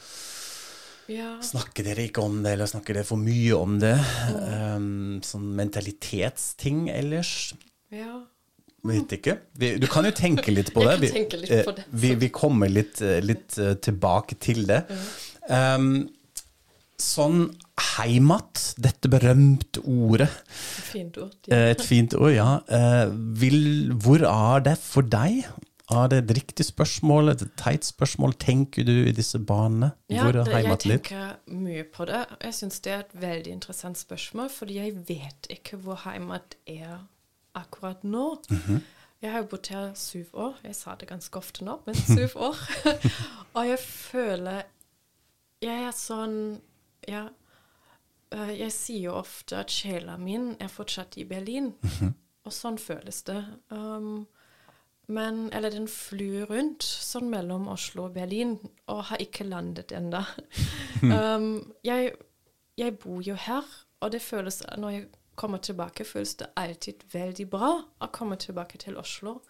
Ja. 1.11 1.41
snakker 1.43 1.83
dere 1.89 2.05
ikke 2.07 2.23
om 2.23 2.43
det, 2.45 2.53
eller 2.55 2.67
snakker 2.71 2.95
dere 2.95 3.05
for 3.09 3.19
mye 3.19 3.57
om 3.57 3.79
det? 3.83 3.97
Um, 4.37 5.21
sånn 5.27 5.49
mentalitetsting 5.59 6.89
ellers. 6.93 7.55
ja. 7.91 8.21
Vet 8.83 9.11
ikke. 9.13 9.35
Vi, 9.61 9.75
du 9.77 9.85
kan 9.93 10.07
jo 10.09 10.11
tenke 10.17 10.49
litt 10.55 10.71
på 10.73 10.81
det. 10.87 10.95
Vi, 11.03 11.09
litt 11.37 11.67
på 11.67 11.73
det. 11.77 11.83
eh, 11.85 11.91
Vi, 12.01 12.15
vi 12.23 12.29
kommer 12.33 12.71
litt, 12.73 13.03
litt 13.21 13.59
tilbake 13.85 14.39
til 14.41 14.63
det. 14.71 14.79
Um, 15.53 16.07
sånn 17.01 17.49
heimat, 17.97 18.61
dette 18.81 19.09
berømte 19.13 19.81
ordet, 19.89 20.29
Fint 20.91 21.17
ord. 21.23 21.35
Ja. 21.49 21.59
et 21.73 21.83
fint 21.87 22.15
ord, 22.19 22.33
ja. 22.35 22.51
Eh, 22.69 23.11
vil, 23.41 23.93
hvor 24.03 24.23
er 24.29 24.65
det 24.69 24.77
for 24.83 25.03
deg? 25.07 25.45
Er 25.91 26.07
det 26.13 26.19
et 26.21 26.33
riktig 26.39 26.69
spørsmål, 26.69 27.33
et 27.33 27.41
teit 27.59 27.83
spørsmål? 27.89 28.37
Tenker 28.39 28.85
du 28.87 28.93
i 29.09 29.15
disse 29.17 29.41
banene? 29.43 29.89
Ja, 30.13 30.23
hvor 30.23 30.37
er 30.37 30.45
det, 30.45 30.53
jeg 30.53 30.61
heimat 30.61 30.85
litt? 30.87 31.09
tenker 31.09 31.57
mye 31.65 31.83
på 31.97 32.07
det. 32.07 32.21
Jeg 32.45 32.55
syns 32.61 32.79
det 32.85 32.93
er 32.95 33.03
et 33.09 33.17
veldig 33.25 33.55
interessant 33.57 33.99
spørsmål, 33.99 34.53
fordi 34.55 34.77
jeg 34.79 34.95
vet 35.09 35.51
ikke 35.51 35.81
hvor 35.83 35.99
heimat 36.05 36.55
er 36.71 37.01
akkurat 37.59 38.05
nå. 38.07 38.29
Jeg 39.21 39.33
har 39.35 39.43
jo 39.43 39.49
bodd 39.51 39.67
her 39.75 39.91
syv 39.99 40.31
år. 40.47 40.55
Jeg 40.65 40.77
sa 40.79 40.95
det 41.01 41.09
ganske 41.11 41.37
ofte 41.43 41.67
nå, 41.67 41.81
men 41.89 41.99
syv 41.99 42.39
år. 42.51 42.63
Og 43.59 43.67
jeg 43.73 43.81
føler 43.83 44.63
Jeg 45.61 45.89
er 45.91 45.93
sånn 45.93 46.39
Ja. 47.09 47.29
eh, 48.31 48.53
Jeg 48.61 48.73
sier 48.73 49.01
jo 49.11 49.15
ofte 49.21 49.57
at 49.63 49.71
sjela 49.71 50.17
min 50.19 50.57
er 50.61 50.69
fortsatt 50.69 51.17
i 51.17 51.25
Berlin. 51.25 51.73
Og 52.45 52.53
sånn 52.53 52.79
føles 52.81 53.23
det. 53.29 53.41
Um, 53.69 54.27
men, 55.11 55.53
eller 55.53 55.71
den 55.75 55.89
flyr 55.91 56.47
rundt 56.49 56.83
sånn 56.87 57.29
mellom 57.31 57.69
Oslo 57.69 58.07
og 58.07 58.15
Berlin, 58.15 58.55
og 58.87 59.09
har 59.11 59.21
ikke 59.21 59.45
landet 59.45 59.93
ennå. 59.93 60.23
um, 61.03 61.73
jeg, 61.85 62.13
jeg 62.79 62.99
bor 63.03 63.21
jo 63.27 63.35
her, 63.35 63.67
og 64.01 64.13
det 64.15 64.23
føles, 64.23 64.63
når 64.79 64.95
jeg 64.95 65.09
kommer 65.41 65.59
tilbake, 65.59 66.05
føles 66.05 66.37
det 66.41 66.51
alltid 66.57 67.05
veldig 67.13 67.47
bra 67.51 67.73
å 68.01 68.09
komme 68.15 68.39
tilbake 68.41 68.79
til 68.81 68.97
Oslo. 69.01 69.41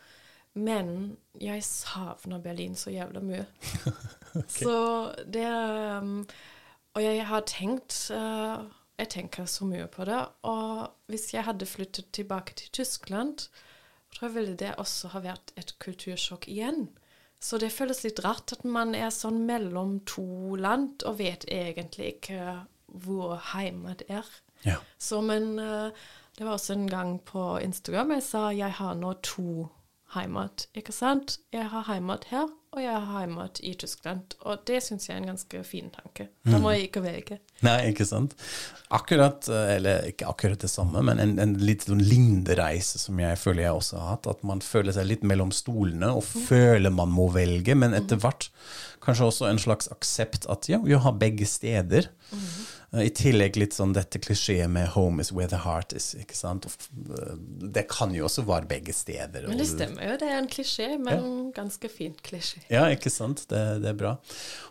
Men 0.54 1.16
jeg 1.38 1.62
savner 1.62 2.40
Berlin 2.42 2.74
så 2.74 2.90
jævla 2.90 3.20
mye. 3.22 3.44
Så 4.50 4.74
det 5.30 5.46
um, 5.46 6.24
Og 7.00 7.06
jeg 7.06 7.24
har 7.30 7.46
tenkt 7.48 7.96
uh, 8.12 8.68
Jeg 9.00 9.08
tenker 9.14 9.46
så 9.48 9.64
mye 9.64 9.86
på 9.88 10.04
det. 10.04 10.20
Og 10.44 10.90
hvis 11.08 11.30
jeg 11.32 11.46
hadde 11.46 11.68
flyttet 11.68 12.10
tilbake 12.12 12.52
til 12.58 12.68
Tyskland, 12.82 13.46
tror 14.12 14.26
jeg 14.28 14.34
ville 14.34 14.56
det 14.60 14.74
også 14.76 15.14
ha 15.14 15.22
vært 15.24 15.54
et 15.56 15.72
kultursjokk 15.80 16.44
igjen. 16.52 16.90
Så 17.40 17.56
det 17.56 17.72
føles 17.72 18.02
litt 18.04 18.20
rart 18.20 18.52
at 18.52 18.66
man 18.68 18.92
er 18.92 19.08
sånn 19.14 19.46
mellom 19.48 20.02
to 20.04 20.58
land 20.60 21.00
og 21.08 21.16
vet 21.22 21.48
egentlig 21.48 22.18
ikke 22.18 22.58
hvor 23.00 23.38
heimat 23.54 24.04
er. 24.12 24.28
Ja. 24.66 24.76
Så, 25.00 25.22
men 25.24 25.54
uh, 25.56 25.88
det 26.36 26.44
var 26.44 26.58
også 26.58 26.76
en 26.76 26.90
gang 26.90 27.16
på 27.24 27.54
Instagram 27.64 28.12
jeg 28.18 28.26
sa 28.28 28.50
jeg 28.52 28.76
har 28.76 29.00
nå 29.00 29.14
to 29.24 29.70
heimat, 30.14 30.66
ikke 30.76 30.92
sant? 30.94 31.38
Jeg 31.54 31.68
har 31.70 31.84
heimat 31.86 32.26
her, 32.32 32.48
og 32.74 32.82
jeg 32.82 32.94
har 32.94 33.20
heimat 33.20 33.60
i 33.66 33.72
Tyskland. 33.78 34.34
Og 34.46 34.62
det 34.66 34.80
syns 34.84 35.08
jeg 35.08 35.16
er 35.16 35.22
en 35.22 35.30
ganske 35.32 35.62
fin 35.66 35.90
tanke. 35.94 36.28
Da 36.46 36.58
må 36.62 36.72
jeg 36.74 36.88
ikke 36.88 37.02
velge. 37.04 37.40
Nei, 37.66 37.76
ikke 37.90 38.06
sant. 38.06 38.34
Akkurat, 38.94 39.46
eh, 39.50 39.74
eller 39.76 40.08
ikke 40.10 40.28
akkurat 40.30 40.62
det 40.62 40.70
samme, 40.70 41.02
men 41.06 41.22
en, 41.22 41.36
en 41.42 41.56
litt 41.62 41.86
sånn 41.86 42.02
lignende 42.02 42.56
reise 42.58 42.98
som 43.02 43.18
jeg 43.22 43.38
føler 43.38 43.66
jeg 43.66 43.78
også 43.78 43.98
har 44.02 44.14
hatt. 44.16 44.30
At 44.30 44.46
man 44.46 44.62
føler 44.64 44.94
seg 44.96 45.10
litt 45.10 45.26
mellom 45.26 45.54
stolene 45.54 46.12
og 46.14 46.26
føler 46.26 46.94
man 46.94 47.12
må 47.14 47.30
velge, 47.34 47.78
men 47.78 47.94
etter 47.98 48.20
hvert 48.22 48.50
kanskje 49.00 49.30
også 49.30 49.48
en 49.48 49.62
slags 49.62 49.88
aksept 49.94 50.46
at 50.52 50.68
ja, 50.70 50.78
vi 50.84 50.98
har 50.98 51.18
begge 51.18 51.46
steder. 51.48 52.10
Eh, 52.34 52.50
I 52.92 53.06
tillegg 53.14 53.54
litt 53.54 53.74
sånn 53.76 53.92
dette 53.94 54.18
klisjeet 54.18 54.66
med 54.68 54.88
'home 54.96 55.20
is 55.22 55.30
where 55.30 55.46
the 55.46 55.58
heart 55.62 55.92
is'. 55.94 56.14
ikke 56.18 56.34
sant? 56.34 56.66
Eh, 56.66 57.36
Det 57.70 57.86
kan 57.88 58.12
jo 58.14 58.24
også 58.26 58.42
være 58.44 58.66
begge 58.66 58.92
steder. 58.92 59.46
Men 59.46 59.58
det 59.58 59.66
stemmer 59.68 60.08
jo, 60.10 60.16
det 60.18 60.26
er 60.28 60.38
en 60.38 60.48
klisjé, 60.48 60.98
men 60.98 61.18
en 61.18 61.52
ganske 61.52 61.88
fin 61.88 62.14
klisjé. 62.22 62.64
ja, 62.68 62.86
ikke 62.90 63.10
sant? 63.10 63.46
Det, 63.48 63.80
det 63.82 63.88
er 63.90 63.94
bra. 63.94 64.16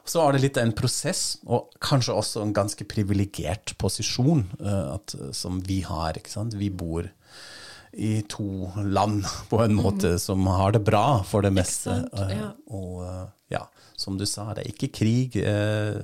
Så 0.06 0.20
er 0.28 0.34
det 0.34 0.42
litt 0.42 0.58
av 0.58 0.64
en 0.66 0.74
prosess, 0.74 1.38
og 1.48 1.70
kanskje 1.80 2.14
også 2.14 2.42
en 2.42 2.54
ganske 2.54 2.84
privilegert 2.86 3.78
posisjon 3.78 4.44
eh, 4.60 4.94
at, 4.96 5.16
som 5.34 5.62
vi 5.62 5.80
har. 5.82 6.14
ikke 6.14 6.30
sant? 6.30 6.54
Vi 6.60 6.70
bor 6.70 7.10
i 7.94 8.22
to 8.28 8.70
land 8.84 9.24
på 9.50 9.64
en 9.64 9.74
måte 9.80 10.20
som 10.20 10.46
har 10.46 10.72
det 10.74 10.84
bra 10.84 11.24
for 11.24 11.42
det 11.42 11.54
meste. 11.54 11.88
sant? 11.90 12.14
eh, 12.20 12.36
Ja. 12.38 12.52
Og 12.70 13.02
eh, 13.08 13.28
ja, 13.52 13.64
som 14.00 14.18
du 14.20 14.26
sa, 14.30 14.50
det 14.56 14.64
er 14.64 14.72
ikke 14.72 14.92
krig 15.02 15.36
eh, 15.44 16.00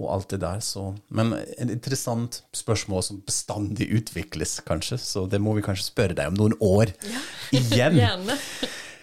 og 0.00 0.08
alt 0.14 0.32
det 0.32 0.40
der. 0.42 0.60
Så. 0.64 0.90
Men 1.14 1.34
et 1.38 1.70
interessant 1.70 2.42
spørsmål 2.56 3.04
som 3.06 3.22
bestandig 3.26 3.90
utvikles, 4.00 4.58
kanskje. 4.66 4.98
Så 5.00 5.26
det 5.30 5.40
må 5.42 5.54
vi 5.56 5.64
kanskje 5.64 5.90
spørre 5.90 6.16
deg 6.18 6.32
om 6.32 6.38
noen 6.40 6.56
år 6.64 6.92
igjen. 7.56 8.00
Gjerne. 8.00 8.38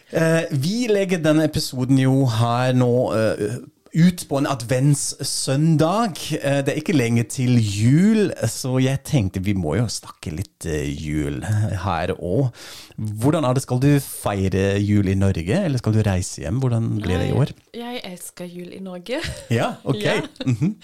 Eh, 0.08 0.44
vi 0.52 0.88
legger 0.88 1.20
denne 1.20 1.48
episoden 1.50 2.00
jo 2.00 2.22
her 2.38 2.72
nå 2.78 2.92
eh, 3.18 3.58
ut 3.94 4.24
på 4.30 4.40
en 4.40 4.48
adventssøndag. 4.50 6.20
Eh, 6.40 6.60
det 6.66 6.74
er 6.74 6.80
ikke 6.82 6.96
lenge 6.96 7.24
til 7.32 7.58
jul, 7.62 8.32
så 8.50 8.78
jeg 8.84 9.04
tenkte 9.08 9.44
vi 9.46 9.56
må 9.58 9.76
jo 9.80 9.88
snakke 9.92 10.34
litt 10.36 10.68
eh, 10.68 10.88
jul 10.90 11.42
her 11.46 12.14
òg. 12.18 12.50
Hvordan 12.98 13.48
er 13.48 13.58
det, 13.58 13.64
skal 13.66 13.82
du 13.84 13.90
feire 14.04 14.66
jul 14.82 15.12
i 15.12 15.18
Norge, 15.18 15.62
eller 15.64 15.82
skal 15.82 15.96
du 15.96 16.02
reise 16.06 16.44
hjem? 16.44 16.60
Hvordan 16.64 16.90
blir 17.02 17.22
det 17.22 17.30
i 17.30 17.38
år? 17.38 17.54
Jeg, 17.78 18.02
elsker 18.08 18.50
jul 18.50 18.74
i 18.74 18.84
Norge. 18.84 19.22
Ja, 19.58 19.74
ok. 19.88 20.04
Ja. 20.04 20.22
Mhm. 20.46 20.76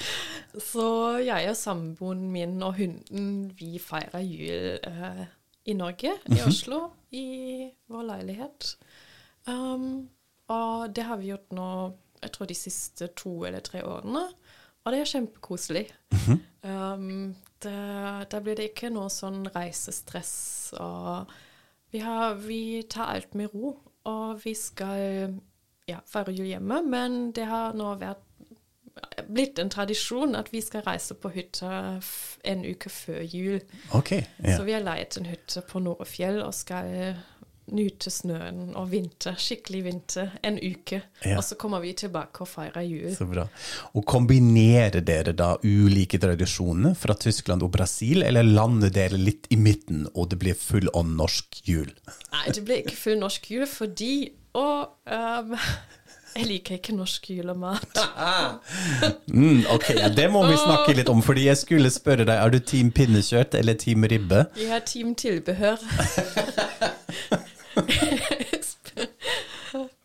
Så 0.62 0.86
jeg 1.24 1.50
og 1.50 1.58
samboeren 1.58 2.28
min 2.32 2.60
og 2.64 2.78
hunden, 2.78 3.30
vi 3.58 3.80
feirer 3.82 4.22
jul 4.22 4.78
uh, 4.86 5.24
i 5.66 5.74
Norge, 5.74 6.14
i 6.30 6.42
Oslo, 6.46 6.84
i 7.12 7.26
vår 7.90 8.06
leilighet. 8.12 8.76
Um, 9.48 10.10
og 10.52 10.96
det 10.96 11.06
har 11.08 11.20
vi 11.20 11.32
gjort 11.32 11.56
nå, 11.56 11.70
jeg 12.24 12.34
tror 12.36 12.50
de 12.50 12.58
siste 12.58 13.10
to 13.20 13.36
eller 13.48 13.64
tre 13.66 13.84
årene. 13.86 14.26
Og 14.84 14.92
det 14.92 15.00
er 15.00 15.12
kjempekoselig. 15.14 15.86
um, 16.68 17.34
det, 17.64 17.78
da 18.32 18.42
blir 18.44 18.60
det 18.60 18.72
ikke 18.72 18.92
noe 18.92 19.12
sånn 19.14 19.46
reisestress. 19.54 20.36
Og 20.80 21.32
vi, 21.94 22.04
har, 22.04 22.36
vi 22.44 22.84
tar 22.92 23.14
alt 23.16 23.38
med 23.40 23.54
ro. 23.56 23.78
Og 24.12 24.44
vi 24.44 24.52
skal 24.60 25.38
ja, 25.88 26.02
feire 26.08 26.36
jul 26.36 26.50
hjemme, 26.50 26.82
men 26.84 27.32
det 27.36 27.48
har 27.48 27.76
nå 27.78 27.94
vært 28.02 28.30
blitt 29.28 29.58
en 29.60 29.72
tradisjon 29.74 30.36
at 30.38 30.52
vi 30.54 30.62
skal 30.62 30.84
reise 30.86 31.16
på 31.18 31.32
hytta 31.34 32.00
en 32.46 32.66
uke 32.66 32.92
før 32.94 33.22
jul. 33.24 33.62
Okay, 33.96 34.24
yeah. 34.44 34.58
Så 34.58 34.68
vi 34.68 34.76
har 34.76 34.84
leid 34.86 35.18
en 35.18 35.30
hytte 35.32 35.64
på 35.66 35.82
Norefjell 35.82 36.42
og 36.44 36.54
skal 36.54 37.16
nyte 37.72 38.12
snøen 38.12 38.74
og 38.76 38.90
vinter, 38.92 39.38
skikkelig 39.40 39.84
vinter, 39.86 40.34
en 40.44 40.58
uke. 40.60 41.00
Ja. 41.24 41.38
Og 41.38 41.46
så 41.48 41.56
kommer 41.60 41.84
vi 41.84 41.94
tilbake 41.98 42.44
og 42.44 42.50
feirer 42.52 42.84
jul. 42.86 43.14
Så 43.16 43.28
bra. 43.30 43.46
Og 43.96 44.06
kombinerer 44.10 45.00
dere 45.06 45.36
da 45.38 45.54
ulike 45.64 46.20
tradisjoner 46.22 46.98
fra 47.00 47.16
Tyskland 47.16 47.64
og 47.64 47.72
Brasil, 47.76 48.24
eller 48.28 48.44
lander 48.44 48.92
dere 48.94 49.20
litt 49.20 49.48
i 49.54 49.58
midten, 49.60 50.08
og 50.14 50.32
det 50.34 50.42
blir 50.44 50.60
full 50.60 50.92
on 50.94 51.16
norsk 51.20 51.64
jul? 51.68 51.90
Nei, 52.34 52.46
det 52.54 52.66
blir 52.68 52.84
ikke 52.84 53.00
full 53.00 53.20
norsk 53.22 53.52
jul 53.54 53.68
fordi 53.70 54.14
Og 54.54 54.90
um, 55.10 55.54
jeg 56.38 56.46
liker 56.46 56.78
ikke 56.78 56.94
norsk 56.98 57.32
julemat. 57.34 57.98
Mm, 59.34 59.64
ok, 59.74 59.88
det 60.14 60.28
må 60.30 60.44
vi 60.46 60.54
snakke 60.60 60.94
litt 60.94 61.10
om, 61.10 61.24
fordi 61.26 61.48
jeg 61.48 61.58
skulle 61.58 61.90
spørre 61.90 62.26
deg, 62.28 62.36
er 62.38 62.54
du 62.54 62.60
team 62.62 62.92
pinnekjøtt 62.94 63.56
eller 63.58 63.74
team 63.82 64.06
ribbe? 64.06 64.44
Vi 64.54 64.68
har 64.70 64.84
Team 64.86 65.16
Tilbehør. 65.18 65.82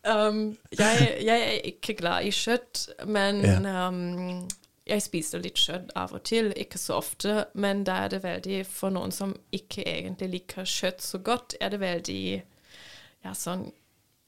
um, 0.08 0.56
jeg, 0.72 1.08
jeg 1.24 1.40
er 1.40 1.60
ikke 1.68 1.94
glad 1.98 2.28
i 2.28 2.32
kjøtt, 2.34 2.88
men 3.06 3.42
um, 3.66 4.48
jeg 4.88 5.04
spiser 5.04 5.42
litt 5.44 5.60
kjøtt 5.60 5.92
av 5.98 6.14
og 6.16 6.22
til. 6.28 6.52
Ikke 6.56 6.80
så 6.80 6.98
ofte, 7.02 7.42
men 7.58 7.84
da 7.88 8.04
er 8.06 8.14
det 8.14 8.22
veldig 8.24 8.62
For 8.68 8.94
noen 8.94 9.12
som 9.14 9.34
ikke 9.54 9.84
egentlig 9.84 10.30
liker 10.36 10.68
kjøtt 10.68 11.04
så 11.04 11.20
godt, 11.24 11.58
er 11.60 11.74
det 11.74 11.82
veldig 11.82 12.22
Ja, 13.26 13.34
sånn 13.36 13.66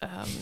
um, 0.04 0.34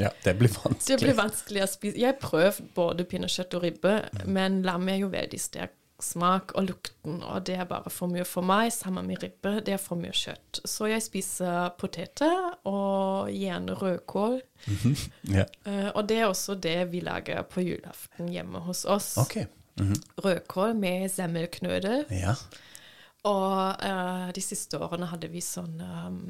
Ja, 0.00 0.12
det 0.24 0.36
blir 0.40 0.52
det 0.88 1.00
blir 1.02 1.18
vanskelig 1.18 1.64
å 1.64 1.70
spise. 1.70 1.98
Jeg 2.00 2.14
har 2.14 2.22
prøvd 2.22 2.72
både 2.76 3.08
pinnekjøtt 3.08 3.58
og 3.58 3.66
ribbe, 3.66 3.98
men 4.24 4.62
lam 4.66 4.88
er 4.88 5.02
jo 5.04 5.12
veldig 5.12 5.40
sterk 5.42 5.76
smak 6.02 6.52
og 6.54 6.66
lukten, 6.68 7.22
og 7.24 7.46
det 7.48 7.56
er 7.56 7.68
bare 7.68 7.90
for 7.92 8.10
mye 8.12 8.24
for 8.28 8.44
meg. 8.46 8.68
Sammen 8.74 9.06
med 9.08 9.22
ribbe, 9.22 9.56
det 9.64 9.76
er 9.76 9.80
for 9.80 9.98
mye 10.00 10.12
kjøtt. 10.16 10.60
Så 10.68 10.90
jeg 10.90 11.04
spiser 11.04 11.70
poteter 11.80 12.56
og 12.68 13.32
gjerne 13.32 13.76
rødkål. 13.80 14.40
Ja. 15.26 15.46
Eh, 15.66 15.88
og 15.94 16.06
det 16.08 16.20
er 16.20 16.28
også 16.28 16.54
det 16.54 16.78
vi 16.92 17.00
lager 17.04 17.42
på 17.48 17.64
julaften 17.64 18.28
hjemme 18.32 18.60
hos 18.66 18.84
oss. 18.84 19.16
Ok. 19.20 19.40
Rødkål 20.24 20.76
med 20.78 21.08
semmelknødel. 21.12 22.06
Ja. 22.10 22.36
Og 23.26 23.82
uh, 23.82 24.30
de 24.34 24.42
siste 24.44 24.78
årene 24.78 25.08
hadde 25.10 25.28
vi 25.32 25.42
sånn 25.42 25.80
um, 25.82 26.20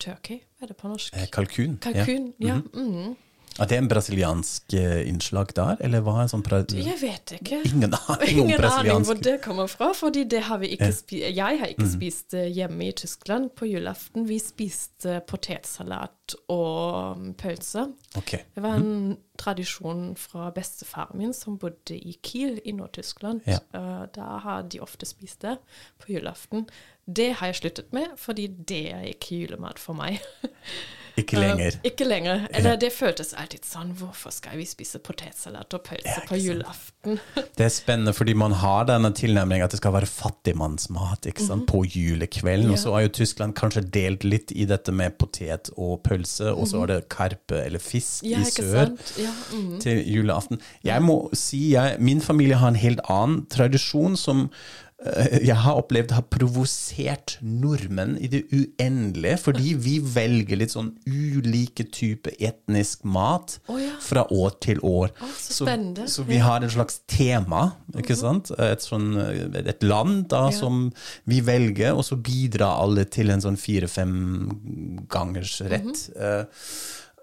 turkey, 0.00 0.40
hva 0.56 0.66
er 0.66 0.72
det 0.72 0.78
på 0.80 0.88
norsk? 0.88 1.16
Eh, 1.16 1.28
Kalkun. 1.32 1.76
Ja. 1.76 1.92
Kalkun, 1.92 2.32
ja. 2.42 2.60
mhm. 2.72 3.16
Er 3.56 3.68
det 3.70 3.78
en 3.78 3.88
brasiliansk 3.88 4.74
eh, 4.76 5.06
innslag 5.08 5.52
der, 5.56 5.78
eller 5.84 6.02
hva 6.04 6.18
er 6.22 6.30
sånn 6.30 6.44
Jeg 6.76 6.98
vet 7.00 7.36
ikke. 7.38 7.62
Ingen 7.70 7.94
aning 7.96 8.40
Ingen 8.42 8.64
aning 8.68 9.06
hvor 9.08 9.20
det 9.20 9.38
kommer 9.44 9.70
fra, 9.70 9.92
fordi 9.96 10.26
har 10.36 10.60
vi 10.60 10.74
ikke 10.76 10.92
Ja. 11.16 11.30
Jeg 11.36 11.60
har 11.60 11.72
ikke 11.72 11.88
spist 11.88 12.34
eh, 12.34 12.50
hjemme 12.52 12.88
i 12.88 12.92
Tyskland 12.92 13.54
på 13.56 13.68
julaften. 13.70 14.26
Vi 14.28 14.38
spiste 14.42 15.20
potetsalat 15.26 16.36
og 16.52 17.16
mm, 17.18 17.32
pølse. 17.40 17.86
Okay. 18.18 18.44
Det 18.54 18.62
var 18.62 18.76
en 18.80 19.16
tradisjon 19.38 20.14
fra 20.18 20.50
bestefaren 20.54 21.18
min 21.20 21.34
som 21.36 21.58
bodde 21.60 21.96
i 21.96 22.16
Kiel 22.22 22.60
i 22.64 22.74
Nord-Tyskland. 22.76 23.44
Ja. 23.46 23.60
Eh, 23.72 24.04
da 24.16 24.36
har 24.44 24.68
de 24.68 24.82
ofte 24.84 25.08
spist 25.08 25.46
det 25.46 25.56
på 26.02 26.12
julaften. 26.16 26.68
Det 27.06 27.32
har 27.38 27.52
jeg 27.52 27.60
sluttet 27.62 27.92
med, 27.96 28.16
fordi 28.18 28.48
det 28.48 28.84
er 28.92 29.08
ikke 29.14 29.42
julemat 29.44 29.78
for 29.78 29.96
meg. 29.96 30.20
Ikke 31.16 31.40
lenger. 31.40 31.76
Uh, 31.78 31.86
ikke 31.88 32.06
lenger. 32.06 32.46
Eller 32.56 32.76
det 32.80 32.90
føltes 32.92 33.32
alltid 33.36 33.64
sånn 33.66 33.94
Hvorfor 33.96 34.34
skal 34.34 34.58
vi 34.60 34.66
spise 34.68 35.00
potetsalat 35.02 35.72
og 35.76 35.84
pølse 35.86 36.20
på 36.28 36.38
julaften? 36.40 37.20
Det 37.56 37.64
er 37.64 37.72
spennende 37.72 38.12
fordi 38.16 38.34
man 38.36 38.52
har 38.60 38.86
denne 38.88 39.12
tilnærmingen 39.16 39.64
at 39.64 39.72
det 39.72 39.78
skal 39.80 39.94
være 39.94 40.08
fattigmannsmat 40.10 41.28
ikke 41.30 41.44
sant, 41.46 41.66
på 41.70 41.84
julekvelden. 41.86 42.72
Og 42.74 42.80
så 42.82 42.92
har 42.94 43.06
jo 43.06 43.12
Tyskland 43.20 43.56
kanskje 43.58 43.84
delt 43.94 44.26
litt 44.26 44.52
i 44.52 44.66
dette 44.68 44.92
med 44.94 45.16
potet 45.20 45.70
og 45.76 46.00
pølse, 46.06 46.50
og 46.52 46.68
så 46.68 46.82
er 46.84 46.92
det 46.92 46.98
karpe 47.12 47.60
eller 47.62 47.82
fisk 47.82 48.26
Ja, 48.26 48.42
i 48.42 48.50
sør. 48.50 48.92
Ja, 49.20 49.32
mm. 49.52 49.76
til 49.84 50.02
julaften. 50.10 50.60
Jeg 50.84 51.04
må 51.06 51.20
si, 51.36 51.62
jeg, 51.74 52.00
min 52.02 52.20
familie 52.24 52.60
har 52.60 52.74
en 52.74 52.80
helt 52.80 53.02
annen 53.12 53.44
tradisjon 53.52 54.18
som 54.20 54.48
jeg 54.96 55.56
har 55.60 55.76
opplevd 55.76 56.14
har 56.16 56.24
provosert 56.32 57.34
nordmenn 57.44 58.14
i 58.16 58.30
det 58.32 58.46
uendelige, 58.48 59.36
fordi 59.42 59.74
vi 59.84 59.98
velger 60.00 60.56
litt 60.56 60.72
sånn 60.72 60.94
ulike 61.04 61.84
typer 61.92 62.32
etnisk 62.40 63.04
mat 63.04 63.58
oh, 63.68 63.76
ja. 63.76 63.92
fra 64.00 64.24
år 64.32 64.56
til 64.64 64.80
år. 64.80 65.12
Oh, 65.20 65.34
så 65.36 65.68
så, 65.68 65.76
Så, 66.08 66.24
vi 66.24 66.40
har 66.40 66.64
en 66.64 66.72
slags 66.72 67.02
tema, 67.12 67.74
ikke 67.92 68.16
sant? 68.16 68.50
Et, 68.56 68.80
sånn, 68.88 69.12
eh, 69.20 69.60
et 69.66 69.84
land 69.84 70.30
da 70.32 70.46
Ja. 70.48 70.56
som 70.56 70.86
vi 71.28 71.42
velger, 71.44 71.92
og 71.92 72.06
så 72.08 72.16
bidrar 72.16 72.80
alle 72.80 73.04
til 73.04 73.30
en 73.30 73.44
sånn 73.44 73.60
fire-fem 73.60 75.04
gangers 75.12 75.60
rett. 75.60 76.08
Eh, 76.16 76.46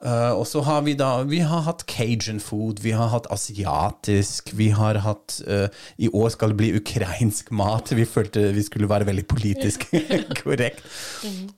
eh, 0.04 0.32
og 0.36 0.46
så 0.48 0.62
har 0.68 0.84
vi 0.86 0.94
da 1.00 1.24
Vi 1.28 1.40
har 1.44 1.64
hatt 1.66 1.86
cajun 1.90 2.40
food, 2.44 2.82
vi 2.84 2.94
har 2.96 3.10
hatt 3.14 3.28
asiatisk, 3.34 4.52
vi 4.58 4.70
har 4.76 5.00
hatt 5.06 5.40
uh, 5.48 5.68
I 5.98 6.10
år 6.14 6.30
skal 6.34 6.54
det 6.54 6.60
bli 6.60 6.72
ukrainsk 6.78 7.52
mat. 7.56 7.94
Vi 7.96 8.06
følte 8.06 8.50
vi 8.56 8.64
skulle 8.66 8.90
være 8.92 9.08
veldig 9.10 9.26
politisk 9.30 9.88
korrekt. 10.42 10.84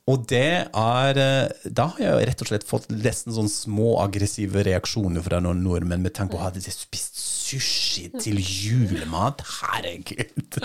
Og 0.09 0.25
det 0.29 0.49
er 0.69 1.21
eh, 1.21 1.69
Da 1.69 1.89
har 1.95 2.03
jeg 2.03 2.29
rett 2.29 2.43
og 2.45 2.51
slett 2.51 2.67
fått 2.67 2.89
nesten 2.93 3.35
sånn 3.35 3.51
små 3.51 3.95
aggressive 4.03 4.65
reaksjoner 4.67 5.25
fra 5.25 5.41
noen 5.43 5.63
nordmenn 5.65 6.05
med 6.05 6.15
tanke 6.17 6.35
på 6.35 6.43
hadde 6.43 6.63
de 6.63 6.73
spist 6.73 7.19
sushi 7.45 8.09
til 8.21 8.39
julemat? 8.41 9.43
Herregud! 9.59 10.59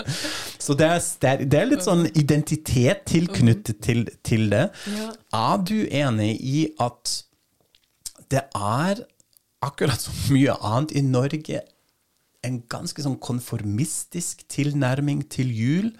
Så 0.61 0.75
det 0.77 0.87
er, 0.89 1.43
det 1.45 1.59
er 1.59 1.69
litt 1.69 1.85
sånn 1.85 2.07
identitet 2.13 3.05
tilknyttet 3.09 3.81
til, 3.85 4.05
til 4.25 4.49
det. 4.53 4.67
Ja. 4.91 5.11
Er 5.41 5.61
du 5.65 5.77
enig 5.85 6.33
i 6.41 6.63
at 6.81 7.21
det 8.31 8.45
er, 8.55 9.03
akkurat 9.61 10.01
som 10.01 10.17
mye 10.33 10.55
annet 10.57 10.95
i 10.97 11.03
Norge, 11.05 11.61
en 12.41 12.57
ganske 12.71 13.03
sånn 13.05 13.19
konformistisk 13.21 14.47
tilnærming 14.49 15.27
til 15.29 15.51
jul? 15.53 15.91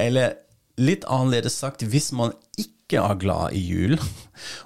Eller 0.00 0.36
litt 0.80 1.06
annerledes 1.10 1.58
sagt, 1.58 1.82
hvis 1.82 2.12
man 2.16 2.34
ikke 2.60 3.00
er 3.00 3.18
glad 3.20 3.56
i 3.56 3.62
jul, 3.64 3.96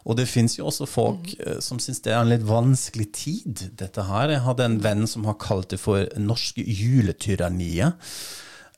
og 0.07 0.19
det 0.19 0.29
fins 0.29 0.59
jo 0.59 0.67
også 0.69 0.89
folk 0.91 1.33
mm. 1.39 1.61
som 1.65 1.81
syns 1.83 2.03
det 2.05 2.13
er 2.13 2.21
en 2.21 2.33
litt 2.33 2.47
vanskelig 2.47 3.11
tid, 3.17 3.67
dette 3.79 4.07
her. 4.09 4.35
Jeg 4.35 4.45
hadde 4.47 4.67
en 4.67 4.81
venn 4.85 5.07
som 5.11 5.27
har 5.31 5.39
kalt 5.43 5.71
det 5.73 5.81
for 5.83 6.09
norske 6.21 6.65
juletyranniet. 6.67 7.95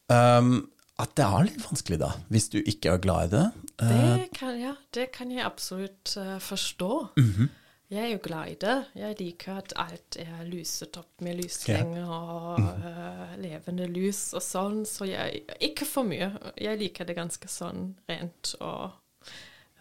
Um, 0.08 0.68
at 0.98 1.14
det 1.14 1.24
er 1.24 1.46
litt 1.46 1.62
vanskelig, 1.62 2.00
da, 2.00 2.10
hvis 2.32 2.48
du 2.50 2.58
ikke 2.58 2.96
er 2.96 3.02
glad 3.02 3.28
i 3.28 3.32
det. 3.36 3.46
Eh, 3.86 4.14
Det 4.24 4.30
kan, 4.34 4.56
ja, 4.58 4.74
det 4.94 5.10
kan 5.14 5.30
jeg 5.30 5.46
absolutt 5.46 6.16
uh, 6.18 6.38
forstå. 6.42 6.92
Mhm. 7.20 7.50
Jeg 7.88 8.04
er 8.04 8.10
jo 8.12 8.20
glad 8.20 8.50
i 8.52 8.56
det. 8.60 8.76
Jeg 9.00 9.16
liker 9.16 9.62
at 9.62 9.72
alt 9.80 10.18
er 10.20 10.42
lyset 10.44 10.96
opp 11.00 11.22
med 11.24 11.38
lyslenger 11.38 12.10
og 12.12 12.58
eh, 12.60 13.36
levende 13.40 13.86
lys 13.88 14.34
og 14.36 14.44
sånn, 14.44 14.82
så 14.88 15.08
jeg 15.08 15.46
Ikke 15.64 15.88
for 15.88 16.04
mye. 16.04 16.28
Jeg 16.60 16.80
liker 16.82 17.08
det 17.08 17.16
ganske 17.16 17.48
sånn 17.48 17.94
rent 18.10 18.52
og 18.60 18.90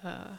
eh, 0.07 0.37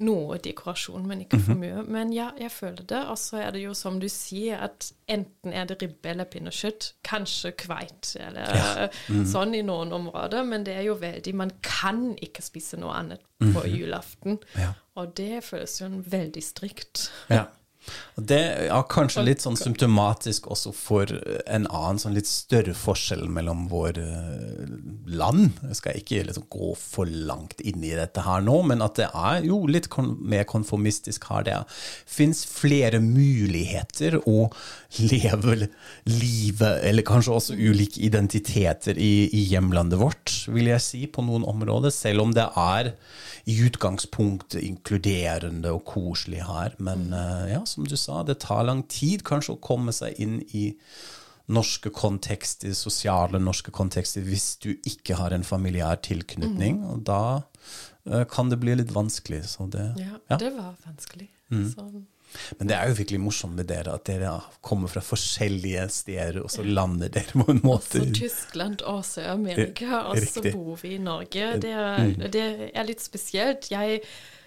noe 0.00 0.38
dekorasjon, 0.38 1.06
men 1.06 1.20
ikke 1.20 1.36
Mhm. 1.38 1.44
for 1.44 1.54
mye. 1.54 1.82
Men 1.86 2.12
ja, 2.12 2.30
jeg 2.38 2.50
føler 2.50 2.82
det. 2.82 2.98
Og 3.08 3.16
så 3.18 3.36
er 3.38 3.50
det 3.52 3.62
jo 3.62 3.74
som 3.74 4.00
du 4.00 4.08
sier, 4.08 4.56
at 4.58 4.92
enten 5.08 5.52
er 5.52 5.64
det 5.64 5.82
ribbe 5.82 6.06
eller 6.10 6.24
pinnekjøtt, 6.24 6.92
kanskje 7.04 7.52
kveit 7.52 8.16
eller 8.20 8.54
Ja. 8.56 8.88
mm. 9.08 9.24
sånn 9.24 9.54
i 9.54 9.62
noen 9.62 9.92
områder, 9.92 10.44
men 10.44 10.64
det 10.64 10.74
er 10.76 10.82
jo 10.82 10.94
veldig 10.96 11.34
Man 11.34 11.50
kan 11.62 12.16
ikke 12.16 12.42
spise 12.42 12.76
noe 12.76 12.92
annet 12.92 13.20
på 13.40 13.62
julaften. 13.66 14.38
Mhm. 14.38 14.60
Ja. 14.60 14.72
Og 14.96 15.14
det 15.14 15.42
føles 15.44 15.80
jo 15.80 15.86
veldig 15.88 16.42
strikt. 16.42 17.10
Ja. 17.30 17.46
Det 18.14 18.38
er 18.68 18.84
kanskje 18.86 19.24
litt 19.26 19.42
sånn 19.42 19.56
symptomatisk 19.58 20.46
også 20.54 20.70
for 20.76 21.10
en 21.50 21.66
annen 21.66 21.98
sånn 21.98 22.14
litt 22.14 22.28
større 22.30 22.74
forskjell 22.78 23.24
mellom 23.32 23.64
våre 23.72 24.04
eh, 24.06 24.76
land. 25.10 25.58
Jeg 25.66 25.78
skal 25.80 25.98
ikke 25.98 26.22
liksom 26.28 26.46
gå 26.52 26.70
for 26.78 27.10
langt 27.10 27.58
inn 27.66 27.82
i 27.82 27.90
dette 27.98 28.22
her 28.22 28.44
nå, 28.46 28.60
men 28.70 28.84
at 28.86 29.00
det 29.00 29.08
er 29.10 29.48
jo 29.48 29.64
litt 29.66 29.90
kon 29.90 30.14
mer 30.22 30.46
konformistisk 30.46 31.26
her. 31.32 31.42
Det 31.48 31.58
fins 32.06 32.44
flere 32.46 33.02
muligheter 33.02 34.20
å 34.22 34.46
leve 35.02 35.68
livet, 36.06 36.84
eller 36.86 37.06
kanskje 37.06 37.34
også 37.34 37.58
ulike 37.58 37.98
identiteter 38.06 38.94
i, 38.94 39.26
i 39.34 39.42
hjemlandet 39.50 39.98
vårt, 39.98 40.36
vil 40.54 40.70
jeg 40.70 40.86
si, 40.86 41.04
på 41.10 41.26
noen 41.26 41.46
områder. 41.50 41.90
Selv 41.94 42.28
om 42.28 42.34
det 42.36 42.46
er 42.46 42.94
i 43.44 43.58
utgangspunktet 43.66 44.62
inkluderende 44.64 45.72
og 45.74 45.84
koselig 45.88 46.44
her. 46.48 46.74
Men 46.82 47.10
eh, 47.12 47.52
ja, 47.52 47.60
som 47.74 47.88
du 47.88 47.96
sa, 48.00 48.22
det 48.26 48.40
tar 48.44 48.64
lang 48.68 48.84
tid 48.90 49.24
kanskje 49.26 49.56
å 49.56 49.62
komme 49.62 49.94
seg 49.94 50.18
inn 50.22 50.40
i 50.54 50.70
norske 51.52 51.90
kontekster, 51.92 52.72
sosiale 52.72 53.40
norske 53.42 53.72
kontekster, 53.74 54.24
hvis 54.24 54.54
du 54.64 54.70
ikke 54.88 55.18
har 55.20 55.34
en 55.36 55.44
familiær 55.44 56.00
tilknytning. 56.06 56.80
Og 56.88 57.04
da 57.04 57.20
uh, 57.42 58.24
kan 58.30 58.52
det 58.52 58.60
bli 58.62 58.78
litt 58.80 58.94
vanskelig. 58.94 59.44
Så 59.52 59.68
det, 59.72 59.90
Ja, 60.00 60.18
ja. 60.32 60.40
det 60.40 60.54
var 60.56 60.74
vanskelig. 60.86 61.28
Mm. 61.52 61.68
Sånn. 61.74 62.04
Men 62.58 62.70
det 62.70 62.76
er 62.76 62.90
jo 62.90 62.96
virkelig 62.98 63.20
morsomt 63.22 63.54
med 63.54 63.68
dere, 63.70 63.94
at 63.94 64.06
dere 64.08 64.32
kommer 64.64 64.90
fra 64.90 65.02
forskjellige 65.04 65.84
steder, 65.92 66.40
og 66.42 66.50
så 66.50 66.64
lander 66.66 67.12
dere 67.14 67.30
på 67.44 67.46
en 67.52 67.60
måte 67.62 68.00
Også 68.02 68.16
Tyskland 68.16 68.82
og 68.90 69.04
Sør-Amerika, 69.06 70.00
og 70.10 70.18
så 70.18 70.42
bor 70.48 70.80
vi 70.82 70.96
i 70.96 71.02
Norge. 71.02 71.52
Det 71.62 71.74
er, 71.78 72.30
det 72.34 72.46
er 72.72 72.88
litt 72.88 73.04
spesielt. 73.04 73.70
Jeg, 73.70 74.02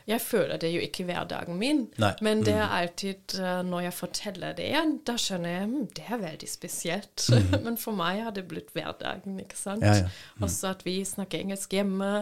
jeg 0.07 0.21
føler 0.23 0.57
det 0.61 0.69
jo 0.71 0.79
ikke 0.79 1.03
hverdagen 1.03 1.57
min, 1.59 1.81
Nei. 1.99 2.13
men 2.23 2.41
det 2.47 2.53
er 2.55 2.69
alltid 2.77 3.33
eh, 3.43 3.57
når 3.67 3.81
jeg 3.89 3.93
forteller 3.97 4.53
det 4.55 4.69
igjen, 4.69 4.93
da 5.07 5.17
skjønner 5.19 5.51
jeg 5.51 5.65
at 5.67 5.95
det 5.99 6.05
er 6.15 6.21
veldig 6.21 6.49
spesielt. 6.51 7.25
men 7.65 7.75
for 7.81 7.97
meg 7.97 8.21
har 8.23 8.31
det 8.37 8.45
blitt 8.47 8.71
hverdagen, 8.75 9.35
ikke 9.43 9.59
sant? 9.59 9.83
Ja, 9.83 9.97
ja. 10.05 10.13
Også 10.39 10.71
at 10.71 10.85
vi 10.87 11.01
snakker 11.05 11.43
engelsk 11.43 11.75
hjemme. 11.75 12.21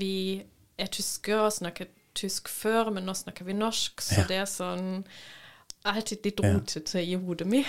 Vi 0.00 0.12
er 0.80 0.88
tyskere 0.94 1.50
og 1.50 1.52
snakker 1.58 1.90
tysk 2.18 2.48
før, 2.48 2.88
men 2.96 3.04
nå 3.06 3.12
snakker 3.14 3.44
vi 3.46 3.54
norsk, 3.58 4.00
så 4.02 4.22
Ja. 4.22 4.28
det 4.30 4.40
er 4.42 4.48
sånn 4.48 4.88
alltid 5.94 6.24
litt 6.24 6.40
Ja. 6.94 7.00
i 7.00 7.14
hodet 7.16 7.46
mitt. 7.46 7.66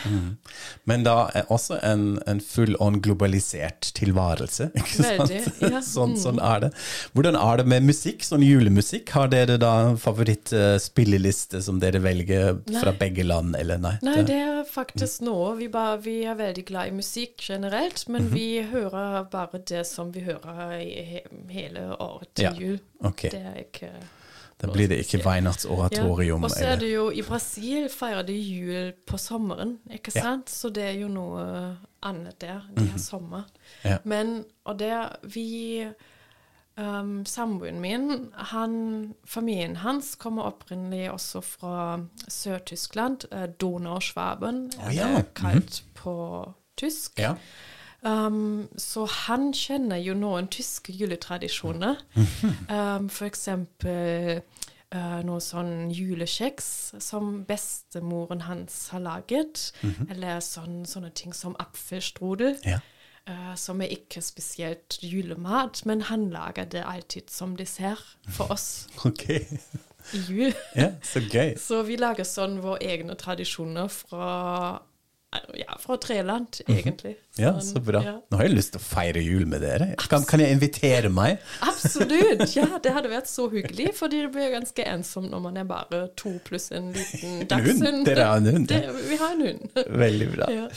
Men 0.85 1.03
da 1.03 1.29
er 1.33 1.43
også 1.49 1.79
en, 1.83 2.19
en 2.27 2.39
full 2.39 2.75
on 2.79 2.99
globalisert 3.01 3.91
tilværelse. 3.97 4.71
Ikke 4.75 5.03
sant? 5.03 5.31
Ja. 5.61 5.79
Mm. 5.79 5.83
sånn, 5.85 6.15
sånn 6.17 6.39
er 6.41 6.59
det. 6.65 6.69
Hvordan 7.13 7.35
er 7.39 7.57
det 7.57 7.65
med 7.67 7.83
musikk, 7.87 8.23
sånn 8.25 8.43
julemusikk? 8.45 9.09
Har 9.15 9.27
dere 9.31 9.57
da 9.61 9.95
favorittspilleliste 9.99 11.61
som 11.61 11.79
dere 11.79 11.99
velger 12.03 12.59
fra 12.79 12.91
Nei. 12.91 12.97
begge 12.99 13.23
land, 13.27 13.55
eller 13.59 13.77
nei? 13.81 13.95
Nei, 14.05 14.21
det 14.27 14.37
er 14.39 14.63
faktisk 14.69 15.21
noe. 15.27 15.55
Vi, 15.59 15.67
bare, 15.73 15.97
vi 16.03 16.17
er 16.29 16.35
veldig 16.39 16.65
glad 16.69 16.91
i 16.91 16.95
musikk 16.99 17.41
generelt, 17.49 18.05
men 18.09 18.23
Mhm. 18.27 18.33
vi 18.33 18.47
hører 18.71 19.29
bare 19.31 19.59
det 19.65 19.85
som 19.87 20.11
vi 20.11 20.21
hører 20.21 20.79
i 20.79 21.03
he 21.03 21.23
hele 21.49 21.87
året 21.99 22.27
til 22.35 22.43
Ja, 22.45 22.53
jul. 22.53 22.79
Okay. 23.03 23.29
Det 23.29 23.39
er 23.45 23.59
ikke 23.63 23.91
Da 24.61 24.67
blir 24.67 24.89
det 24.91 24.97
ikke 25.05 25.21
Weihnachtsoratorium. 25.23 26.43
Og 26.43 26.51
så 26.51 26.65
er 26.73 26.75
det 26.81 26.89
jo 26.93 27.09
i 27.15 27.21
Brasil 27.23 27.87
feirer 27.89 28.25
de 28.27 28.35
jul 28.35 28.91
på 29.07 29.17
sommeren, 29.17 29.77
ikke 29.91 30.11
Ja. 30.15 30.21
sant? 30.21 30.49
Så 30.49 30.69
det 30.69 30.83
er 30.83 30.97
jo 30.99 31.07
noe 31.07 31.77
annet 32.03 32.41
der. 32.41 32.61
De 32.75 32.87
har 32.87 32.99
sommer. 32.99 33.45
Mhm. 33.47 33.91
Ja. 33.91 33.97
Men, 34.03 34.43
og 34.65 34.79
det 34.79 35.09
vi 35.23 35.87
um, 36.77 37.25
Samboeren 37.25 37.79
min, 37.79 38.29
han, 38.33 39.13
familien 39.25 39.75
hans 39.75 40.15
kommer 40.15 40.43
opprinnelig 40.43 41.11
også 41.11 41.41
fra 41.41 41.99
Sør-Tyskland. 42.27 43.25
Eh, 43.31 43.47
Donau-Schwaben, 43.63 44.71
er 44.79 44.91
ja. 44.91 45.21
kalt 45.35 45.83
på 45.95 46.53
tysk. 46.77 47.19
Ja. 47.19 47.35
Um, 48.01 48.69
så 48.79 49.03
han 49.25 49.49
kjenner 49.53 49.99
jo 49.99 50.13
noen 50.15 50.47
tyske 50.51 50.93
juletradisjoner. 50.95 51.99
Um, 52.69 53.09
eksempel 53.25 54.41
uh, 54.95 55.19
noe 55.25 55.41
sånn 55.43 55.89
julekjeks 55.93 56.69
som 57.01 57.43
bestemoren 57.49 58.45
hans 58.47 58.87
har 58.93 59.01
laget. 59.03 59.71
Eller 60.09 60.39
sånn, 60.45 60.83
sånne 60.87 61.11
ting 61.17 61.33
som 61.35 61.57
apfelstrudel. 61.59 62.55
Ja. 62.63 62.79
uh, 63.29 63.53
som 63.59 63.81
er 63.81 63.91
ikke 63.93 64.21
spesielt 64.25 64.99
julemat, 65.03 65.83
men 65.85 66.01
han 66.09 66.29
lager 66.33 66.65
det 66.65 66.85
alltid 66.85 67.29
som 67.29 67.55
dessert 67.59 68.05
for 68.29 68.51
oss 68.53 68.87
Ok. 69.05 69.27
i 69.29 70.23
jul. 70.27 70.53
Ja, 70.75 70.91
så 71.03 71.19
gøy. 71.25 71.55
Så 71.67 71.83
vi 71.85 71.97
lager 71.99 72.25
sånn 72.25 72.59
våre 72.63 72.79
egne 72.85 73.17
tradisjoner 73.19 73.89
fra 73.93 74.79
ja, 75.59 75.75
fra 75.79 75.97
Treland, 76.01 76.57
egentlig. 76.67 77.11
Ja, 77.37 77.51
Sånn, 77.59 77.67
så 77.77 77.81
bra. 77.85 78.01
ja. 78.03 78.15
Nå 78.31 78.39
har 78.39 78.47
jeg 78.47 78.55
lyst 78.57 78.73
til 78.73 78.81
å 78.81 78.83
feire 78.83 79.21
jul 79.21 79.45
med 79.49 79.61
dere. 79.61 79.91
Kan, 80.01 80.25
kan 80.27 80.41
jeg 80.41 80.55
invitere 80.57 81.11
meg? 81.13 81.37
Absolutt! 81.65 82.43
Ja, 82.57 82.65
det 82.83 82.95
hadde 82.95 83.11
vært 83.13 83.29
så 83.29 83.45
hyggelig, 83.51 83.91
fordi 83.99 84.23
det 84.25 84.31
blir 84.33 84.49
ganske 84.55 84.87
ensomt 84.89 85.29
når 85.31 85.43
man 85.45 85.61
er 85.61 85.69
bare 85.69 86.01
to 86.19 86.33
pluss 86.47 86.71
en 86.75 86.89
liten 86.95 87.45
hund. 87.45 88.03
Dere 88.09 88.25
har 88.31 88.41
en 88.41 88.49
hund, 88.55 88.67
Det, 88.73 88.81
vi 89.11 89.21
har 89.21 89.37
en 89.37 89.45
hund. 89.47 89.79
Veldig 90.05 90.29
bra. 90.33 90.49
Ja. 90.55 90.67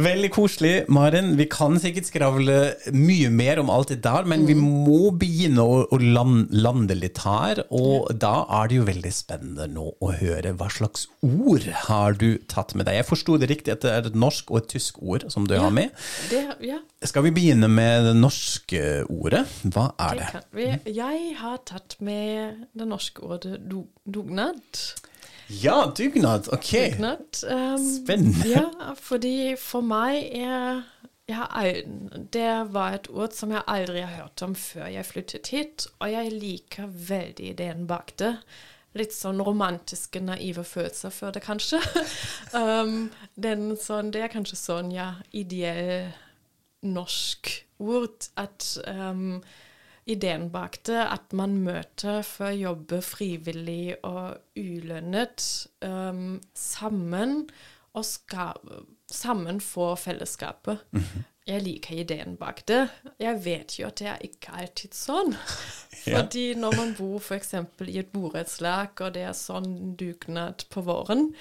Veldig 0.00 0.30
koselig, 0.32 0.70
Maren. 0.88 1.34
Vi 1.36 1.44
kan 1.52 1.74
sikkert 1.80 2.06
skravle 2.08 2.54
mye 2.96 3.28
mer 3.32 3.58
om 3.60 3.68
alt 3.72 3.90
det 3.92 3.98
der, 4.04 4.24
men 4.24 4.40
Mm. 4.40 4.46
vi 4.46 4.54
må 4.56 5.10
begynne 5.18 5.60
å, 5.60 5.82
å 5.92 5.98
land, 6.00 6.48
lande 6.50 6.94
litt 6.96 7.18
her. 7.18 7.60
Og 7.70 8.08
da 8.18 8.46
er 8.48 8.68
det 8.68 8.76
jo 8.78 8.86
veldig 8.88 9.12
spennende 9.12 9.66
nå 9.68 9.90
å 10.00 10.12
høre 10.16 10.54
hva 10.56 10.70
slags 10.72 11.06
ord 11.22 11.66
har 11.88 12.12
du 12.14 12.38
tatt 12.48 12.74
med 12.74 12.86
deg. 12.86 12.94
Jeg 13.02 13.06
forsto 13.10 13.36
det 13.38 13.50
riktig 13.50 13.72
at 13.76 13.82
det 13.84 13.90
er 13.92 14.06
et 14.08 14.14
norsk 14.16 14.50
og 14.50 14.62
et 14.62 14.68
tysk 14.72 15.02
ord 15.02 15.28
som 15.30 15.46
du 15.46 15.56
har 15.58 15.70
med. 15.70 15.90
Det, 16.30 16.42
ja, 16.64 16.78
Skal 17.04 17.24
vi 17.28 17.30
begynne 17.36 17.68
med 17.68 18.04
det 18.08 18.16
norske 18.16 19.04
ordet? 19.12 19.44
Hva 19.68 19.90
er 20.00 20.14
det 20.22 20.42
det? 20.56 20.94
Jeg 20.94 21.36
har 21.36 21.58
tatt 21.68 21.96
med 22.00 22.64
det 22.74 22.88
norske 22.88 23.20
ordet 23.22 23.58
du, 23.68 23.82
dugnad. 24.08 24.62
Ja, 25.60 25.92
dugnad. 25.96 26.48
Ok. 26.48 26.70
Dugnad. 26.70 27.44
Um, 27.44 27.78
Spennende. 27.78 28.48
Ja, 28.48 28.94
fordi 28.96 29.54
for 29.60 29.84
meg 29.84 30.30
er 30.32 30.82
jeg 31.28 31.84
Det 32.32 32.72
var 32.72 32.96
et 32.96 33.08
ord 33.10 33.32
som 33.36 33.52
jeg 33.54 33.62
aldri 33.70 34.00
har 34.02 34.22
hørt 34.22 34.42
om 34.42 34.54
før 34.58 34.88
jeg 34.90 35.06
flyttet 35.06 35.50
hit, 35.52 35.86
og 36.00 36.10
jeg 36.10 36.32
liker 36.32 36.90
veldig 36.90 37.52
ideen 37.52 37.86
bak 37.86 38.14
det. 38.18 38.34
Litt 38.98 39.14
sånn 39.16 39.40
romantiske, 39.40 40.20
naive 40.20 40.64
følelser 40.68 41.12
for 41.14 41.32
det, 41.32 41.44
kanskje. 41.44 41.80
um, 42.58 43.08
sånn, 43.80 44.10
det 44.12 44.26
er 44.26 44.32
kanskje 44.32 44.58
sånn, 44.60 44.92
ja, 44.92 45.14
ideell 45.32 46.10
norsk 46.82 47.52
ord 47.82 48.28
at 48.40 48.66
um, 48.90 49.40
ideen 50.12 50.48
bak 50.52 50.78
det, 50.88 51.00
at 51.00 51.34
man 51.36 51.58
møter 51.64 52.22
for 52.26 52.50
å 52.50 52.56
jobbe 52.56 53.00
frivillig 53.04 53.96
og 54.06 54.38
ulønnet 54.58 55.44
um, 55.84 56.40
sammen, 56.56 57.44
og 57.92 58.06
skal, 58.08 58.60
sammen 59.10 59.60
for 59.60 59.98
fellesskapet. 60.00 60.86
Jeg 61.42 61.64
liker 61.64 61.98
ideen 62.04 62.36
bak 62.38 62.62
det. 62.70 62.84
Jeg 63.20 63.40
vet 63.44 63.74
jo 63.78 63.88
at 63.88 63.98
det 63.98 64.08
er 64.12 64.26
ikke 64.28 64.54
alltid 64.62 64.94
sånn. 64.94 65.34
Fordi 66.04 66.52
når 66.58 66.76
man 66.78 66.92
bor 66.98 67.18
f.eks. 67.18 67.56
i 67.88 67.98
et 68.00 68.12
borettslag, 68.14 68.94
og 69.02 69.16
det 69.16 69.26
er 69.26 69.36
sånn 69.36 69.96
dugnad 69.98 70.64
på 70.70 70.84
våren, 70.86 71.32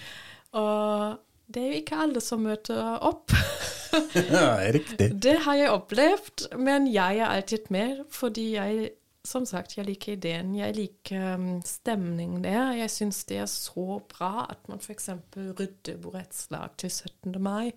og 0.57 1.21
det 1.51 1.61
er 1.61 1.71
jo 1.71 1.83
ikke 1.83 2.01
alle 2.05 2.23
som 2.23 2.43
møter 2.47 2.97
opp. 3.05 3.35
Ja, 4.35 4.55
riktig. 4.73 5.11
Det 5.23 5.37
har 5.45 5.59
jeg 5.59 5.75
opplevd, 5.75 6.47
men 6.59 6.87
jeg 6.91 7.21
er 7.21 7.31
alltid 7.35 7.71
med, 7.73 8.03
fordi 8.09 8.53
jeg 8.55 8.89
som 9.27 9.45
sagt, 9.45 9.75
jeg 9.77 9.85
liker 9.85 10.15
ideen. 10.15 10.55
Jeg 10.57 10.73
liker 10.75 11.35
um, 11.37 11.59
stemningen 11.65 12.41
der. 12.43 12.71
Jeg 12.79 12.89
syns 12.89 13.23
det 13.29 13.37
er 13.43 13.49
så 13.49 13.99
bra 14.09 14.47
at 14.49 14.65
man 14.69 14.81
f.eks. 14.81 15.11
rydder 15.37 15.99
borettslag 16.01 16.73
til 16.81 16.89
17. 16.89 17.37
mai, 17.41 17.71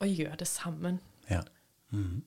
og 0.00 0.08
gjør 0.08 0.34
det 0.40 0.48
sammen. 0.50 0.98
Ja. 1.30 1.44
Mhm. 1.94 2.24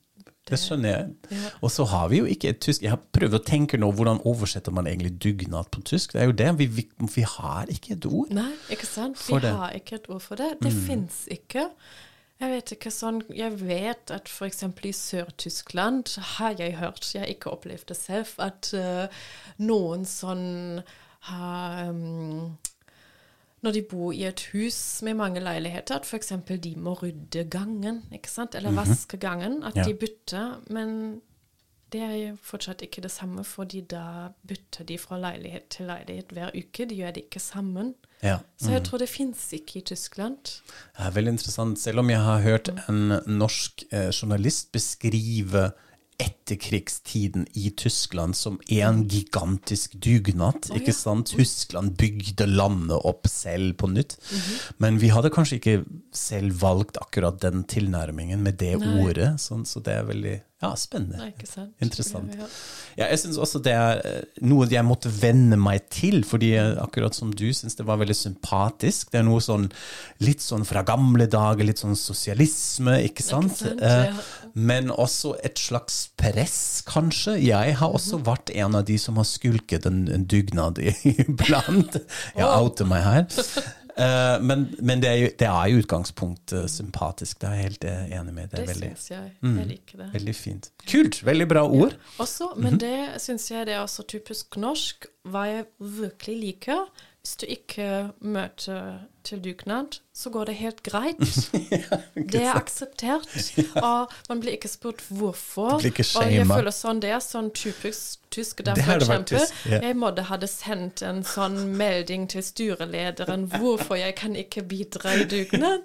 Det 0.50 0.58
skjønner 0.60 0.90
jeg. 0.90 1.12
Ja. 1.32 1.50
Og 1.64 1.72
så 1.72 1.86
har 1.88 2.10
vi 2.12 2.18
jo 2.20 2.26
ikke 2.28 2.50
et 2.52 2.60
tysk 2.64 2.84
Jeg 2.84 2.92
har 2.92 3.00
prøvd 3.16 3.38
å 3.38 3.40
tenke 3.48 3.78
nå, 3.80 3.88
hvordan 3.96 4.20
oversetter 4.28 4.76
man 4.76 4.88
egentlig 4.92 5.14
dugnad 5.24 5.70
på 5.72 5.82
tysk? 5.88 6.14
Det 6.14 6.22
er 6.22 6.28
jo 6.28 6.36
det, 6.36 6.50
vi, 6.60 6.68
vi, 6.68 6.84
vi 7.16 7.24
har 7.28 7.72
ikke 7.72 7.96
et 7.96 8.08
ord. 8.10 8.34
Nei, 8.36 8.50
ikke 8.76 8.88
sant? 8.88 9.20
Vi 9.24 9.40
har 9.40 9.72
ikke 9.78 10.02
et 10.02 10.10
ord 10.12 10.20
for 10.24 10.40
det. 10.40 10.50
Det 10.64 10.72
fins 10.76 11.24
ikke. 11.32 11.70
Jeg 12.42 12.50
vet 12.52 12.72
ikke 12.76 12.92
sånn 12.92 13.22
Jeg 13.36 13.54
vet 13.62 14.12
at 14.12 14.28
f.eks. 14.28 14.64
i 14.84 14.92
Sør-Tyskland 14.92 16.10
har 16.38 16.56
jeg 16.60 16.76
hørt, 16.82 17.06
jeg 17.14 17.22
har 17.24 17.32
ikke 17.32 17.52
opplevd 17.54 17.86
det 17.94 17.98
selv, 17.98 18.34
at 18.44 18.72
uh, 18.76 19.08
noen 19.64 20.04
sånn 20.10 20.82
har 21.30 21.90
um, 21.94 22.58
Når 23.64 23.72
de 23.78 23.84
bor 23.88 24.12
i 24.12 24.26
et 24.28 24.42
hus 24.52 24.80
med 25.08 25.16
mange 25.22 25.40
leiligheter, 25.40 26.02
at 26.02 26.10
f.eks. 26.10 26.34
de 26.66 26.74
må 26.76 26.98
rydde 27.00 27.46
gangen, 27.54 28.02
ikke 28.12 28.30
sant? 28.34 28.56
Eller 28.60 28.76
vaske 28.76 29.18
gangen. 29.18 29.62
At 29.64 29.78
Ja. 29.80 29.86
de 29.88 29.94
bytter. 29.96 30.58
Men 30.68 31.22
det 31.94 32.02
er 32.02 32.16
jo 32.18 32.32
fortsatt 32.42 32.82
ikke 32.86 33.04
det 33.06 33.12
samme, 33.14 33.44
fordi 33.46 33.84
da 33.94 34.32
bytter 34.48 34.88
de 34.90 34.98
fra 35.02 35.20
leilighet 35.22 35.70
til 35.76 35.90
leilighet 35.92 36.34
hver 36.34 36.52
uke. 36.58 36.88
De 36.90 36.98
gjør 36.98 37.14
det 37.16 37.28
ikke 37.28 37.42
sammen. 37.44 37.94
Ja. 38.24 38.40
Så 38.58 38.72
jeg 38.72 38.86
tror 38.88 39.02
det 39.04 39.12
fins 39.12 39.46
ikke 39.54 39.82
i 39.82 39.86
Tyskland. 39.94 40.56
Det 40.96 41.08
er 41.08 41.16
veldig 41.16 41.36
interessant, 41.36 41.80
selv 41.80 42.04
om 42.04 42.12
jeg 42.12 42.24
har 42.24 42.44
hørt 42.46 42.72
en 42.88 43.18
norsk 43.28 43.86
eh, 43.92 44.10
journalist 44.16 44.72
beskrive 44.76 45.72
etterkrigstiden 46.22 47.48
i 47.58 47.70
Tyskland 47.78 48.38
som 48.38 48.60
en 48.68 49.02
gigantisk 49.10 49.94
dugnad. 49.94 50.70
ikke 50.76 50.94
sant? 50.94 51.34
Tyskland 51.34 51.98
bygde 51.98 52.48
landet 52.48 53.00
opp 53.04 53.28
selv 53.28 53.74
på 53.82 53.90
nytt. 53.92 54.18
Men 54.78 55.00
vi 55.02 55.10
hadde 55.14 55.34
kanskje 55.34 55.60
ikke 55.60 55.78
selv 56.16 56.62
valgt 56.62 57.00
akkurat 57.02 57.42
den 57.42 57.66
tilnærmingen 57.70 58.44
med 58.46 58.60
det 58.62 58.78
Nei. 58.80 59.02
ordet, 59.04 59.34
sånn, 59.42 59.66
så 59.66 59.82
det 59.84 59.98
er 59.98 60.10
veldig 60.10 60.38
ja, 60.64 60.70
spennende. 60.80 61.18
Nei, 61.20 61.30
ikke 61.34 61.48
sant? 61.50 61.74
Interessant. 61.84 62.34
Ja, 62.96 63.08
jeg 63.12 63.20
syns 63.20 63.38
også 63.42 63.60
det 63.66 63.74
er 63.76 64.00
eh, 64.08 64.42
noe 64.48 64.66
jeg 64.72 64.86
måtte 64.88 65.12
venne 65.12 65.58
meg 65.60 65.90
til, 65.94 66.22
fordi 66.26 66.54
akkurat 66.80 67.14
som 67.18 67.34
du 67.36 67.50
syns 67.54 67.76
det 67.76 67.86
var 67.86 68.00
veldig 68.02 68.16
sympatisk. 68.16 69.12
Det 69.12 69.20
er 69.22 69.28
noe 69.28 69.44
sånn 69.44 69.68
litt 70.24 70.42
sånn 70.46 70.64
fra 70.66 70.86
gamle 70.88 71.28
dager, 71.28 71.66
litt 71.68 71.82
sånn 71.84 71.98
sosialisme, 72.00 72.98
ikke 73.10 73.26
sant? 73.28 73.58
sant, 73.60 73.82
Eh, 73.84 74.08
ja. 74.08 74.24
Men 74.56 74.92
også 74.94 75.34
et 75.44 75.58
slags 75.58 76.10
press, 76.16 76.84
kanskje. 76.86 77.40
Jeg 77.42 77.74
har 77.80 77.90
også 77.90 78.20
Mhm. 78.20 78.26
vært 78.28 78.52
en 78.56 78.76
av 78.76 78.86
de 78.86 78.98
som 79.02 79.16
har 79.18 79.26
skulket 79.26 79.86
en, 79.90 80.08
en 80.14 80.26
dugnad 80.30 80.78
iblant. 81.04 81.98
Jeg 82.38 82.46
outer 82.46 82.86
meg 82.86 83.04
her. 83.04 83.26
Eh, 83.98 84.42
men 84.42 84.76
men 84.82 85.02
det, 85.04 85.10
er 85.10 85.16
jo, 85.22 85.28
det 85.40 85.48
er 85.48 85.68
jo, 85.70 85.78
utgangspunkt 85.84 86.54
uh, 86.54 86.66
sympatisk, 86.68 87.40
det 87.42 87.50
er 87.50 87.54
jeg 87.54 87.64
helt 87.68 87.84
eh, 87.86 88.20
enig 88.20 88.34
med. 88.34 88.50
Det 88.50 88.68
Det 88.68 88.76
syns 88.78 89.12
jeg. 89.12 89.32
Mm. 89.42 89.58
Jeg 89.60 89.68
liker 89.68 89.98
det. 90.04 90.08
veldig 90.14 90.36
fint. 90.36 90.70
Kult! 90.90 91.20
Veldig 91.26 91.48
bra 91.48 91.64
ord. 91.70 91.94
Også, 92.18 92.50
Mhm. 92.56 92.64
men 92.64 92.78
det 92.80 93.22
syns 93.22 93.52
jeg 93.52 93.66
det 93.68 93.76
er 93.76 93.80
også 93.86 94.04
typisk 94.08 94.58
norsk. 94.58 95.06
Hva 95.26 95.46
jeg 95.48 95.66
virkelig 95.80 96.38
liker 96.40 96.86
Hvis 97.24 97.36
du 97.40 97.46
ikke 97.48 98.12
møter 98.20 99.00
til 99.24 99.42
dugnad, 99.44 100.00
så 100.14 100.30
går 100.30 100.46
det 100.52 100.56
helt 100.56 100.84
greit. 100.84 101.50
det 102.34 102.42
er 102.42 102.54
akseptert. 102.56 103.30
Og 103.88 104.12
man 104.30 104.44
blir 104.44 104.58
ikke 104.58 104.72
spurt 104.72 105.04
hvorfor. 105.10 105.80
Blir 105.80 105.94
ikke 105.94 106.06
og 106.20 106.34
jeg 106.34 106.48
føler 106.50 106.76
sånn, 106.76 107.02
det 107.04 107.14
er 107.16 107.24
sånn 107.24 107.50
typisk 107.56 108.20
tysk. 108.34 108.64
Derfor 108.66 109.00
Det 109.00 109.08
vært 109.10 109.28
tysk, 109.30 109.66
ja. 109.70 109.80
jeg 109.88 109.98
måtte 110.00 110.26
hadde 110.30 110.50
sendt 110.50 111.04
en 111.06 111.22
sånn 111.28 111.60
melding 111.78 112.26
til 112.32 112.44
styrelederen 112.46 113.48
hvorfor 113.54 114.00
jeg 114.00 114.16
kan 114.20 114.38
ikke 114.40 114.66
bidra 114.70 115.18
i 115.22 115.28
dugnad. 115.30 115.84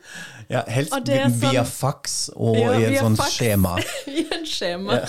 Ja, 0.48 0.64
helst 0.68 0.94
via 1.08 1.28
sånn- 1.64 1.74
faks 1.74 2.16
og 2.36 2.56
Ja, 2.58 2.72
i 2.78 2.88
et 2.92 3.02
sånn 3.02 3.16
fax. 3.20 3.36
skjema. 3.36 3.76
I 4.18 4.26
en 4.38 4.48
skjema. 4.48 5.02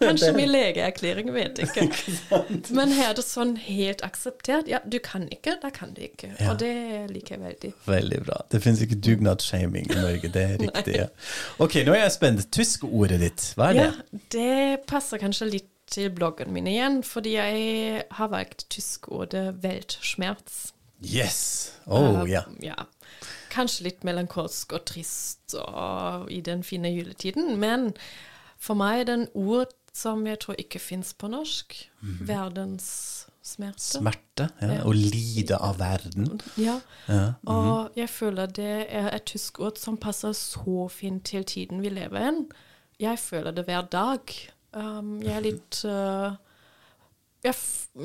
Kanskje 0.00 0.30
min 0.36 0.48
legeerklæring, 0.48 1.28
vet 1.34 1.58
ikke. 1.60 1.86
Men 2.78 2.92
her 2.96 3.10
er 3.10 3.16
det 3.18 3.24
sånn 3.26 3.54
helt 3.60 4.00
akseptert. 4.06 4.68
Ja, 4.70 4.78
du 4.88 4.96
kan 5.04 5.26
ikke, 5.32 5.56
da 5.62 5.68
kan 5.74 5.92
du 5.96 6.00
ikke. 6.06 6.30
Ja. 6.40 6.52
Og 6.54 6.60
det 6.62 6.72
liker 7.12 7.36
jeg 7.36 7.42
veldig. 7.44 7.72
Veldig 7.86 8.20
bra. 8.24 8.38
Det 8.52 8.62
finnes 8.64 8.80
ikke 8.86 8.96
dugnadsshaming 9.04 9.90
i 9.90 9.98
Norge, 9.98 10.30
det 10.32 10.44
er 10.46 10.56
riktig. 10.62 10.94
Ja. 11.02 11.08
Ok, 11.60 11.76
nå 11.86 11.92
er 11.96 12.04
jeg 12.06 12.14
spent. 12.16 12.46
Tyskordet 12.54 13.20
ditt, 13.20 13.50
hva 13.60 13.70
er 13.70 13.76
det? 13.76 13.84
Ja, 13.84 14.22
det? 14.36 14.80
passer 14.90 15.20
kanskje 15.20 15.50
litt 15.52 15.68
til 15.90 16.08
bloggen 16.14 16.52
min 16.54 16.68
igjen, 16.70 17.00
fordi 17.04 17.32
jeg 17.34 18.02
har 18.14 18.28
valgt 18.30 18.64
tyskordet 18.70 19.56
weltschmerz. 19.64 20.70
Yes! 21.02 21.72
Oh, 21.86 22.22
Eh, 22.22 22.30
ja. 22.30 22.42
ja. 22.62 22.76
Kanskje 23.50 23.88
litt 23.88 24.04
melankolsk 24.06 24.72
og 24.76 24.84
trist 24.86 25.56
og 25.58 26.28
i 26.30 26.40
den 26.46 26.62
fine 26.62 26.92
juletiden, 26.92 27.56
men 27.58 27.90
for 28.60 28.76
meg 28.78 29.00
er 29.00 29.08
det 29.08 29.14
en 29.16 29.28
ord 29.40 29.72
som 29.92 30.26
jeg 30.26 30.38
tror 30.42 30.58
ikke 30.58 30.78
fins 30.78 31.14
på 31.14 31.30
norsk. 31.30 31.76
Mm 32.00 32.28
Verdens 32.28 32.90
Smerte. 33.42 33.80
Smerte 33.80 34.48
ja, 34.60 34.82
og 34.84 34.94
lide 34.94 35.56
av 35.56 35.78
verden. 35.80 36.40
Ja. 36.60 36.80
mhm. 37.08 37.48
Og 37.48 37.96
jeg 37.96 38.08
føler 38.08 38.46
det 38.46 38.86
er 38.88 39.08
et 39.14 39.24
tysk 39.24 39.60
ord 39.60 39.80
som 39.80 39.96
passer 39.96 40.32
så 40.36 40.88
fint 40.92 41.24
til 41.24 41.44
tiden 41.44 41.80
vi 41.82 41.88
lever 41.88 42.28
i. 42.28 42.44
Jeg 43.00 43.18
føler 43.18 43.50
det 43.50 43.64
hver 43.64 43.88
dag. 43.88 44.20
Um, 44.76 45.22
jeg 45.22 45.36
er 45.36 45.40
litt 45.40 45.80
uh, 45.88 46.36
jeg, 47.46 47.54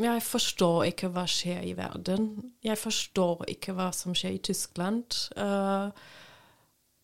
jeg 0.02 0.24
forstår 0.24 0.84
ikke 0.90 1.12
hva 1.12 1.26
skjer 1.28 1.68
i 1.68 1.76
verden. 1.78 2.54
Jeg 2.64 2.80
forstår 2.80 3.46
ikke 3.52 3.76
hva 3.76 3.92
som 3.94 4.16
skjer 4.16 4.38
i 4.40 4.42
Tyskland. 4.42 5.20
Uh, 5.36 5.92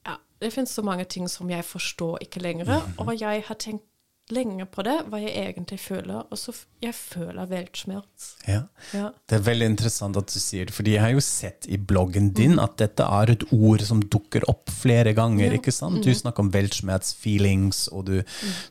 ja, 0.08 0.16
det 0.42 0.54
finnes 0.56 0.72
så 0.72 0.82
mange 0.82 1.04
ting 1.04 1.28
som 1.30 1.52
jeg 1.52 1.68
forstår 1.68 2.24
ikke 2.24 2.40
lenger, 2.40 2.80
og 2.98 3.12
jeg 3.20 3.44
har 3.48 3.60
tenkt 3.60 3.91
lenge 4.32 4.66
på 4.66 4.84
det, 4.88 4.98
hva 5.08 5.22
jeg 5.22 5.36
egentlig 5.36 5.80
føler, 5.80 6.26
og 6.30 6.40
så 6.40 6.56
jeg 6.82 6.96
føler 6.98 7.46
veltsmerts. 7.46 8.32
Ja. 8.50 8.64
Ja. 8.96 9.12
Det 9.30 9.38
er 9.38 9.44
veldig 9.46 9.68
interessant 9.70 10.18
at 10.18 10.32
du 10.34 10.40
sier 10.42 10.66
det, 10.66 10.74
fordi 10.74 10.96
jeg 10.96 11.04
har 11.04 11.12
jo 11.14 11.22
sett 11.22 11.68
i 11.70 11.78
bloggen 11.78 12.32
din 12.34 12.58
at 12.60 12.74
dette 12.82 13.06
er 13.06 13.30
et 13.36 13.46
ord 13.54 13.84
som 13.86 14.02
dukker 14.02 14.42
opp 14.50 14.72
flere 14.74 15.14
ganger. 15.14 15.52
Ja. 15.52 15.60
ikke 15.60 15.72
sant? 15.76 16.02
Du 16.02 16.10
snakker 16.18 16.42
om 16.42 16.50
weltschmerz 16.54 17.14
feelings, 17.22 17.84
og 17.94 18.08
du 18.10 18.16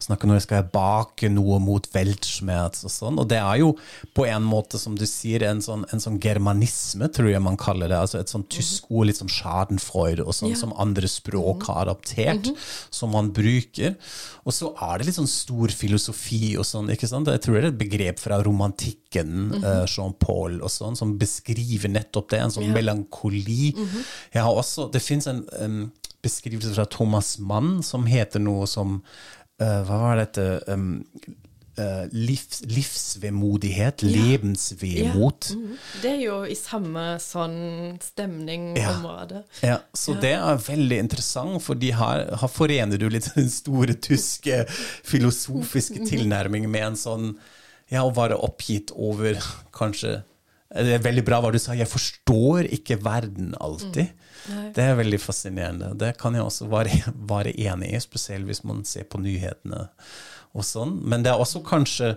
snakker 0.03 0.27
når 0.27 0.41
jeg 0.41 0.47
skal 0.49 0.67
bake 0.75 1.31
noe 1.31 1.61
mot 1.63 1.87
weltschmerz 1.95 2.83
og 2.89 2.91
sånn. 2.97 3.21
Og 3.23 3.29
det 3.31 3.39
er 3.39 3.61
jo 3.63 3.77
på 4.19 4.27
en 4.27 4.43
måte, 4.43 4.81
som 4.83 4.99
du 4.99 5.07
sier, 5.07 5.47
en 5.47 5.63
sånn, 5.63 5.87
en 5.95 6.03
sånn 6.03 6.19
germanisme, 6.21 7.07
tror 7.15 7.31
jeg 7.31 7.45
man 7.47 7.61
kaller 7.61 7.89
det. 7.95 8.01
altså 8.03 8.19
Et 8.19 8.35
sånn 8.35 8.49
tysk 8.51 8.91
ord, 8.91 9.07
litt 9.07 9.21
som 9.23 9.31
schadenfreude, 9.31 10.27
og 10.27 10.35
sånn, 10.35 10.51
Ja. 10.51 10.57
som 10.57 10.75
andre 10.77 11.07
språk 11.07 11.69
har 11.71 11.87
adoptert, 11.87 12.51
som 12.91 13.13
man 13.15 13.31
bruker. 13.31 13.95
Og 14.45 14.53
så 14.53 14.75
er 14.83 14.99
det 14.99 15.07
litt 15.07 15.15
sånn 15.23 15.31
stor 15.31 15.69
filosofi 15.69 16.57
og 16.59 16.65
sånn, 16.67 16.91
ikke 16.91 17.07
sant? 17.07 17.29
Jeg 17.31 17.41
tror 17.47 17.55
det 17.55 17.65
er 17.65 17.69
et 17.69 17.79
begrep 17.79 17.99
fra 18.21 18.39
romantikken, 18.43 19.63
eh, 19.63 19.85
Jean-Paul 19.87 20.61
og 20.63 20.71
sånn, 20.71 20.97
som 20.97 21.19
beskriver 21.21 21.89
nettopp 21.93 22.31
det, 22.31 22.41
en 22.41 22.51
sånn 22.51 22.69
Ja. 22.69 22.75
melankoli. 22.75 23.75
Jeg 24.33 24.43
har 24.43 24.55
også, 24.55 24.91
det 24.93 25.03
finnes 25.03 25.27
en 25.27 25.45
em, 25.61 25.93
beskrivelse 26.23 26.75
fra 26.75 26.85
Thomas 26.87 27.39
Mann 27.39 27.83
som 27.83 28.07
heter 28.07 28.41
noe 28.41 28.67
som, 28.67 29.03
uh, 29.63 29.83
hva 29.85 30.01
var 30.05 30.17
dette, 30.17 30.63
um, 30.69 31.05
livs, 32.13 32.61
livsvemodighet, 32.67 34.03
levensvemot. 34.03 35.51
Mhm. 35.55 35.77
Det 36.03 36.11
er 36.11 36.21
jo 36.25 36.43
i 36.45 36.55
samme 36.55 37.19
sånn 37.23 37.99
stemningområde. 38.05 39.45
Ja, 39.63 39.79
så 39.95 40.15
det 40.21 40.35
er 40.35 40.57
veldig 40.61 40.99
interessant, 40.99 41.63
for 41.63 41.75
de 41.75 41.93
her, 41.97 42.37
her 42.37 42.49
forener 42.53 42.99
du 42.99 43.09
litt 43.09 43.31
den 43.37 43.49
store 43.49 43.95
tyske 43.95 44.67
filosofiske 45.09 46.05
tilnærmingen 46.11 46.71
med 46.71 46.91
en 46.91 47.01
sånn 47.01 47.33
Ja, 47.91 48.05
å 48.07 48.13
være 48.15 48.37
oppgitt 48.39 48.93
over 48.95 49.39
kanskje 49.75 50.21
Det 50.71 50.93
er 50.95 51.03
veldig 51.03 51.25
bra 51.27 51.41
hva 51.43 51.51
du 51.51 51.59
sa, 51.59 51.75
jeg 51.75 51.89
forstår 51.91 52.69
ikke 52.77 53.01
verden 53.03 53.55
alltid. 53.59 54.13
Det 54.77 54.85
er 54.85 54.95
veldig 55.01 55.19
fascinerende. 55.19 55.89
Det 55.99 56.13
kan 56.21 56.37
jeg 56.39 56.45
også 56.47 56.69
være, 56.71 56.95
være 57.33 57.51
enig 57.59 57.89
i, 57.97 57.99
spesielt 58.05 58.47
hvis 58.47 58.63
man 58.65 58.85
ser 58.87 59.09
på 59.11 59.19
nyhetene 59.19 59.89
og 60.55 60.63
sånn. 60.67 61.01
Men 61.11 61.27
det 61.27 61.33
er 61.33 61.43
også 61.43 61.65
kanskje 61.67 62.13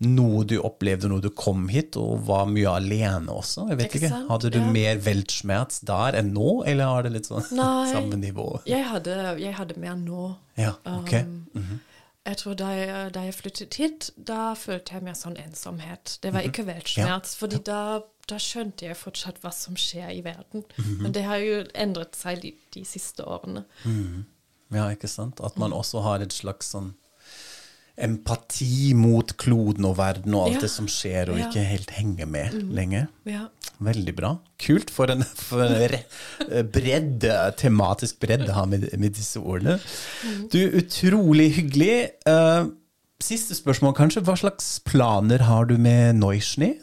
noe 0.00 0.46
du 0.48 0.54
opplevde 0.64 1.10
når 1.12 1.26
du 1.26 1.28
kom 1.36 1.66
hit, 1.68 1.92
og 2.00 2.22
var 2.24 2.46
mye 2.48 2.72
alene 2.72 3.28
også. 3.36 3.66
Jeg 3.68 3.76
vet 3.82 3.92
Ikke 3.98 4.06
ikke. 4.08 4.22
Hadde 4.30 4.50
du 4.54 4.58
Ja. 4.62 4.70
mer 4.72 4.96
weltschmerz 5.04 5.82
der 5.84 6.16
enn 6.22 6.32
nå, 6.32 6.64
eller 6.64 6.88
har 6.88 7.02
det 7.04 7.12
litt 7.18 7.28
sånn 7.28 7.44
Nei. 7.60 7.92
samme 7.92 8.16
nivå? 8.16 8.48
Jeg 8.64 8.88
hadde, 8.88 9.18
jeg 9.44 9.52
hadde 9.60 9.76
mer 9.76 10.00
nå. 10.00 10.30
Ja, 10.56 10.72
ok. 10.88 11.12
Um, 11.52 11.80
Jeg 12.28 12.36
tror 12.36 12.54
da 12.60 12.68
jeg, 12.76 13.12
da 13.16 13.20
jeg 13.24 13.34
flyttet 13.34 13.76
hit, 13.80 14.08
da 14.16 14.52
følte 14.58 14.92
jeg 14.94 15.04
mer 15.06 15.14
sånn 15.16 15.38
ensomhet. 15.40 16.18
Det 16.20 16.34
var 16.34 16.44
ikke 16.44 16.66
veltsmerts, 16.68 17.32
fordi 17.40 17.62
da, 17.64 18.02
da 18.28 18.36
skjønte 18.36 18.84
jeg 18.90 18.98
fortsatt 19.00 19.40
hva 19.40 19.52
som 19.56 19.78
skjer 19.80 20.12
i 20.12 20.20
verden. 20.26 20.66
Men 21.00 21.14
det 21.16 21.24
har 21.24 21.40
jo 21.40 21.62
endret 21.72 22.18
seg 22.18 22.42
de, 22.44 22.52
de 22.76 22.84
siste 22.84 23.24
årene. 23.24 23.64
Ja, 24.70 24.90
ikke 24.92 25.08
sant? 25.10 25.40
At 25.40 25.56
man 25.58 25.72
også 25.72 26.04
har 26.04 26.20
et 26.20 26.36
slags 26.36 26.68
sånn 26.76 26.92
empati 28.02 28.92
mot 28.96 29.32
kloden 29.40 29.84
og 29.88 29.96
verden 29.98 30.34
og 30.34 30.46
alt 30.48 30.54
Ja. 30.58 30.60
det 30.64 30.70
som 30.70 30.86
skjer, 30.90 31.30
og 31.30 31.38
Ja. 31.38 31.46
ikke 31.48 31.64
helt 31.64 31.90
henge 31.90 32.26
med 32.26 32.52
lenger. 32.72 33.06
Ja. 33.26 33.46
Veldig 33.80 34.14
bra. 34.16 34.34
Kult 34.58 34.90
for 34.90 35.10
en, 35.12 35.22
for 35.22 35.62
en 35.62 36.68
bredd, 36.72 37.24
tematisk 37.56 38.20
bredde 38.20 38.52
her 38.52 38.64
med, 38.66 38.88
med 38.98 39.10
disse 39.16 39.40
ordene. 39.40 39.78
Du, 40.52 40.58
utrolig 40.80 41.50
hyggelig. 41.56 42.10
Uh, 42.28 42.68
siste 43.20 43.54
spørsmål, 43.54 43.94
kanskje. 43.96 44.22
Hva 44.24 44.36
slags 44.36 44.80
planer 44.84 45.38
har 45.48 45.64
du 45.68 45.76
med 45.78 46.14
Neuschnee? 46.20 46.78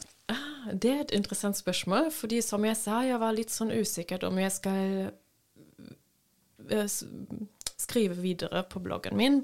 Det 0.73 0.89
er 0.91 0.99
et 1.05 1.11
interessant 1.15 1.55
spørsmål, 1.57 2.09
fordi 2.11 2.41
som 2.43 2.65
jeg 2.65 2.75
sa, 2.75 2.99
jeg 3.07 3.19
var 3.21 3.31
litt 3.37 3.53
sånn 3.53 3.71
usikker 3.71 4.25
om 4.27 4.35
jeg 4.41 4.51
skal 4.51 5.11
eh, 6.69 6.87
skrive 7.77 8.17
videre 8.19 8.63
på 8.67 8.81
bloggen 8.83 9.15
min, 9.15 9.37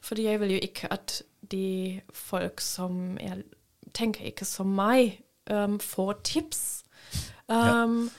fordi 0.00 0.24
jeg 0.28 0.40
vil 0.40 0.50
jo 0.56 0.60
ikke 0.62 0.92
at 0.92 1.22
de 1.50 2.00
folk 2.14 2.60
som 2.60 3.18
Jeg 3.20 3.44
tenker 3.94 4.24
ikke 4.24 4.44
som 4.44 4.66
meg, 4.66 5.20
um, 5.50 5.80
får 5.80 6.20
tips. 6.24 6.84
Um, 7.48 8.10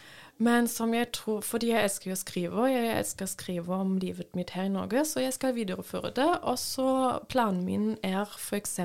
Men 0.42 0.68
som 0.68 0.94
jeg 0.94 1.12
tror, 1.14 1.44
fordi 1.46 1.70
jeg 1.70 1.86
elsker 1.86 2.16
å 2.16 2.18
skrive, 2.18 2.64
og 2.64 2.72
jeg 2.72 2.96
elsker 2.98 3.28
å 3.28 3.30
skrive 3.30 3.76
om 3.78 3.92
livet 4.02 4.34
mitt 4.34 4.56
her 4.56 4.66
i 4.66 4.74
Norge, 4.74 5.04
så 5.06 5.22
jeg 5.22 5.36
skal 5.36 5.54
videreføre 5.54 6.10
det. 6.18 6.30
Og 6.50 6.58
så 6.58 6.88
planen 7.30 7.62
min 7.68 7.92
er 8.04 8.26
f.eks. 8.26 8.80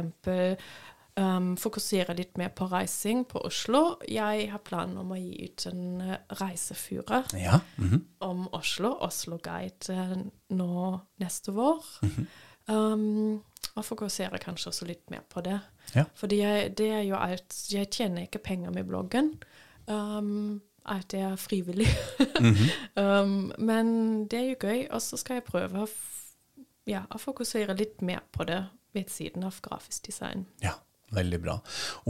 Um, 1.17 1.55
fokusere 1.57 2.13
litt 2.19 2.37
mer 2.37 2.51
på 2.53 2.67
reising 2.69 3.23
på 3.25 3.41
Oslo. 3.49 3.97
Jeg 4.05 4.51
har 4.53 4.61
planen 4.69 4.99
om 5.01 5.15
å 5.15 5.17
gi 5.17 5.47
ut 5.49 5.65
en 5.71 6.01
eh, 6.05 6.19
reisefører 6.43 7.33
Ja. 7.41 7.61
-hmm. 7.79 8.03
om 8.21 8.49
Oslo, 8.53 8.93
Oslo 9.01 9.39
Guide, 9.39 9.89
eh, 9.89 10.17
nå 10.51 11.01
neste 11.19 11.53
vår. 11.53 11.85
Um, 12.69 13.43
og 13.77 13.85
fokusere 13.85 14.41
kanskje 14.43 14.71
også 14.71 14.89
litt 14.89 15.11
mer 15.13 15.25
på 15.29 15.43
det. 15.45 15.59
Ja. 15.95 16.07
Fordi 16.17 16.41
jeg, 16.41 16.71
det 16.79 16.89
er 16.91 17.03
jo 17.07 17.19
alt 17.19 17.55
Jeg 17.71 17.91
tjener 17.91 18.27
ikke 18.27 18.43
penger 18.43 18.73
med 18.75 18.89
bloggen. 18.89 19.35
Um, 19.87 20.63
alt 20.87 21.15
er 21.15 21.37
frivillig. 21.37 21.89
um, 22.97 23.53
men 23.71 24.25
det 24.31 24.41
er 24.41 24.49
jo 24.51 24.61
gøy, 24.61 24.87
og 24.91 25.03
så 25.03 25.19
skal 25.21 25.41
jeg 25.41 25.49
prøve 25.51 25.85
å, 25.85 25.91
ja, 26.87 27.05
å 27.11 27.21
fokusere 27.21 27.77
litt 27.77 28.03
mer 28.03 28.25
på 28.33 28.47
det 28.49 28.65
ved 28.97 29.13
siden 29.13 29.45
av 29.45 29.61
grafisk 29.63 30.07
design. 30.07 30.47
Ja, 30.63 30.79
veldig 31.15 31.39
bra. 31.43 31.55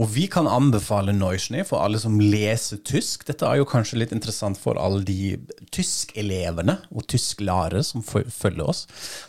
Og 0.01 0.09
vi 0.13 0.25
kan 0.31 0.47
anbefale 0.49 1.13
Neuschnee 1.13 1.65
for 1.67 1.83
alle 1.83 1.99
som 2.01 2.17
leser 2.21 2.79
tysk. 2.87 3.27
Dette 3.27 3.45
er 3.45 3.59
jo 3.59 3.67
kanskje 3.69 3.99
litt 4.01 4.13
interessant 4.15 4.57
for 4.59 4.79
alle 4.81 5.03
de 5.05 5.35
tyskelevene 5.73 6.79
og 6.89 7.05
tysklærere 7.11 7.83
som 7.85 8.05
følger 8.05 8.65
oss. 8.65 8.85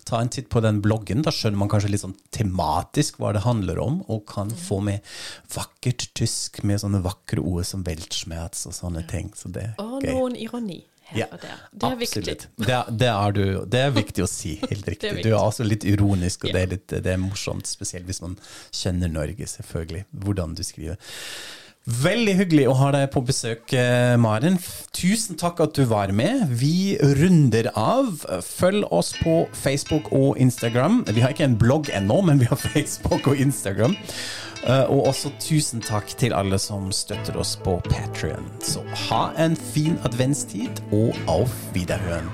Ta 0.08 0.22
en 0.22 0.32
titt 0.32 0.48
på 0.52 0.62
den 0.64 0.80
bloggen, 0.84 1.22
da 1.26 1.34
skjønner 1.34 1.60
man 1.60 1.72
kanskje 1.72 1.92
litt 1.92 2.04
sånn 2.04 2.16
tematisk 2.34 3.20
hva 3.20 3.34
det 3.36 3.44
handler 3.44 3.80
om, 3.82 4.00
og 4.08 4.24
kan 4.30 4.50
få 4.50 4.80
med 4.88 5.04
vakkert 5.54 6.08
tysk 6.18 6.62
med 6.64 6.80
sånne 6.82 7.02
vakre 7.04 7.44
ord 7.44 7.66
som 7.68 7.84
weltschmerz 7.86 8.64
og 8.70 8.76
sånne 8.76 9.04
ting. 9.10 9.32
Så 9.36 9.52
det 9.52 9.70
er 9.70 9.82
Og 9.84 10.00
noen 10.06 10.38
ironi 10.38 10.82
her 11.10 11.18
Ja, 11.22 11.26
og 11.32 11.40
der. 11.42 11.60
Det 11.72 11.90
er 11.90 11.96
viktig. 12.02 12.22
absolutt. 12.22 12.46
Det, 12.58 12.74
er- 12.78 12.90
det, 13.02 13.08
er 13.12 13.36
du, 13.38 13.44
det 13.76 13.80
er 13.86 13.94
viktig 13.96 14.24
å 14.24 14.30
si, 14.30 14.56
helt 14.64 14.88
riktig. 14.94 15.12
Er 15.12 15.22
Du 15.24 15.30
er 15.32 15.38
også 15.40 15.64
litt 15.68 15.84
ironisk, 15.88 16.44
og 16.44 16.50
Ja. 16.52 16.58
det, 16.58 16.62
er 16.66 16.74
litt, 16.76 16.96
det 17.08 17.14
er 17.14 17.22
morsomt, 17.22 17.66
spesielt 17.66 18.06
hvis 18.10 18.20
man 18.24 18.36
kjenner 18.72 19.08
Norge, 19.12 19.46
selvfølgelig, 19.48 20.04
hvordan 20.24 20.54
du 20.58 20.62
skriver. 20.66 20.98
Veldig 21.88 22.34
hyggelig 22.36 22.64
å 22.68 22.74
ha 22.76 22.90
deg 22.92 23.06
på 23.14 23.22
besøk, 23.24 23.72
eh, 23.72 24.14
Maren. 24.20 24.58
Tusen 24.92 25.38
takk 25.40 25.62
at 25.64 25.72
du 25.78 25.86
var 25.88 26.10
med. 26.12 26.42
Vi 26.60 26.98
runder 27.00 27.70
av. 27.80 28.10
Følg 28.44 28.84
oss 28.92 29.14
på 29.16 29.38
Facebook 29.56 30.10
og 30.12 30.36
Instagram. 30.36 30.98
Vi 31.08 31.22
har 31.24 31.32
ikke 31.32 31.46
en 31.48 31.56
blogg 31.56 31.88
ennå, 31.96 32.20
men 32.28 32.42
vi 32.42 32.50
har 32.50 32.60
Facebook 32.74 33.30
og 33.32 33.40
Instagram. 33.40 33.96
Eh, 34.68 34.84
og 34.84 35.06
også 35.08 35.32
tusen 35.40 35.80
takk 35.84 36.12
til 36.20 36.34
alle 36.36 36.58
som 36.60 36.90
støtter 36.92 37.38
oss 37.40 37.54
på 37.64 37.78
Patrion. 37.88 38.50
Så 38.60 38.84
ha 39.08 39.30
en 39.40 39.56
fin 39.56 39.96
adventstid, 40.04 40.82
og 40.92 41.16
auf 41.26 41.56
Wiederhören. 41.74 42.28